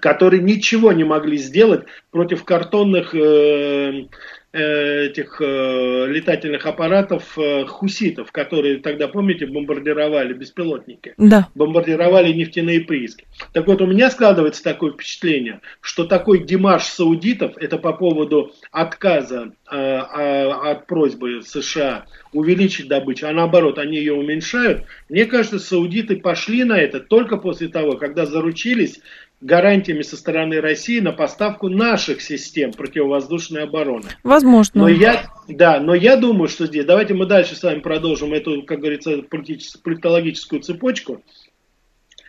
которые 0.00 0.42
ничего 0.42 0.92
не 0.92 1.04
могли 1.04 1.38
сделать 1.38 1.84
против 2.10 2.44
картонных 2.44 3.14
э, 3.14 4.04
этих 4.52 5.42
э, 5.42 6.06
летательных 6.08 6.64
аппаратов 6.64 7.38
э, 7.38 7.66
хуситов, 7.66 8.32
которые 8.32 8.78
тогда, 8.78 9.06
помните, 9.06 9.46
бомбардировали 9.46 10.32
беспилотники, 10.32 11.12
да. 11.18 11.48
бомбардировали 11.54 12.32
нефтяные 12.32 12.80
прииски. 12.80 13.26
Так 13.52 13.66
вот, 13.66 13.82
у 13.82 13.86
меня 13.86 14.10
складывается 14.10 14.64
такое 14.64 14.92
впечатление, 14.92 15.60
что 15.82 16.06
такой 16.06 16.44
демарш 16.44 16.84
саудитов, 16.84 17.58
это 17.58 17.76
по 17.76 17.92
поводу 17.92 18.52
отказа 18.72 19.52
э, 19.70 19.76
а, 19.76 20.70
от 20.70 20.86
просьбы 20.86 21.42
США 21.42 22.06
увеличить 22.32 22.88
добычу, 22.88 23.26
а 23.26 23.32
наоборот, 23.32 23.78
они 23.78 23.98
ее 23.98 24.14
уменьшают. 24.14 24.84
Мне 25.10 25.26
кажется, 25.26 25.58
саудиты 25.58 26.16
пошли 26.16 26.64
на 26.64 26.78
это 26.78 27.00
только 27.00 27.36
после 27.36 27.68
того, 27.68 27.96
когда 27.96 28.24
заручились 28.24 29.00
гарантиями 29.40 30.02
со 30.02 30.16
стороны 30.16 30.60
России 30.60 31.00
на 31.00 31.12
поставку 31.12 31.68
наших 31.68 32.20
систем 32.20 32.72
противовоздушной 32.72 33.62
обороны. 33.62 34.08
Возможно. 34.24 34.82
Но 34.82 34.88
я, 34.88 35.26
да, 35.46 35.80
но 35.80 35.94
я 35.94 36.16
думаю, 36.16 36.48
что 36.48 36.66
здесь, 36.66 36.84
давайте 36.84 37.14
мы 37.14 37.26
дальше 37.26 37.54
с 37.54 37.62
вами 37.62 37.80
продолжим 37.80 38.32
эту, 38.32 38.62
как 38.62 38.80
говорится, 38.80 39.22
политологическую 39.22 40.62
цепочку. 40.62 41.22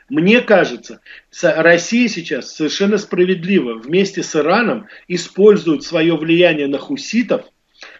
Мне 0.10 0.42
кажется, 0.42 1.02
Россия 1.42 2.08
сейчас 2.08 2.56
совершенно 2.56 2.98
справедливо 2.98 3.76
вместе 3.76 4.24
с 4.24 4.36
Ираном 4.36 4.88
использует 5.08 5.84
свое 5.84 6.16
влияние 6.16 6.68
на 6.68 6.78
хуситов– 6.78 7.46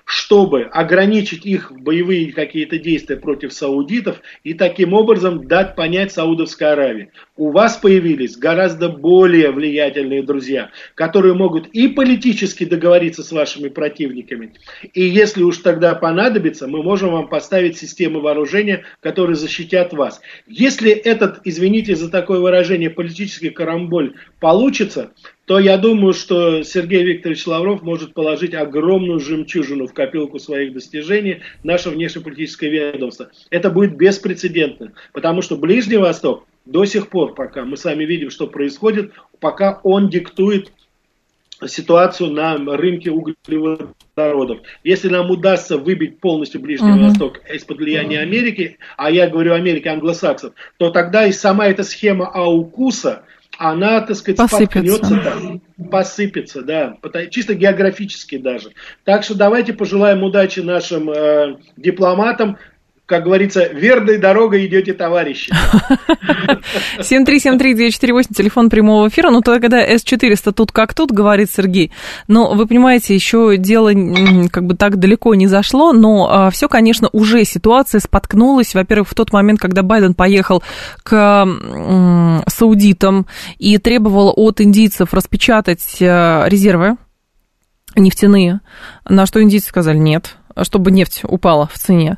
чтобы 0.10 0.64
ограничить 0.64 1.46
их 1.46 1.72
боевые 1.72 2.32
какие-то 2.32 2.80
действия 2.80 3.16
против 3.16 3.54
саудитов 3.54 4.24
и 4.44 4.56
таким 4.56 4.94
образом 4.94 5.48
дать 5.48 5.76
понять 5.76 6.12
Саудовской 6.12 6.72
Аравии. 6.72 7.12
У 7.38 7.52
вас 7.52 7.78
появились 7.78 8.36
гораздо 8.36 8.90
более 8.90 9.52
влиятельные 9.52 10.24
друзья, 10.24 10.72
которые 10.96 11.36
могут 11.36 11.68
и 11.68 11.90
политически 11.90 12.64
договориться 12.64 13.22
с 13.22 13.32
вашими 13.32 13.70
противниками, 13.70 14.54
и 14.96 15.04
если 15.04 15.44
уж 15.44 15.60
тогда 15.60 15.94
понадобится, 15.94 16.66
мы 16.66 16.82
можем 16.82 17.12
вам 17.12 17.30
поставить 17.30 17.78
системы 17.78 18.20
вооружения, 18.20 18.86
которые 19.02 19.36
защитят 19.36 19.94
вас. 19.94 20.22
Если 20.48 20.90
этот, 20.90 21.42
извините 21.44 21.96
за 21.96 22.10
такое 22.10 22.40
выражение, 22.40 22.90
политический 22.90 23.52
карамболь 23.52 24.16
получится, 24.40 25.12
то 25.50 25.58
я 25.58 25.80
думаю, 25.80 26.14
что 26.14 26.62
Сергей 26.62 27.04
Викторович 27.04 27.48
Лавров 27.48 27.82
может 27.82 28.14
положить 28.14 28.54
огромную 28.54 29.20
жемчужину 29.20 29.88
в 29.88 29.96
копилку 29.96 30.38
своих 30.38 30.74
достижений 30.74 31.40
наше 31.64 31.90
внешнеполитическое 31.90 32.70
ведомство. 32.70 33.32
Это 33.50 33.72
будет 33.72 33.98
беспрецедентно, 33.98 34.92
потому 35.12 35.42
что 35.42 35.58
Ближний 35.58 35.98
Восток 35.98 36.46
до 36.68 36.86
сих 36.86 37.10
пор, 37.10 37.34
пока 37.34 37.66
мы 37.66 37.78
сами 37.78 38.04
видим, 38.04 38.30
что 38.30 38.46
происходит, 38.46 39.12
пока 39.40 39.80
он 39.82 40.10
диктует 40.10 40.72
ситуацию 41.66 42.30
на 42.30 42.56
рынке 42.78 43.10
углеводородов. 43.10 44.60
Если 44.84 45.10
нам 45.10 45.32
удастся 45.32 45.80
выбить 45.80 46.20
полностью 46.20 46.62
Ближний 46.62 46.92
uh-huh. 46.92 47.08
Восток 47.08 47.40
из-под 47.52 47.80
влияния 47.80 48.20
Америки, 48.20 48.78
а 48.98 49.10
я 49.10 49.28
говорю 49.28 49.56
Америки 49.56 49.88
англосаксов, 49.88 50.54
то 50.78 50.92
тогда 50.92 51.26
и 51.26 51.32
сама 51.32 51.66
эта 51.66 51.82
схема 51.82 52.28
Аукуса– 52.28 53.24
она, 53.60 54.00
так 54.00 54.16
сказать, 54.16 54.38
посыпется. 54.38 55.22
там, 55.22 55.62
посыпется, 55.92 56.62
да, 56.62 56.98
чисто 57.30 57.56
географически 57.56 58.38
даже. 58.38 58.72
Так 59.04 59.24
что 59.24 59.36
давайте 59.36 59.74
пожелаем 59.74 60.24
удачи 60.24 60.62
нашим 60.62 61.10
э, 61.10 61.58
дипломатам, 61.76 62.58
как 63.10 63.24
говорится, 63.24 63.66
верной 63.66 64.20
дорогой 64.20 64.68
идете, 64.68 64.94
товарищи. 64.94 65.52
7373948, 67.00 68.34
телефон 68.36 68.70
прямого 68.70 69.08
эфира. 69.10 69.32
Ну, 69.32 69.42
тогда 69.42 69.80
С-400 69.80 70.52
тут 70.52 70.72
как 70.72 70.94
тут, 70.94 71.12
говорит 71.12 71.50
Сергей. 71.50 71.92
Но 72.28 72.54
вы 72.54 72.68
понимаете, 72.68 73.16
еще 73.16 73.58
дело 73.58 73.92
как 74.52 74.66
бы 74.66 74.76
так 74.76 74.98
далеко 74.98 75.34
не 75.34 75.48
зашло, 75.48 75.92
но 75.92 76.30
а, 76.30 76.52
все, 76.52 76.70
конечно, 76.70 77.10
уже 77.12 77.44
ситуация 77.46 78.00
споткнулась. 78.00 78.76
Во-первых, 78.76 79.10
в 79.10 79.16
тот 79.16 79.34
момент, 79.34 79.60
когда 79.60 79.82
Байден 79.82 80.14
поехал 80.14 80.62
к 81.02 81.48
саудитам 82.48 83.26
и 83.58 83.78
требовал 83.80 84.34
от 84.36 84.62
индийцев 84.62 85.14
распечатать 85.16 85.98
а, 86.02 86.46
резервы 86.48 86.98
нефтяные, 87.96 88.62
на 89.08 89.26
что 89.26 89.42
индийцы 89.42 89.70
сказали 89.70 89.98
нет, 89.98 90.38
чтобы 90.64 90.92
нефть 90.92 91.22
упала 91.24 91.70
в 91.72 91.78
цене. 91.78 92.18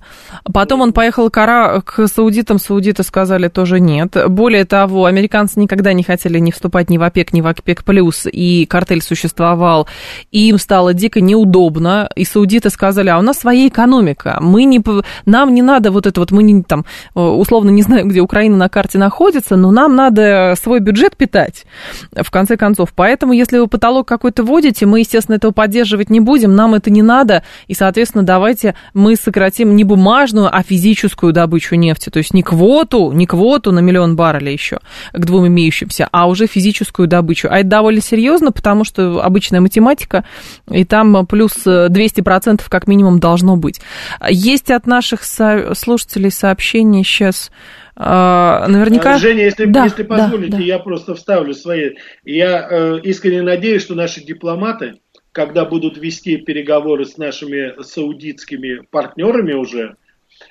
Потом 0.53 0.81
он 0.81 0.93
поехал 0.93 1.29
к, 1.29 1.81
к 1.85 2.07
саудитам, 2.07 2.59
саудиты 2.59 3.03
сказали 3.03 3.47
тоже 3.47 3.79
нет. 3.79 4.15
Более 4.27 4.65
того, 4.65 5.05
американцы 5.05 5.59
никогда 5.59 5.93
не 5.93 6.03
хотели 6.03 6.39
не 6.39 6.51
вступать 6.51 6.89
ни 6.89 6.97
в 6.97 7.03
ОПЕК, 7.03 7.33
ни 7.33 7.41
в 7.41 7.47
ОПЕК+, 7.47 7.83
плюс, 7.83 8.27
и 8.31 8.65
картель 8.65 9.01
существовал, 9.01 9.87
и 10.31 10.49
им 10.49 10.57
стало 10.57 10.93
дико 10.93 11.21
неудобно, 11.21 12.09
и 12.15 12.25
саудиты 12.25 12.69
сказали, 12.69 13.09
а 13.09 13.19
у 13.19 13.21
нас 13.21 13.39
своя 13.39 13.67
экономика, 13.67 14.37
мы 14.41 14.63
не, 14.63 14.81
нам 15.25 15.53
не 15.53 15.61
надо 15.61 15.91
вот 15.91 16.07
это 16.07 16.19
вот, 16.19 16.31
мы 16.31 16.43
не, 16.43 16.63
там, 16.63 16.85
условно 17.13 17.69
не 17.69 17.81
знаю, 17.81 18.07
где 18.07 18.21
Украина 18.21 18.57
на 18.57 18.69
карте 18.69 18.97
находится, 18.97 19.55
но 19.55 19.71
нам 19.71 19.95
надо 19.95 20.55
свой 20.61 20.79
бюджет 20.79 21.17
питать, 21.17 21.65
в 22.11 22.29
конце 22.31 22.57
концов. 22.57 22.93
Поэтому, 22.95 23.33
если 23.33 23.57
вы 23.57 23.67
потолок 23.67 24.07
какой-то 24.07 24.43
вводите, 24.43 24.85
мы, 24.85 24.99
естественно, 24.99 25.35
этого 25.35 25.51
поддерживать 25.51 26.09
не 26.09 26.19
будем, 26.19 26.55
нам 26.55 26.73
это 26.73 26.89
не 26.89 27.01
надо, 27.01 27.43
и, 27.67 27.73
соответственно, 27.73 28.23
давайте 28.31 28.75
мы 28.93 29.17
сократим 29.17 29.75
не 29.75 29.83
бумажную, 29.83 30.47
а 30.49 30.63
физическую 30.63 31.33
добычу 31.33 31.75
нефти. 31.75 32.09
То 32.09 32.19
есть 32.19 32.33
не 32.33 32.43
квоту, 32.43 33.11
не 33.11 33.25
квоту 33.25 33.73
на 33.73 33.79
миллион 33.79 34.15
баррелей 34.15 34.53
еще 34.53 34.79
к 35.11 35.25
двум 35.25 35.47
имеющимся, 35.47 36.07
а 36.13 36.29
уже 36.29 36.47
физическую 36.47 37.09
добычу. 37.09 37.49
А 37.51 37.59
это 37.59 37.67
довольно 37.67 37.99
серьезно, 37.99 38.53
потому 38.53 38.85
что 38.85 39.21
обычная 39.21 39.59
математика, 39.59 40.23
и 40.71 40.85
там 40.85 41.25
плюс 41.25 41.67
200% 41.67 42.61
как 42.69 42.87
минимум 42.87 43.19
должно 43.19 43.57
быть. 43.57 43.81
Есть 44.29 44.71
от 44.71 44.87
наших 44.87 45.23
со- 45.23 45.73
слушателей 45.75 46.31
сообщения 46.31 47.03
сейчас 47.03 47.51
а, 47.97 48.65
наверняка... 48.69 49.17
Женя, 49.17 49.43
если, 49.43 49.65
да, 49.65 49.83
если 49.83 50.03
позволите, 50.03 50.51
да, 50.51 50.57
да. 50.57 50.63
я 50.63 50.79
просто 50.79 51.15
вставлю 51.15 51.53
свои. 51.53 51.95
Я 52.23 52.65
э, 52.69 52.99
искренне 53.03 53.41
надеюсь, 53.41 53.81
что 53.81 53.95
наши 53.95 54.23
дипломаты 54.23 55.01
когда 55.31 55.65
будут 55.65 55.97
вести 55.97 56.37
переговоры 56.37 57.05
с 57.05 57.17
нашими 57.17 57.81
саудитскими 57.81 58.85
партнерами 58.89 59.53
уже, 59.53 59.95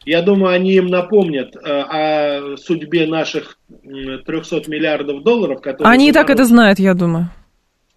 я 0.05 0.23
думаю, 0.23 0.55
они 0.55 0.73
им 0.75 0.87
напомнят 0.87 1.57
э, 1.57 1.59
о 1.63 2.57
судьбе 2.57 3.07
наших 3.07 3.59
300 3.83 4.71
миллиардов 4.71 5.23
долларов, 5.23 5.61
которые... 5.61 5.93
Они 5.93 6.09
и 6.09 6.13
так 6.13 6.31
это 6.31 6.45
знают, 6.45 6.79
я 6.79 6.95
думаю. 6.95 7.29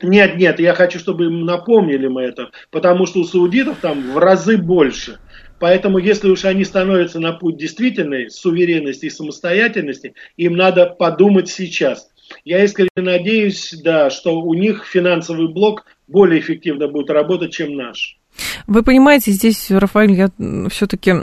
Нет, 0.01 0.35
нет, 0.35 0.59
я 0.59 0.73
хочу, 0.73 0.99
чтобы 0.99 1.25
им 1.25 1.45
напомнили 1.45 2.07
мы 2.07 2.23
это, 2.23 2.49
потому 2.71 3.05
что 3.05 3.19
у 3.19 3.23
саудитов 3.23 3.77
там 3.79 4.11
в 4.11 4.17
разы 4.17 4.57
больше. 4.57 5.19
Поэтому, 5.59 5.97
если 5.97 6.29
уж 6.29 6.43
они 6.43 6.65
становятся 6.65 7.21
на 7.21 7.31
путь 7.31 7.55
действительной 7.55 8.29
суверенности 8.29 9.05
и 9.05 9.09
самостоятельности, 9.09 10.13
им 10.35 10.57
надо 10.57 10.87
подумать 10.87 11.47
сейчас. 11.47 12.09
Я 12.45 12.63
искренне 12.63 12.89
надеюсь, 12.95 13.73
да, 13.83 14.09
что 14.09 14.39
у 14.39 14.53
них 14.53 14.85
финансовый 14.85 15.47
блок 15.47 15.85
более 16.07 16.39
эффективно 16.39 16.87
будет 16.87 17.09
работать, 17.09 17.53
чем 17.53 17.75
наш. 17.75 18.19
Вы 18.67 18.83
понимаете, 18.83 19.31
здесь, 19.31 19.69
Рафаэль, 19.69 20.13
я 20.13 20.29
все-таки 20.69 21.15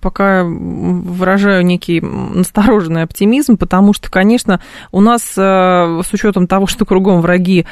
пока 0.00 0.44
выражаю 0.44 1.64
некий 1.64 2.00
настороженный 2.00 3.02
оптимизм, 3.02 3.56
потому 3.56 3.92
что, 3.92 4.10
конечно, 4.10 4.60
у 4.92 5.00
нас 5.00 5.34
э, 5.36 6.02
с 6.04 6.12
учетом 6.12 6.46
того, 6.46 6.66
что 6.66 6.84
кругом 6.84 7.20
враги 7.20 7.66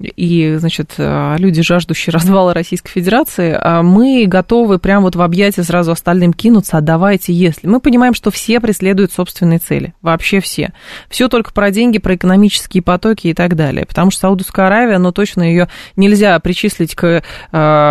и, 0.00 0.56
значит, 0.58 0.94
э, 0.96 1.36
люди, 1.38 1.62
жаждущие 1.62 2.12
развала 2.12 2.54
Российской 2.54 2.90
Федерации, 2.90 3.52
э, 3.52 3.82
мы 3.82 4.24
готовы 4.26 4.78
прямо 4.78 5.02
вот 5.02 5.16
в 5.16 5.22
объятия 5.22 5.62
сразу 5.62 5.92
остальным 5.92 6.32
кинуться, 6.32 6.78
а 6.78 6.80
давайте, 6.80 7.32
если. 7.32 7.66
Мы 7.66 7.80
понимаем, 7.80 8.14
что 8.14 8.30
все 8.30 8.60
преследуют 8.60 9.12
собственные 9.12 9.58
цели, 9.58 9.94
вообще 10.00 10.40
все. 10.40 10.72
Все 11.10 11.28
только 11.28 11.52
про 11.52 11.70
деньги, 11.70 11.98
про 11.98 12.14
экономические 12.14 12.82
потоки 12.82 13.28
и 13.28 13.34
так 13.34 13.56
далее, 13.56 13.84
потому 13.84 14.10
что 14.10 14.20
Саудовская 14.20 14.66
Аравия, 14.66 14.98
но 14.98 15.12
точно 15.12 15.42
ее 15.42 15.68
нельзя 15.96 16.38
причислить 16.38 16.94
к 16.94 17.22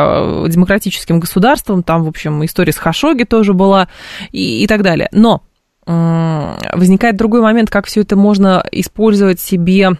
э, 0.07 0.49
демократическим 0.49 1.19
государством, 1.19 1.83
там, 1.83 2.03
в 2.03 2.07
общем, 2.07 2.43
история 2.45 2.71
с 2.71 2.77
Хашоги 2.77 3.23
тоже 3.23 3.53
была 3.53 3.87
и, 4.31 4.63
и 4.63 4.67
так 4.67 4.81
далее. 4.81 5.09
Но 5.11 5.43
возникает 5.85 7.15
другой 7.15 7.41
момент, 7.41 7.71
как 7.71 7.87
все 7.87 8.01
это 8.01 8.15
можно 8.15 8.63
использовать 8.71 9.39
себе 9.39 9.97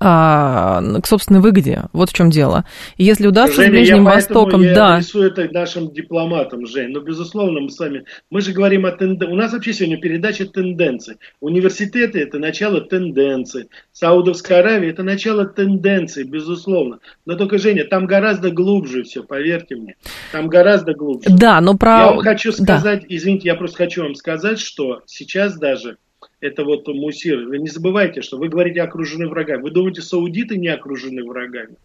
а, 0.00 0.82
к 1.02 1.06
собственной 1.06 1.40
выгоде. 1.40 1.84
Вот 1.92 2.08
в 2.08 2.14
чем 2.14 2.30
дело. 2.30 2.64
И 2.96 3.04
если 3.04 3.26
удастся 3.26 3.56
Женя, 3.56 3.68
с 3.68 3.72
Ближним 3.72 4.04
я 4.04 4.14
Востоком, 4.14 4.62
я 4.62 4.74
да. 4.74 4.98
рисую 4.98 5.30
это 5.30 5.46
нашим 5.52 5.92
дипломатам, 5.92 6.66
Жень. 6.66 6.88
Но, 6.88 7.00
безусловно, 7.00 7.60
мы 7.60 7.70
с 7.70 7.78
вами... 7.78 8.04
Мы 8.30 8.40
же 8.40 8.52
говорим 8.52 8.86
о 8.86 8.92
тенденции. 8.92 9.32
У 9.32 9.36
нас 9.36 9.52
вообще 9.52 9.74
сегодня 9.74 10.00
передача 10.00 10.46
тенденций. 10.46 11.16
Университеты– 11.40 12.18
это 12.22 12.38
начало 12.38 12.80
тенденций. 12.80 13.68
Саудовская 13.92 14.60
Аравия– 14.60 14.90
это 14.90 15.02
начало 15.02 15.44
тенденций, 15.44 16.24
безусловно. 16.24 17.00
Но 17.26 17.36
только, 17.36 17.58
Женя, 17.58 17.84
там 17.84 18.06
гораздо 18.06 18.50
глубже 18.50 19.02
все, 19.02 19.22
поверьте 19.22 19.76
мне. 19.76 19.96
Там 20.32 20.48
гораздо 20.48 20.94
глубже. 20.94 21.28
Да, 21.28 21.60
но 21.60 21.76
про... 21.76 21.90
Я 21.90 22.06
вам 22.06 22.18
хочу 22.20 22.52
сказать, 22.52 23.00
да. 23.00 23.06
извините, 23.08 23.48
я 23.48 23.54
просто 23.54 23.76
хочу 23.76 24.02
вам 24.02 24.14
сказать, 24.14 24.58
что 24.58 25.02
сейчас 25.04 25.58
даже 25.58 25.98
это 26.40 26.64
вот 26.64 26.88
мусир. 26.88 27.46
Вы 27.46 27.58
не 27.58 27.68
забывайте, 27.68 28.22
что 28.22 28.38
вы 28.38 28.48
говорите 28.48 28.82
окружены 28.82 29.28
врагами. 29.28 29.62
Вы 29.62 29.70
думаете, 29.70 30.02
саудиты 30.02 30.56
не 30.56 30.68
окружены 30.68 31.24
врагами? 31.24 31.76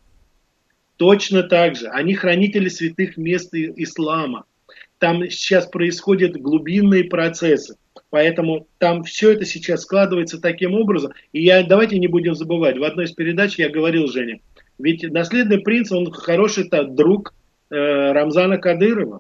Точно 0.97 1.43
так 1.43 1.75
же. 1.75 1.87
Они 1.87 2.13
хранители 2.13 2.69
святых 2.69 3.17
мест 3.17 3.53
ислама. 3.53 4.45
Там 4.97 5.29
сейчас 5.29 5.67
происходят 5.67 6.37
глубинные 6.37 7.03
процессы. 7.03 7.75
Поэтому 8.09 8.67
там 8.77 9.03
все 9.03 9.31
это 9.31 9.45
сейчас 9.45 9.81
складывается 9.81 10.39
таким 10.39 10.73
образом. 10.73 11.11
И 11.33 11.43
я, 11.43 11.63
давайте 11.63 11.99
не 11.99 12.07
будем 12.07 12.33
забывать, 12.33 12.77
в 12.77 12.83
одной 12.83 13.05
из 13.05 13.11
передач 13.11 13.57
я 13.57 13.69
говорил 13.69 14.07
Жене, 14.07 14.39
ведь 14.77 15.03
наследный 15.03 15.59
принц, 15.59 15.91
он 15.91 16.11
хороший 16.11 16.69
друг 16.69 17.33
э, 17.69 17.75
Рамзана 17.75 18.57
Кадырова. 18.57 19.19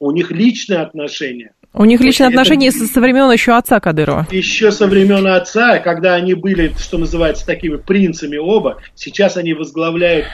У 0.00 0.10
них 0.10 0.30
личные 0.30 0.80
отношения. 0.80 1.54
У 1.74 1.84
них 1.84 2.00
личные 2.00 2.28
это... 2.28 2.40
отношения 2.40 2.70
со, 2.70 2.86
со 2.86 3.00
времен 3.00 3.30
еще 3.32 3.56
отца 3.56 3.80
Кадырова. 3.80 4.28
Еще 4.30 4.70
со 4.70 4.86
времен 4.86 5.26
отца, 5.26 5.80
когда 5.80 6.14
они 6.14 6.34
были, 6.34 6.72
что 6.78 6.98
называется, 6.98 7.44
такими 7.44 7.76
принцами 7.76 8.36
оба, 8.36 8.80
сейчас 8.94 9.36
они 9.36 9.54
возглавляют 9.54 10.26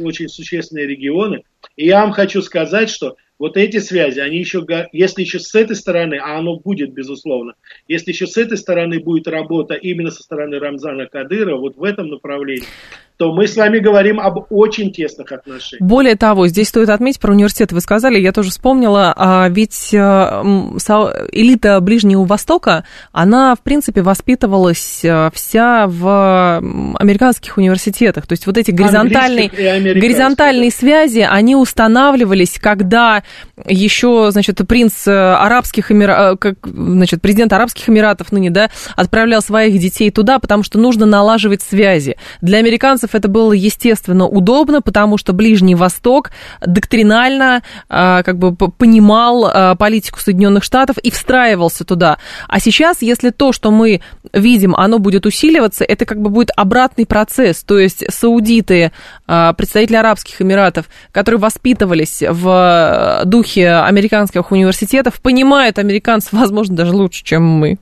очень 0.00 0.28
существенные 0.28 0.86
регионы. 0.86 1.42
И 1.76 1.86
я 1.86 2.00
вам 2.00 2.12
хочу 2.12 2.40
сказать, 2.40 2.88
что 2.88 3.16
вот 3.38 3.56
эти 3.56 3.78
связи, 3.78 4.20
они 4.20 4.38
еще, 4.38 4.64
если 4.92 5.22
еще 5.22 5.38
с 5.38 5.54
этой 5.54 5.76
стороны, 5.76 6.18
а 6.22 6.38
оно 6.38 6.56
будет, 6.56 6.92
безусловно, 6.92 7.52
если 7.86 8.12
еще 8.12 8.26
с 8.26 8.36
этой 8.36 8.56
стороны 8.56 8.98
будет 8.98 9.28
работа 9.28 9.74
именно 9.74 10.10
со 10.10 10.22
стороны 10.22 10.58
Рамзана 10.58 11.06
Кадырова, 11.06 11.58
вот 11.58 11.76
в 11.76 11.82
этом 11.82 12.08
направлении, 12.08 12.66
то 13.16 13.32
мы 13.32 13.46
с 13.46 13.56
вами 13.56 13.78
говорим 13.78 14.20
об 14.20 14.46
очень 14.50 14.92
тесных 14.92 15.32
отношениях. 15.32 15.86
Более 15.86 16.16
того, 16.16 16.48
здесь 16.48 16.68
стоит 16.68 16.90
отметить 16.90 17.20
про 17.20 17.32
университет, 17.32 17.72
вы 17.72 17.80
сказали, 17.80 18.18
я 18.18 18.32
тоже 18.32 18.50
вспомнила, 18.50 19.14
а 19.16 19.48
ведь 19.48 19.94
э, 19.94 19.96
элита 21.32 21.80
Ближнего 21.80 22.24
Востока, 22.24 22.84
она, 23.12 23.54
в 23.54 23.60
принципе, 23.60 24.02
воспитывалась 24.02 25.02
э, 25.02 25.30
вся 25.32 25.86
в 25.86 26.58
американских 26.98 27.56
университетах. 27.56 28.26
То 28.26 28.34
есть 28.34 28.46
вот 28.46 28.58
эти 28.58 28.70
горизонтальные, 28.70 29.48
горизонтальные 29.48 30.70
связи, 30.70 31.20
они 31.20 31.56
устанавливались, 31.56 32.58
когда 32.60 33.22
еще, 33.66 34.28
значит, 34.30 34.60
принц 34.66 35.06
арабских 35.06 35.90
эмиратов, 35.90 36.54
значит, 36.64 37.22
президент 37.22 37.52
арабских 37.52 37.88
эмиратов 37.88 38.32
ныне, 38.32 38.50
да, 38.50 38.70
отправлял 38.94 39.42
своих 39.42 39.78
детей 39.78 40.10
туда, 40.10 40.38
потому 40.38 40.62
что 40.62 40.78
нужно 40.78 41.06
налаживать 41.06 41.62
связи. 41.62 42.16
Для 42.40 42.58
американцев 42.58 43.14
это 43.14 43.28
было, 43.28 43.52
естественно, 43.52 44.26
удобно, 44.26 44.82
потому 44.82 45.18
что 45.18 45.32
Ближний 45.32 45.74
Восток 45.74 46.30
доктринально 46.64 47.62
а, 47.88 48.22
как 48.22 48.38
бы 48.38 48.54
понимал 48.54 49.76
политику 49.76 50.20
Соединенных 50.20 50.64
Штатов 50.64 50.98
и 50.98 51.10
встраивался 51.10 51.84
туда. 51.84 52.18
А 52.48 52.60
сейчас, 52.60 53.02
если 53.02 53.30
то, 53.30 53.52
что 53.52 53.70
мы 53.70 54.00
видим, 54.32 54.74
оно 54.74 54.98
будет 54.98 55.26
усиливаться, 55.26 55.84
это 55.84 56.04
как 56.04 56.20
бы 56.20 56.30
будет 56.30 56.50
обратный 56.56 57.06
процесс. 57.06 57.62
То 57.62 57.78
есть 57.78 58.04
саудиты, 58.12 58.92
представители 59.26 59.96
Арабских 59.96 60.40
Эмиратов, 60.40 60.86
которые 61.12 61.40
воспитывались 61.40 62.22
в 62.26 63.15
духе 63.24 63.70
американских 63.70 64.52
университетов, 64.52 65.20
понимают 65.20 65.78
американцев, 65.78 66.32
возможно, 66.32 66.76
даже 66.76 66.94
лучше, 66.94 67.24
чем 67.24 67.42
мы. 67.42 67.78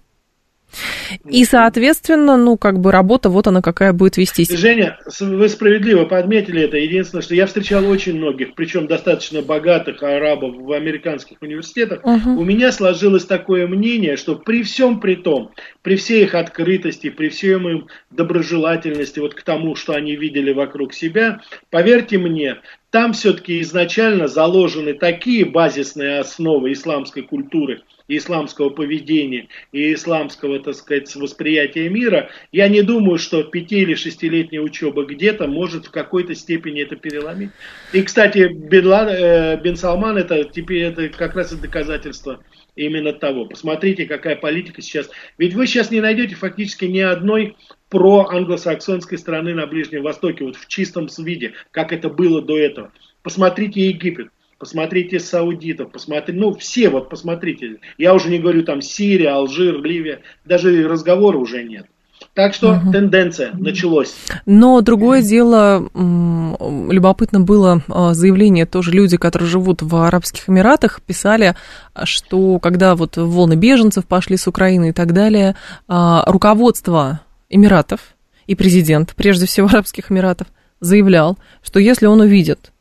И, 1.29 1.45
соответственно, 1.45 2.37
ну, 2.37 2.57
как 2.57 2.81
бы 2.81 2.93
работа, 2.93 3.29
вот 3.29 3.47
она 3.47 3.63
какая 3.63 3.93
будет 3.93 4.17
вестись. 4.17 4.51
Женя, 4.51 4.99
вы 5.21 5.49
справедливо 5.49 6.05
подметили 6.05 6.63
это. 6.63 6.77
Единственное, 6.77 7.23
что 7.23 7.35
я 7.35 7.47
встречал 7.47 7.87
очень 7.89 8.17
многих, 8.17 8.55
причем 8.55 8.87
достаточно 8.87 9.43
богатых 9.43 10.03
арабов 10.03 10.57
в 10.57 10.73
американских 10.73 11.41
университетах. 11.41 12.05
Угу. 12.05 12.31
У 12.41 12.45
меня 12.45 12.73
сложилось 12.73 13.25
такое 13.25 13.67
мнение, 13.67 14.17
что 14.17 14.37
при 14.37 14.63
всем 14.63 15.01
при 15.01 15.17
том, 15.17 15.51
при 15.83 15.97
всей 15.97 16.25
их 16.25 16.35
открытости, 16.35 17.11
при 17.11 17.29
всей 17.29 17.55
им 17.55 17.89
доброжелательности 18.11 19.21
вот 19.21 19.35
к 19.35 19.43
тому, 19.43 19.77
что 19.77 19.95
они 19.95 20.17
видели 20.17 20.53
вокруг 20.53 20.95
себя, 20.95 21.41
поверьте 21.71 22.19
мне, 22.19 22.57
там 22.91 23.13
все-таки 23.13 23.61
изначально 23.61 24.29
заложены 24.29 24.95
такие 24.95 25.45
базисные 25.45 26.21
основы 26.21 26.73
исламской 26.73 27.23
культуры– 27.23 27.83
исламского 28.09 28.71
поведения, 28.71 29.49
и 29.73 29.95
исламского, 29.95 30.61
так 30.61 30.75
сказать, 30.75 31.15
восприятия 31.17 31.89
мира, 31.89 32.31
я 32.53 32.69
не 32.69 32.83
думаю, 32.83 33.19
что 33.19 33.43
пяти- 33.43 33.81
или 33.81 33.95
шестилетняя 33.95 34.63
учеба 34.63 35.05
где-то 35.05 35.47
может 35.47 35.87
в 35.87 35.91
какой-то 35.91 36.35
степени 36.35 36.83
это 36.83 36.97
переломить. 36.97 37.51
И, 37.93 38.03
кстати, 38.03 38.49
Бен, 38.49 38.87
э, 38.87 39.61
Бен 39.63 39.77
Салман 39.77 40.19
это 40.19 40.45
теперь 40.45 40.83
это 40.83 41.09
как 41.09 41.35
раз 41.35 41.53
и 41.53 41.57
доказательство 41.57 42.43
именно 42.77 43.13
того. 43.13 43.47
Посмотрите, 43.47 44.05
какая 44.07 44.37
политика 44.37 44.83
сейчас. 44.83 45.09
Ведь 45.39 45.55
вы 45.55 45.67
сейчас 45.67 45.91
не 45.91 46.01
найдете 46.01 46.35
фактически 46.35 46.85
ни 46.87 47.01
одной 47.01 47.57
про 47.89 48.27
англосаксонской 48.29 49.19
страны 49.19 49.55
на 49.55 49.67
Ближнем 49.67 50.03
Востоке, 50.03 50.45
вот 50.45 50.57
в 50.57 50.67
чистом 50.67 51.09
виде, 51.19 51.53
как 51.71 51.93
это 51.93 52.09
было 52.09 52.43
до 52.43 52.59
этого. 52.59 52.93
Посмотрите 53.23 53.81
Египет 53.89 54.29
посмотрите 54.59 55.21
саудитов, 55.21 55.91
посмотрите, 55.91 56.39
ну 56.39 56.55
все 56.55 56.89
вот 56.89 57.09
посмотрите. 57.09 57.79
Я 57.99 58.15
уже 58.15 58.31
не 58.31 58.39
говорю 58.39 58.65
там 58.65 58.81
Сирия, 58.81 59.31
Алжир, 59.31 59.83
Ливия, 59.83 60.21
даже 60.45 60.87
разговора 60.89 61.39
уже 61.39 61.63
нет. 61.65 61.87
Так 62.35 62.53
что 62.53 62.73
угу. 62.73 62.91
тенденция 62.91 63.53
началась. 63.55 64.15
Но 64.45 64.81
другое 64.81 65.23
дело, 65.23 65.89
любопытно 65.95 67.41
было 67.41 67.83
а, 67.89 68.13
заявление, 68.15 68.67
тоже 68.67 68.91
люди, 68.91 69.17
которые 69.17 69.49
живут 69.49 69.83
в 69.83 69.95
Арабских 69.95 70.49
Эмиратах, 70.49 71.01
писали, 71.03 71.55
что 72.03 72.59
когда 72.59 72.97
вот 72.97 73.17
волны 73.17 73.55
беженцев 73.55 74.07
пошли 74.07 74.37
с 74.37 74.49
Украины 74.49 74.89
и 74.89 74.93
так 74.93 75.13
далее, 75.13 75.55
а, 75.87 76.25
руководство 76.27 77.21
Эмиратов 77.51 78.01
и 78.47 78.57
президент, 78.57 79.15
прежде 79.15 79.47
всего 79.47 79.69
Арабских 79.71 80.11
Эмиратов, 80.11 80.49
заявлял, 80.81 81.39
что 81.63 81.79
если 81.79 82.07
он 82.07 82.21
увидит 82.21 82.73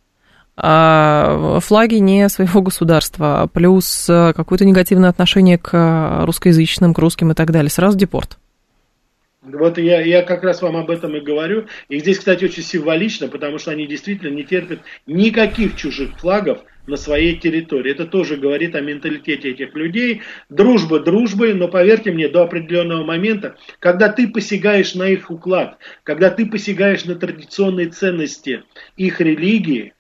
флаги 0.56 1.96
не 1.96 2.30
своего 2.30 2.62
государства, 2.62 3.50
плюс 3.52 4.08
э, 4.08 4.34
какое-то 4.36 4.66
негативное 4.66 5.10
отношение 5.10 5.58
к 5.58 6.26
русскоязычным, 6.26 6.94
к 6.94 7.00
русским 7.00 7.32
и 7.32 7.34
так 7.34 7.52
далее. 7.52 7.72
Сразу 7.72 7.98
депорт. 7.98 8.38
Вот 9.44 9.78
я, 9.78 10.02
я 10.02 10.22
как 10.22 10.44
раз 10.44 10.62
вам 10.62 10.78
об 10.78 10.90
этом 10.90 11.18
и 11.18 11.20
говорю. 11.20 11.66
И 11.90 12.00
здесь, 12.00 12.20
кстати, 12.20 12.46
очень 12.46 12.64
символично, 12.64 13.28
потому 13.28 13.58
что 13.58 13.72
они 13.72 13.88
действительно 13.88 14.34
не 14.34 14.44
терпят 14.44 14.80
никаких 15.06 15.76
чужих 15.76 16.18
флагов 16.18 16.60
на 16.88 16.96
своей 16.96 17.38
территории. 17.38 17.92
Это 17.92 18.06
тоже 18.06 18.38
говорит 18.38 18.74
о 18.76 18.82
менталитете 18.82 19.52
этих 19.52 19.76
людей. 19.76 20.22
Дружба 20.50 21.00
дружбой, 21.00 21.54
но 21.54 21.68
поверьте 21.68 22.12
мне, 22.12 22.30
до 22.30 22.44
определенного 22.44 23.04
момента, 23.04 23.58
когда 23.80 24.08
ты 24.08 24.30
посягаешь 24.30 24.96
на 24.96 25.10
их 25.10 25.30
уклад, 25.30 25.78
когда 26.04 26.30
ты 26.30 26.46
посягаешь 26.46 27.04
на 27.04 27.16
традиционные 27.16 27.88
ценности 27.88 28.64
их 28.96 29.20
религии, 29.20 29.94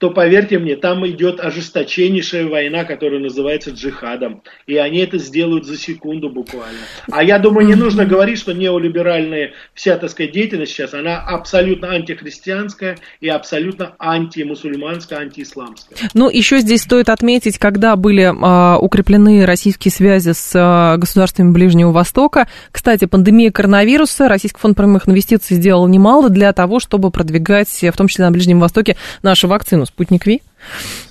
то 0.00 0.10
поверьте 0.10 0.58
мне, 0.58 0.76
там 0.76 1.06
идет 1.06 1.40
ожесточеннейшая 1.40 2.48
война, 2.48 2.84
которая 2.84 3.20
называется 3.20 3.70
джихадом. 3.70 4.42
И 4.66 4.76
они 4.76 5.00
это 5.00 5.18
сделают 5.18 5.66
за 5.66 5.76
секунду 5.76 6.30
буквально. 6.30 6.78
А 7.12 7.22
я 7.22 7.38
думаю, 7.38 7.66
не 7.66 7.74
нужно 7.74 8.06
говорить, 8.06 8.38
что 8.38 8.54
неолиберальная 8.54 9.52
вся, 9.74 9.98
так 9.98 10.08
сказать, 10.08 10.32
деятельность 10.32 10.72
сейчас, 10.72 10.94
она 10.94 11.20
абсолютно 11.20 11.90
антихристианская 11.90 12.96
и 13.20 13.28
абсолютно 13.28 13.94
антимусульманская, 13.98 15.18
антиисламская. 15.18 15.98
Ну, 16.14 16.30
еще 16.30 16.60
здесь 16.60 16.80
стоит 16.80 17.10
отметить, 17.10 17.58
когда 17.58 17.94
были 17.94 18.22
э, 18.22 18.78
укреплены 18.78 19.44
российские 19.44 19.92
связи 19.92 20.32
с 20.32 20.52
э, 20.54 20.98
государствами 20.98 21.52
Ближнего 21.52 21.90
Востока. 21.90 22.48
Кстати, 22.72 23.04
пандемия 23.04 23.52
коронавируса, 23.52 24.28
Российский 24.28 24.60
фонд 24.60 24.78
прямых 24.78 25.10
инвестиций 25.10 25.58
сделал 25.58 25.86
немало 25.88 26.30
для 26.30 26.54
того, 26.54 26.80
чтобы 26.80 27.10
продвигать, 27.10 27.68
в 27.68 27.96
том 27.98 28.08
числе 28.08 28.24
на 28.24 28.30
Ближнем 28.30 28.60
Востоке, 28.60 28.96
нашу 29.22 29.46
вакцину 29.46 29.84
спутник 29.90 30.26
Ви. 30.26 30.42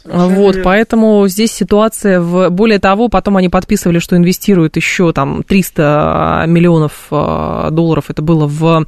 Вот, 0.06 0.64
поэтому 0.64 1.28
здесь 1.28 1.52
ситуация 1.52 2.20
в... 2.20 2.50
Более 2.50 2.80
того, 2.80 3.10
потом 3.10 3.38
они 3.38 3.50
подписывали, 3.50 4.00
что 4.00 4.16
инвестируют 4.16 4.76
еще 4.76 5.12
там 5.12 5.44
300 5.44 6.46
миллионов 6.48 7.08
э, 7.12 7.68
долларов, 7.72 8.06
это 8.10 8.22
было 8.22 8.48
в 8.48 8.86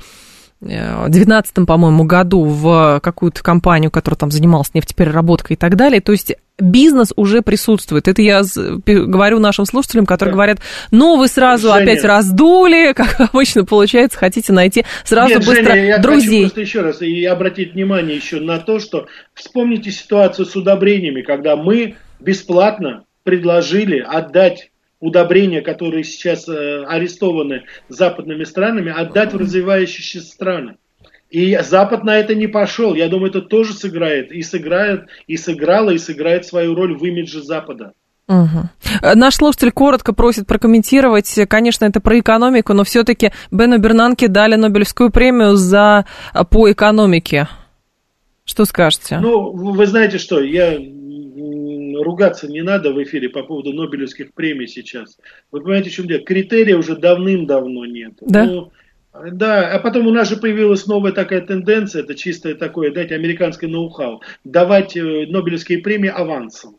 2019, 0.61 1.65
по-моему, 1.65 2.03
году 2.03 2.43
в 2.43 2.99
какую-то 3.01 3.41
компанию, 3.41 3.89
которая 3.89 4.17
там 4.17 4.31
занималась 4.31 4.73
нефтепереработкой 4.73 5.55
и 5.55 5.57
так 5.57 5.75
далее. 5.75 6.01
То 6.01 6.11
есть 6.11 6.33
бизнес 6.59 7.11
уже 7.15 7.41
присутствует. 7.41 8.07
Это 8.07 8.21
я 8.21 8.43
говорю 8.85 9.39
нашим 9.39 9.65
слушателям, 9.65 10.05
которые 10.05 10.31
да. 10.31 10.35
говорят, 10.35 10.59
ну, 10.91 11.17
вы 11.17 11.27
сразу 11.27 11.69
Женя. 11.69 11.83
опять 11.83 12.03
раздули, 12.03 12.93
как 12.95 13.19
обычно 13.19 13.65
получается, 13.65 14.17
хотите 14.17 14.53
найти 14.53 14.85
сразу 15.03 15.35
Нет, 15.35 15.45
быстро 15.45 15.73
Женя, 15.73 15.85
я 15.85 15.97
друзей. 15.97 16.43
Хочу 16.43 16.55
просто 16.55 16.61
еще 16.61 16.81
раз 16.81 17.01
и 17.01 17.25
обратить 17.25 17.73
внимание 17.73 18.15
еще 18.15 18.39
на 18.39 18.59
то, 18.59 18.79
что 18.79 19.07
вспомните 19.33 19.91
ситуацию 19.91 20.45
с 20.45 20.55
удобрениями, 20.55 21.21
когда 21.21 21.55
мы 21.55 21.95
бесплатно 22.19 23.05
предложили 23.23 23.99
отдать 23.99 24.71
удобрения, 24.99 25.61
которые 25.61 26.03
сейчас 26.03 26.47
э, 26.47 26.83
арестованы 26.85 27.63
западными 27.89 28.43
странами, 28.43 28.91
отдать 28.95 29.33
в 29.33 29.37
развивающиеся 29.37 30.21
страны. 30.21 30.77
И 31.31 31.57
Запад 31.63 32.03
на 32.03 32.17
это 32.17 32.35
не 32.35 32.47
пошел. 32.47 32.93
Я 32.93 33.07
думаю, 33.07 33.29
это 33.29 33.41
тоже 33.41 33.73
сыграет. 33.73 34.33
И 34.33 34.41
сыграет, 34.41 35.05
и 35.27 35.37
сыграло, 35.37 35.91
и 35.91 35.97
сыграет 35.97 36.45
свою 36.45 36.75
роль 36.75 36.93
в 36.97 37.03
имидже 37.05 37.41
Запада. 37.41 37.93
Угу. 38.27 39.15
Наш 39.15 39.35
слушатель 39.35 39.71
коротко 39.71 40.13
просит 40.13 40.45
прокомментировать. 40.45 41.33
Конечно, 41.47 41.85
это 41.85 42.01
про 42.01 42.19
экономику, 42.19 42.73
но 42.73 42.83
все-таки 42.83 43.31
Бену 43.49 43.77
Бернанке 43.77 44.27
дали 44.27 44.55
Нобелевскую 44.55 45.09
премию 45.09 45.55
за 45.55 46.05
по 46.49 46.69
экономике. 46.69 47.47
Что 48.43 48.65
скажете? 48.65 49.19
Ну, 49.19 49.51
вы 49.53 49.85
знаете 49.87 50.17
что, 50.17 50.41
я 50.41 50.77
ругаться 52.03 52.47
не 52.47 52.61
надо 52.61 52.91
в 52.91 53.01
эфире 53.03 53.29
по 53.29 53.43
поводу 53.43 53.71
Нобелевских 53.71 54.33
премий 54.33 54.67
сейчас. 54.67 55.17
Вы 55.51 55.61
понимаете, 55.61 55.89
в 55.91 55.93
чем 55.93 56.07
дело? 56.07 56.21
Критерия 56.23 56.77
уже 56.77 56.97
давным-давно 56.97 57.85
нет. 57.85 58.13
Да? 58.21 58.45
Ну, 58.45 58.71
да, 59.13 59.73
а 59.73 59.79
потом 59.79 60.07
у 60.07 60.11
нас 60.11 60.29
же 60.29 60.37
появилась 60.37 60.87
новая 60.87 61.11
такая 61.11 61.41
тенденция, 61.41 62.03
это 62.03 62.15
чистое 62.15 62.55
такое, 62.55 62.91
знаете, 62.91 63.15
американское 63.15 63.69
ноу-хау, 63.69 64.21
давать 64.43 64.95
э, 64.95 65.25
Нобелевские 65.27 65.79
премии 65.79 66.09
авансом. 66.09 66.77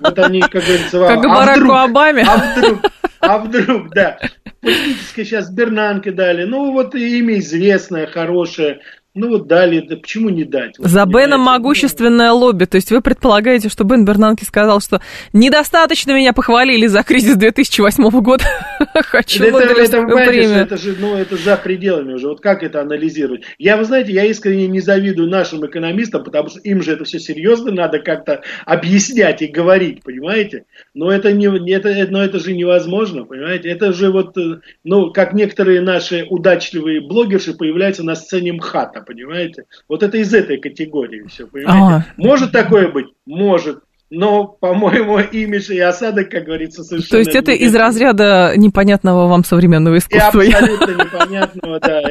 Вот 0.00 0.18
они, 0.18 0.40
как 0.40 0.64
говорится, 0.64 0.98
как 1.06 1.24
а 1.24 1.28
Бараку 1.28 1.60
вдруг, 1.60 1.76
Обаме. 1.76 2.24
А 2.26 2.36
вдруг, 2.36 2.80
а 3.20 3.38
вдруг, 3.38 3.90
да. 3.94 4.18
Политическое 4.60 5.24
сейчас 5.24 5.50
Бернанке 5.50 6.10
дали. 6.10 6.44
Ну, 6.44 6.72
вот 6.72 6.94
имя 6.94 7.38
известное, 7.38 8.06
хорошее. 8.06 8.80
Ну 9.16 9.28
вот 9.28 9.46
дали, 9.46 9.78
да 9.78 9.96
почему 9.96 10.28
не 10.28 10.42
дать? 10.42 10.76
Вот, 10.76 10.88
За 10.88 11.06
Беном 11.06 11.40
могущественное 11.42 12.32
лобби. 12.32 12.64
То 12.64 12.74
есть 12.74 12.90
вы 12.90 13.00
предполагаете, 13.00 13.68
что 13.68 13.84
Бен 13.84 14.04
Бернанки 14.04 14.42
сказал, 14.42 14.80
что 14.80 15.00
недостаточно 15.32 16.10
меня 16.10 16.32
похвалили 16.32 16.88
за 16.88 17.04
кризис 17.04 17.36
2008 17.36 18.10
года. 18.22 18.42
Хочу 18.94 19.44
это, 19.44 19.58
это, 19.58 20.02
премию. 20.02 20.56
Это 20.56 20.76
же, 20.76 20.96
ну, 20.98 21.16
это 21.16 21.36
за 21.36 21.56
пределами 21.56 22.14
уже. 22.14 22.26
Вот 22.26 22.40
как 22.40 22.64
это 22.64 22.80
анализировать? 22.80 23.44
Я, 23.56 23.76
вы 23.76 23.84
знаете, 23.84 24.12
я 24.12 24.24
искренне 24.24 24.66
не 24.66 24.80
завидую 24.80 25.30
нашим 25.30 25.64
экономистам, 25.64 26.24
потому 26.24 26.48
что 26.48 26.58
им 26.58 26.82
же 26.82 26.90
это 26.90 27.04
все 27.04 27.20
серьезно 27.20 27.70
надо 27.70 28.00
как-то 28.00 28.42
объяснять 28.66 29.42
и 29.42 29.46
говорить, 29.46 30.02
понимаете? 30.02 30.64
Но 30.92 31.12
это, 31.12 31.32
не, 31.32 31.46
это, 31.72 32.10
но 32.10 32.20
это 32.20 32.40
же 32.40 32.52
невозможно, 32.52 33.24
понимаете? 33.24 33.68
Это 33.68 33.92
же 33.92 34.10
вот, 34.10 34.36
э, 34.36 34.58
ну, 34.82 35.12
как 35.12 35.34
некоторые 35.34 35.82
наши 35.82 36.26
удачливые 36.28 37.00
блогерши 37.00 37.54
появляются 37.54 38.02
на 38.02 38.16
сцене 38.16 38.52
МХАТа 38.54 39.03
понимаете? 39.06 39.64
Вот 39.88 40.02
это 40.02 40.16
из 40.18 40.32
этой 40.34 40.58
категории 40.58 41.26
все, 41.28 41.46
понимаете? 41.46 42.06
А. 42.06 42.12
Может 42.16 42.52
такое 42.52 42.90
быть? 42.90 43.06
Может. 43.26 43.80
Но, 44.10 44.46
по-моему, 44.46 45.18
имидж 45.18 45.72
и 45.72 45.80
осадок, 45.80 46.30
как 46.30 46.44
говорится, 46.44 46.84
совершенно... 46.84 47.10
То 47.10 47.18
есть 47.18 47.34
это 47.34 47.52
из 47.52 47.74
разряда 47.74 48.52
непонятного 48.56 49.26
вам 49.26 49.44
современного 49.44 49.96
искусства? 49.98 50.40
И 50.40 50.52
абсолютно 50.52 51.04
непонятного, 51.04 51.80
да. 51.80 52.02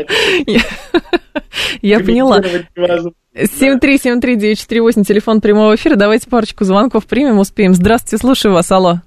Я 1.82 2.00
поняла. 2.00 2.42
7373948, 3.36 5.04
телефон 5.04 5.40
прямого 5.40 5.76
эфира. 5.76 5.96
Давайте 5.96 6.30
парочку 6.30 6.66
звонков 6.66 7.06
примем, 7.06 7.40
успеем. 7.40 7.74
Здравствуйте, 7.74 8.18
слушаю 8.18 8.54
вас, 8.54 8.70
алло. 8.72 9.02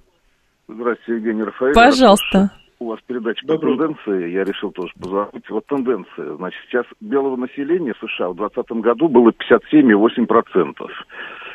Здравствуйте, 0.68 1.20
Евгений 1.20 1.43
Рафаэль. 1.43 1.74
Пожалуйста 1.74 2.51
у 2.79 2.89
вас 2.89 3.01
передача 3.07 3.47
по 3.47 3.59
тенденции, 3.59 4.31
я 4.31 4.45
решил 4.45 4.70
тоже 4.70 4.93
позвонить. 5.01 5.49
Вот 5.49 5.66
тенденция. 5.66 6.35
Значит, 6.37 6.61
сейчас 6.68 6.85
белого 7.01 7.37
населения 7.37 7.95
США 8.01 8.29
в 8.31 8.37
2020 8.37 8.70
году 8.83 9.09
было 9.09 9.31
57,8%. 9.31 10.74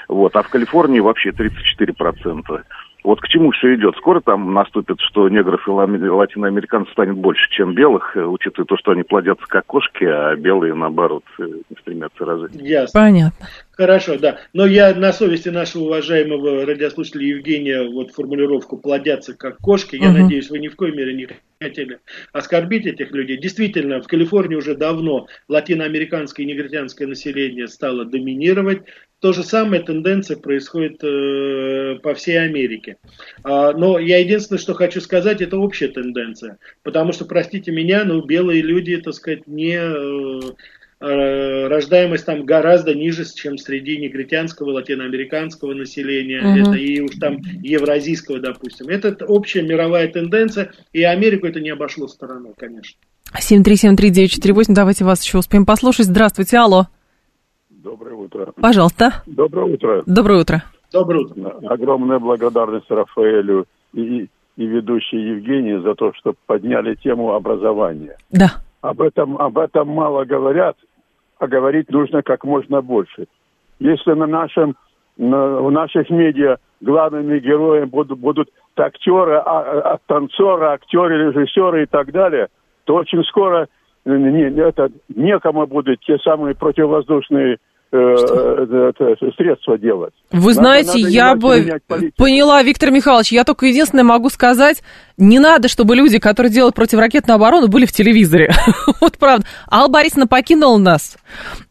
Вот, 0.07 0.35
а 0.35 0.41
в 0.41 0.49
Калифорнии 0.49 0.99
вообще 0.99 1.29
34%. 1.29 2.63
Вот 3.03 3.19
к 3.19 3.27
чему 3.29 3.51
все 3.51 3.73
идет? 3.75 3.95
Скоро 3.97 4.21
там 4.21 4.53
наступит, 4.53 4.99
что 4.99 5.27
негров 5.27 5.67
и 5.67 5.71
латиноамериканцев 5.71 6.93
станет 6.93 7.15
больше, 7.15 7.49
чем 7.49 7.73
белых, 7.73 8.15
э, 8.15 8.23
учитывая 8.23 8.67
то, 8.67 8.77
что 8.77 8.91
они 8.91 9.01
плодятся 9.01 9.45
как 9.47 9.65
кошки, 9.65 10.03
а 10.03 10.35
белые, 10.35 10.75
наоборот, 10.75 11.23
э, 11.39 11.43
стремятся 11.79 12.25
развить. 12.25 12.61
Ясно. 12.61 13.01
Понятно. 13.01 13.47
Хорошо, 13.71 14.17
да. 14.17 14.41
Но 14.53 14.65
я 14.65 14.93
на 14.93 15.13
совести 15.13 15.49
нашего 15.49 15.83
уважаемого 15.83 16.65
радиослушателя 16.65 17.25
Евгения 17.25 17.81
вот 17.81 18.11
формулировку 18.11 18.77
«плодятся 18.77 19.33
как 19.33 19.57
кошки». 19.57 19.95
Я 19.95 20.09
угу. 20.09 20.19
надеюсь, 20.19 20.49
вы 20.49 20.59
ни 20.59 20.67
в 20.67 20.75
коей 20.75 20.93
мере 20.93 21.13
не 21.13 21.27
хотели 21.59 21.99
оскорбить 22.33 22.85
этих 22.85 23.11
людей. 23.11 23.37
Действительно, 23.37 24.01
в 24.01 24.07
Калифорнии 24.07 24.55
уже 24.55 24.75
давно 24.75 25.27
латиноамериканское 25.47 26.45
и 26.45 26.49
негритянское 26.49 27.07
население 27.07 27.67
стало 27.67 28.03
доминировать. 28.03 28.81
То 29.19 29.33
же 29.33 29.43
самое 29.43 29.83
тенденция 29.83 30.35
происходит 30.35 31.03
э, 31.03 31.99
по 32.01 32.13
всей 32.15 32.43
Америке. 32.43 32.97
А, 33.43 33.71
но 33.71 33.99
я 33.99 34.17
единственное, 34.17 34.59
что 34.59 34.73
хочу 34.73 34.99
сказать, 34.99 35.41
это 35.41 35.57
общая 35.57 35.89
тенденция. 35.89 36.57
Потому 36.83 37.13
что, 37.13 37.25
простите 37.25 37.71
меня, 37.71 38.03
но 38.03 38.19
белые 38.21 38.61
люди, 38.61 38.97
так 38.97 39.13
сказать, 39.13 39.47
не... 39.47 39.77
Э, 39.79 40.39
рождаемость 41.01 42.25
там 42.25 42.45
гораздо 42.45 42.93
ниже, 42.93 43.25
чем 43.25 43.57
среди 43.57 43.97
негритянского, 43.97 44.71
латиноамериканского 44.71 45.73
населения, 45.73 46.41
uh-huh. 46.41 46.61
это 46.61 46.77
и 46.77 46.99
уж 47.01 47.15
там 47.19 47.37
евразийского, 47.61 48.39
допустим. 48.39 48.87
Это 48.87 49.25
общая 49.25 49.63
мировая 49.63 50.07
тенденция, 50.07 50.71
и 50.93 51.03
Америку 51.03 51.47
это 51.47 51.59
не 51.59 51.71
обошло 51.71 52.07
стороной, 52.07 52.53
конечно. 52.55 52.99
7373948, 53.35 54.65
давайте 54.69 55.03
вас 55.03 55.23
еще 55.23 55.39
успеем 55.39 55.65
послушать. 55.65 56.05
Здравствуйте, 56.05 56.57
алло. 56.57 56.87
Доброе 57.69 58.15
утро. 58.15 58.53
Пожалуйста. 58.61 59.23
Доброе 59.25 59.73
утро. 59.73 60.03
Доброе 60.05 60.41
утро. 60.41 60.63
Доброе 60.91 61.25
утро. 61.25 61.49
Огромная 61.67 62.19
благодарность 62.19 62.89
Рафаэлю 62.89 63.65
и, 63.93 64.27
и 64.57 64.65
ведущей 64.65 65.17
Евгении 65.17 65.81
за 65.81 65.95
то, 65.95 66.13
что 66.13 66.35
подняли 66.45 66.95
тему 66.95 67.33
образования. 67.33 68.17
Да. 68.29 68.51
Об 68.81 69.01
этом, 69.01 69.37
об 69.37 69.57
этом 69.57 69.87
мало 69.87 70.25
говорят, 70.25 70.75
а 71.41 71.47
говорить 71.47 71.89
нужно 71.89 72.21
как 72.21 72.43
можно 72.43 72.81
больше. 72.81 73.25
Если 73.79 74.11
на 74.11 74.27
нашем, 74.27 74.75
на, 75.17 75.57
в 75.57 75.71
наших 75.71 76.11
медиа 76.11 76.57
главными 76.81 77.39
героями 77.39 77.85
будут, 77.85 78.19
будут 78.19 78.49
актеры, 78.77 79.37
а, 79.37 79.93
а, 79.93 79.99
танцоры, 80.05 80.67
актеры, 80.67 81.31
режиссеры 81.31 81.83
и 81.83 81.85
так 81.87 82.11
далее, 82.11 82.49
то 82.85 82.93
очень 82.93 83.23
скоро 83.23 83.67
не, 84.05 84.43
это, 84.61 84.91
некому 85.09 85.65
будут 85.65 85.99
те 86.01 86.19
самые 86.19 86.53
противовоздушные 86.53 87.57
Э, 87.93 87.97
э, 87.97 89.15
средства 89.35 89.77
делать. 89.77 90.13
Вы 90.31 90.53
знаете, 90.53 90.99
надо 90.99 91.09
я 91.09 91.35
бы 91.35 91.81
поняла, 92.15 92.63
Виктор 92.63 92.89
Михайлович, 92.89 93.33
я 93.33 93.43
только 93.43 93.65
единственное 93.65 94.05
могу 94.05 94.29
сказать, 94.29 94.81
не 95.17 95.39
надо, 95.39 95.67
чтобы 95.67 95.97
люди, 95.97 96.17
которые 96.17 96.53
делают 96.53 96.73
противоракетную 96.73 97.35
оборону, 97.35 97.67
были 97.67 97.85
в 97.85 97.91
телевизоре. 97.91 98.53
вот 99.01 99.17
правда. 99.17 99.45
Алла 99.69 99.89
Борисовна 99.89 100.25
покинула 100.25 100.77
нас. 100.77 101.17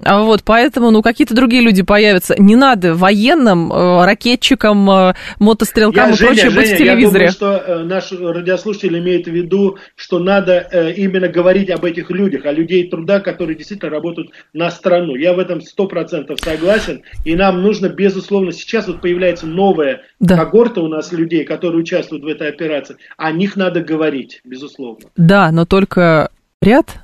А 0.05 0.21
вот, 0.21 0.43
поэтому, 0.45 0.91
ну, 0.91 1.01
какие-то 1.01 1.35
другие 1.35 1.63
люди 1.63 1.83
появятся. 1.83 2.35
Не 2.39 2.55
надо 2.55 2.95
военным, 2.95 3.73
э, 3.73 4.05
ракетчикам, 4.05 5.15
мотострелкам 5.39 6.09
я, 6.09 6.11
и 6.11 6.17
Женя, 6.17 6.29
прочее 6.29 6.51
Женя, 6.51 6.57
быть 6.61 6.71
в 6.71 6.77
телевизоре. 6.77 7.25
Я 7.25 7.33
думаю, 7.33 7.61
что 7.63 7.85
наш 7.85 8.13
радиослушатель 8.13 8.99
имеет 8.99 9.27
в 9.27 9.31
виду, 9.31 9.79
что 9.97 10.19
надо 10.19 10.69
именно 10.99 11.29
говорить 11.29 11.71
об 11.71 11.87
этих 11.87 12.11
людях, 12.11 12.45
о 12.45 12.53
людей 12.53 12.91
труда, 12.91 13.21
которые 13.21 13.57
действительно 13.57 13.91
работают 13.91 14.33
на 14.53 14.71
страну. 14.71 15.15
Я 15.15 15.33
в 15.33 15.39
этом 15.39 15.63
сто 15.63 15.87
процентов 15.87 16.10
процентов 16.11 16.41
согласен. 16.41 17.03
И 17.25 17.35
нам 17.35 17.63
нужно, 17.63 17.89
безусловно, 17.89 18.53
сейчас 18.53 18.89
вот 18.89 19.01
появляется 19.01 19.47
новая 19.47 20.03
да. 20.19 20.37
когорта 20.37 20.81
у 20.81 20.89
нас 20.89 21.13
людей, 21.13 21.45
которые 21.45 21.81
участвуют 21.81 22.25
в 22.25 22.27
этой 22.27 22.49
операции. 22.49 22.97
О 23.17 23.31
них 23.33 23.57
надо 23.57 23.83
говорить, 23.83 24.41
безусловно. 24.45 25.07
Да, 25.17 25.51
но 25.53 25.65
только 25.65 26.31
ряд 26.61 27.01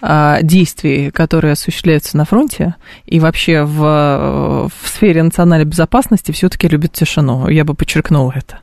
а, 0.00 0.40
действий, 0.42 1.10
которые 1.10 1.52
осуществляются 1.52 2.16
на 2.16 2.24
фронте 2.24 2.76
и 3.06 3.20
вообще 3.20 3.64
в, 3.64 4.70
в 4.70 4.88
сфере 4.88 5.22
национальной 5.22 5.66
безопасности 5.66 6.32
все-таки 6.32 6.68
любят 6.68 6.92
тишину. 6.92 7.48
Я 7.48 7.64
бы 7.64 7.74
подчеркнула 7.74 8.32
это. 8.36 8.60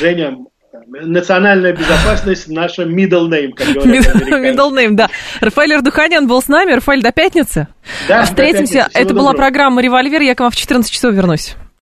Женя, 0.00 0.38
национальная 0.88 1.72
безопасность 1.72 2.48
наша 2.48 2.84
middle 2.84 3.28
name, 3.28 3.52
как 3.52 3.68
говорят 3.68 4.06
Middle 4.16 4.72
name, 4.72 4.92
да. 4.92 5.08
Рафаэль 5.40 5.74
Ардуханян 5.74 6.26
был 6.26 6.40
с 6.40 6.48
нами. 6.48 6.72
Рафаэль, 6.72 7.02
до 7.02 7.12
пятницы. 7.12 7.68
Да, 8.08 8.24
Встретимся. 8.24 8.74
До 8.74 8.78
пятницы. 8.84 8.98
Это 8.98 9.14
была 9.14 9.30
доброго. 9.30 9.36
программа 9.36 9.82
«Револьвер». 9.82 10.22
Я 10.22 10.34
к 10.34 10.40
вам 10.40 10.50
в 10.50 10.56
14 10.56 10.90
часов 10.90 11.14
вернусь. 11.14 11.56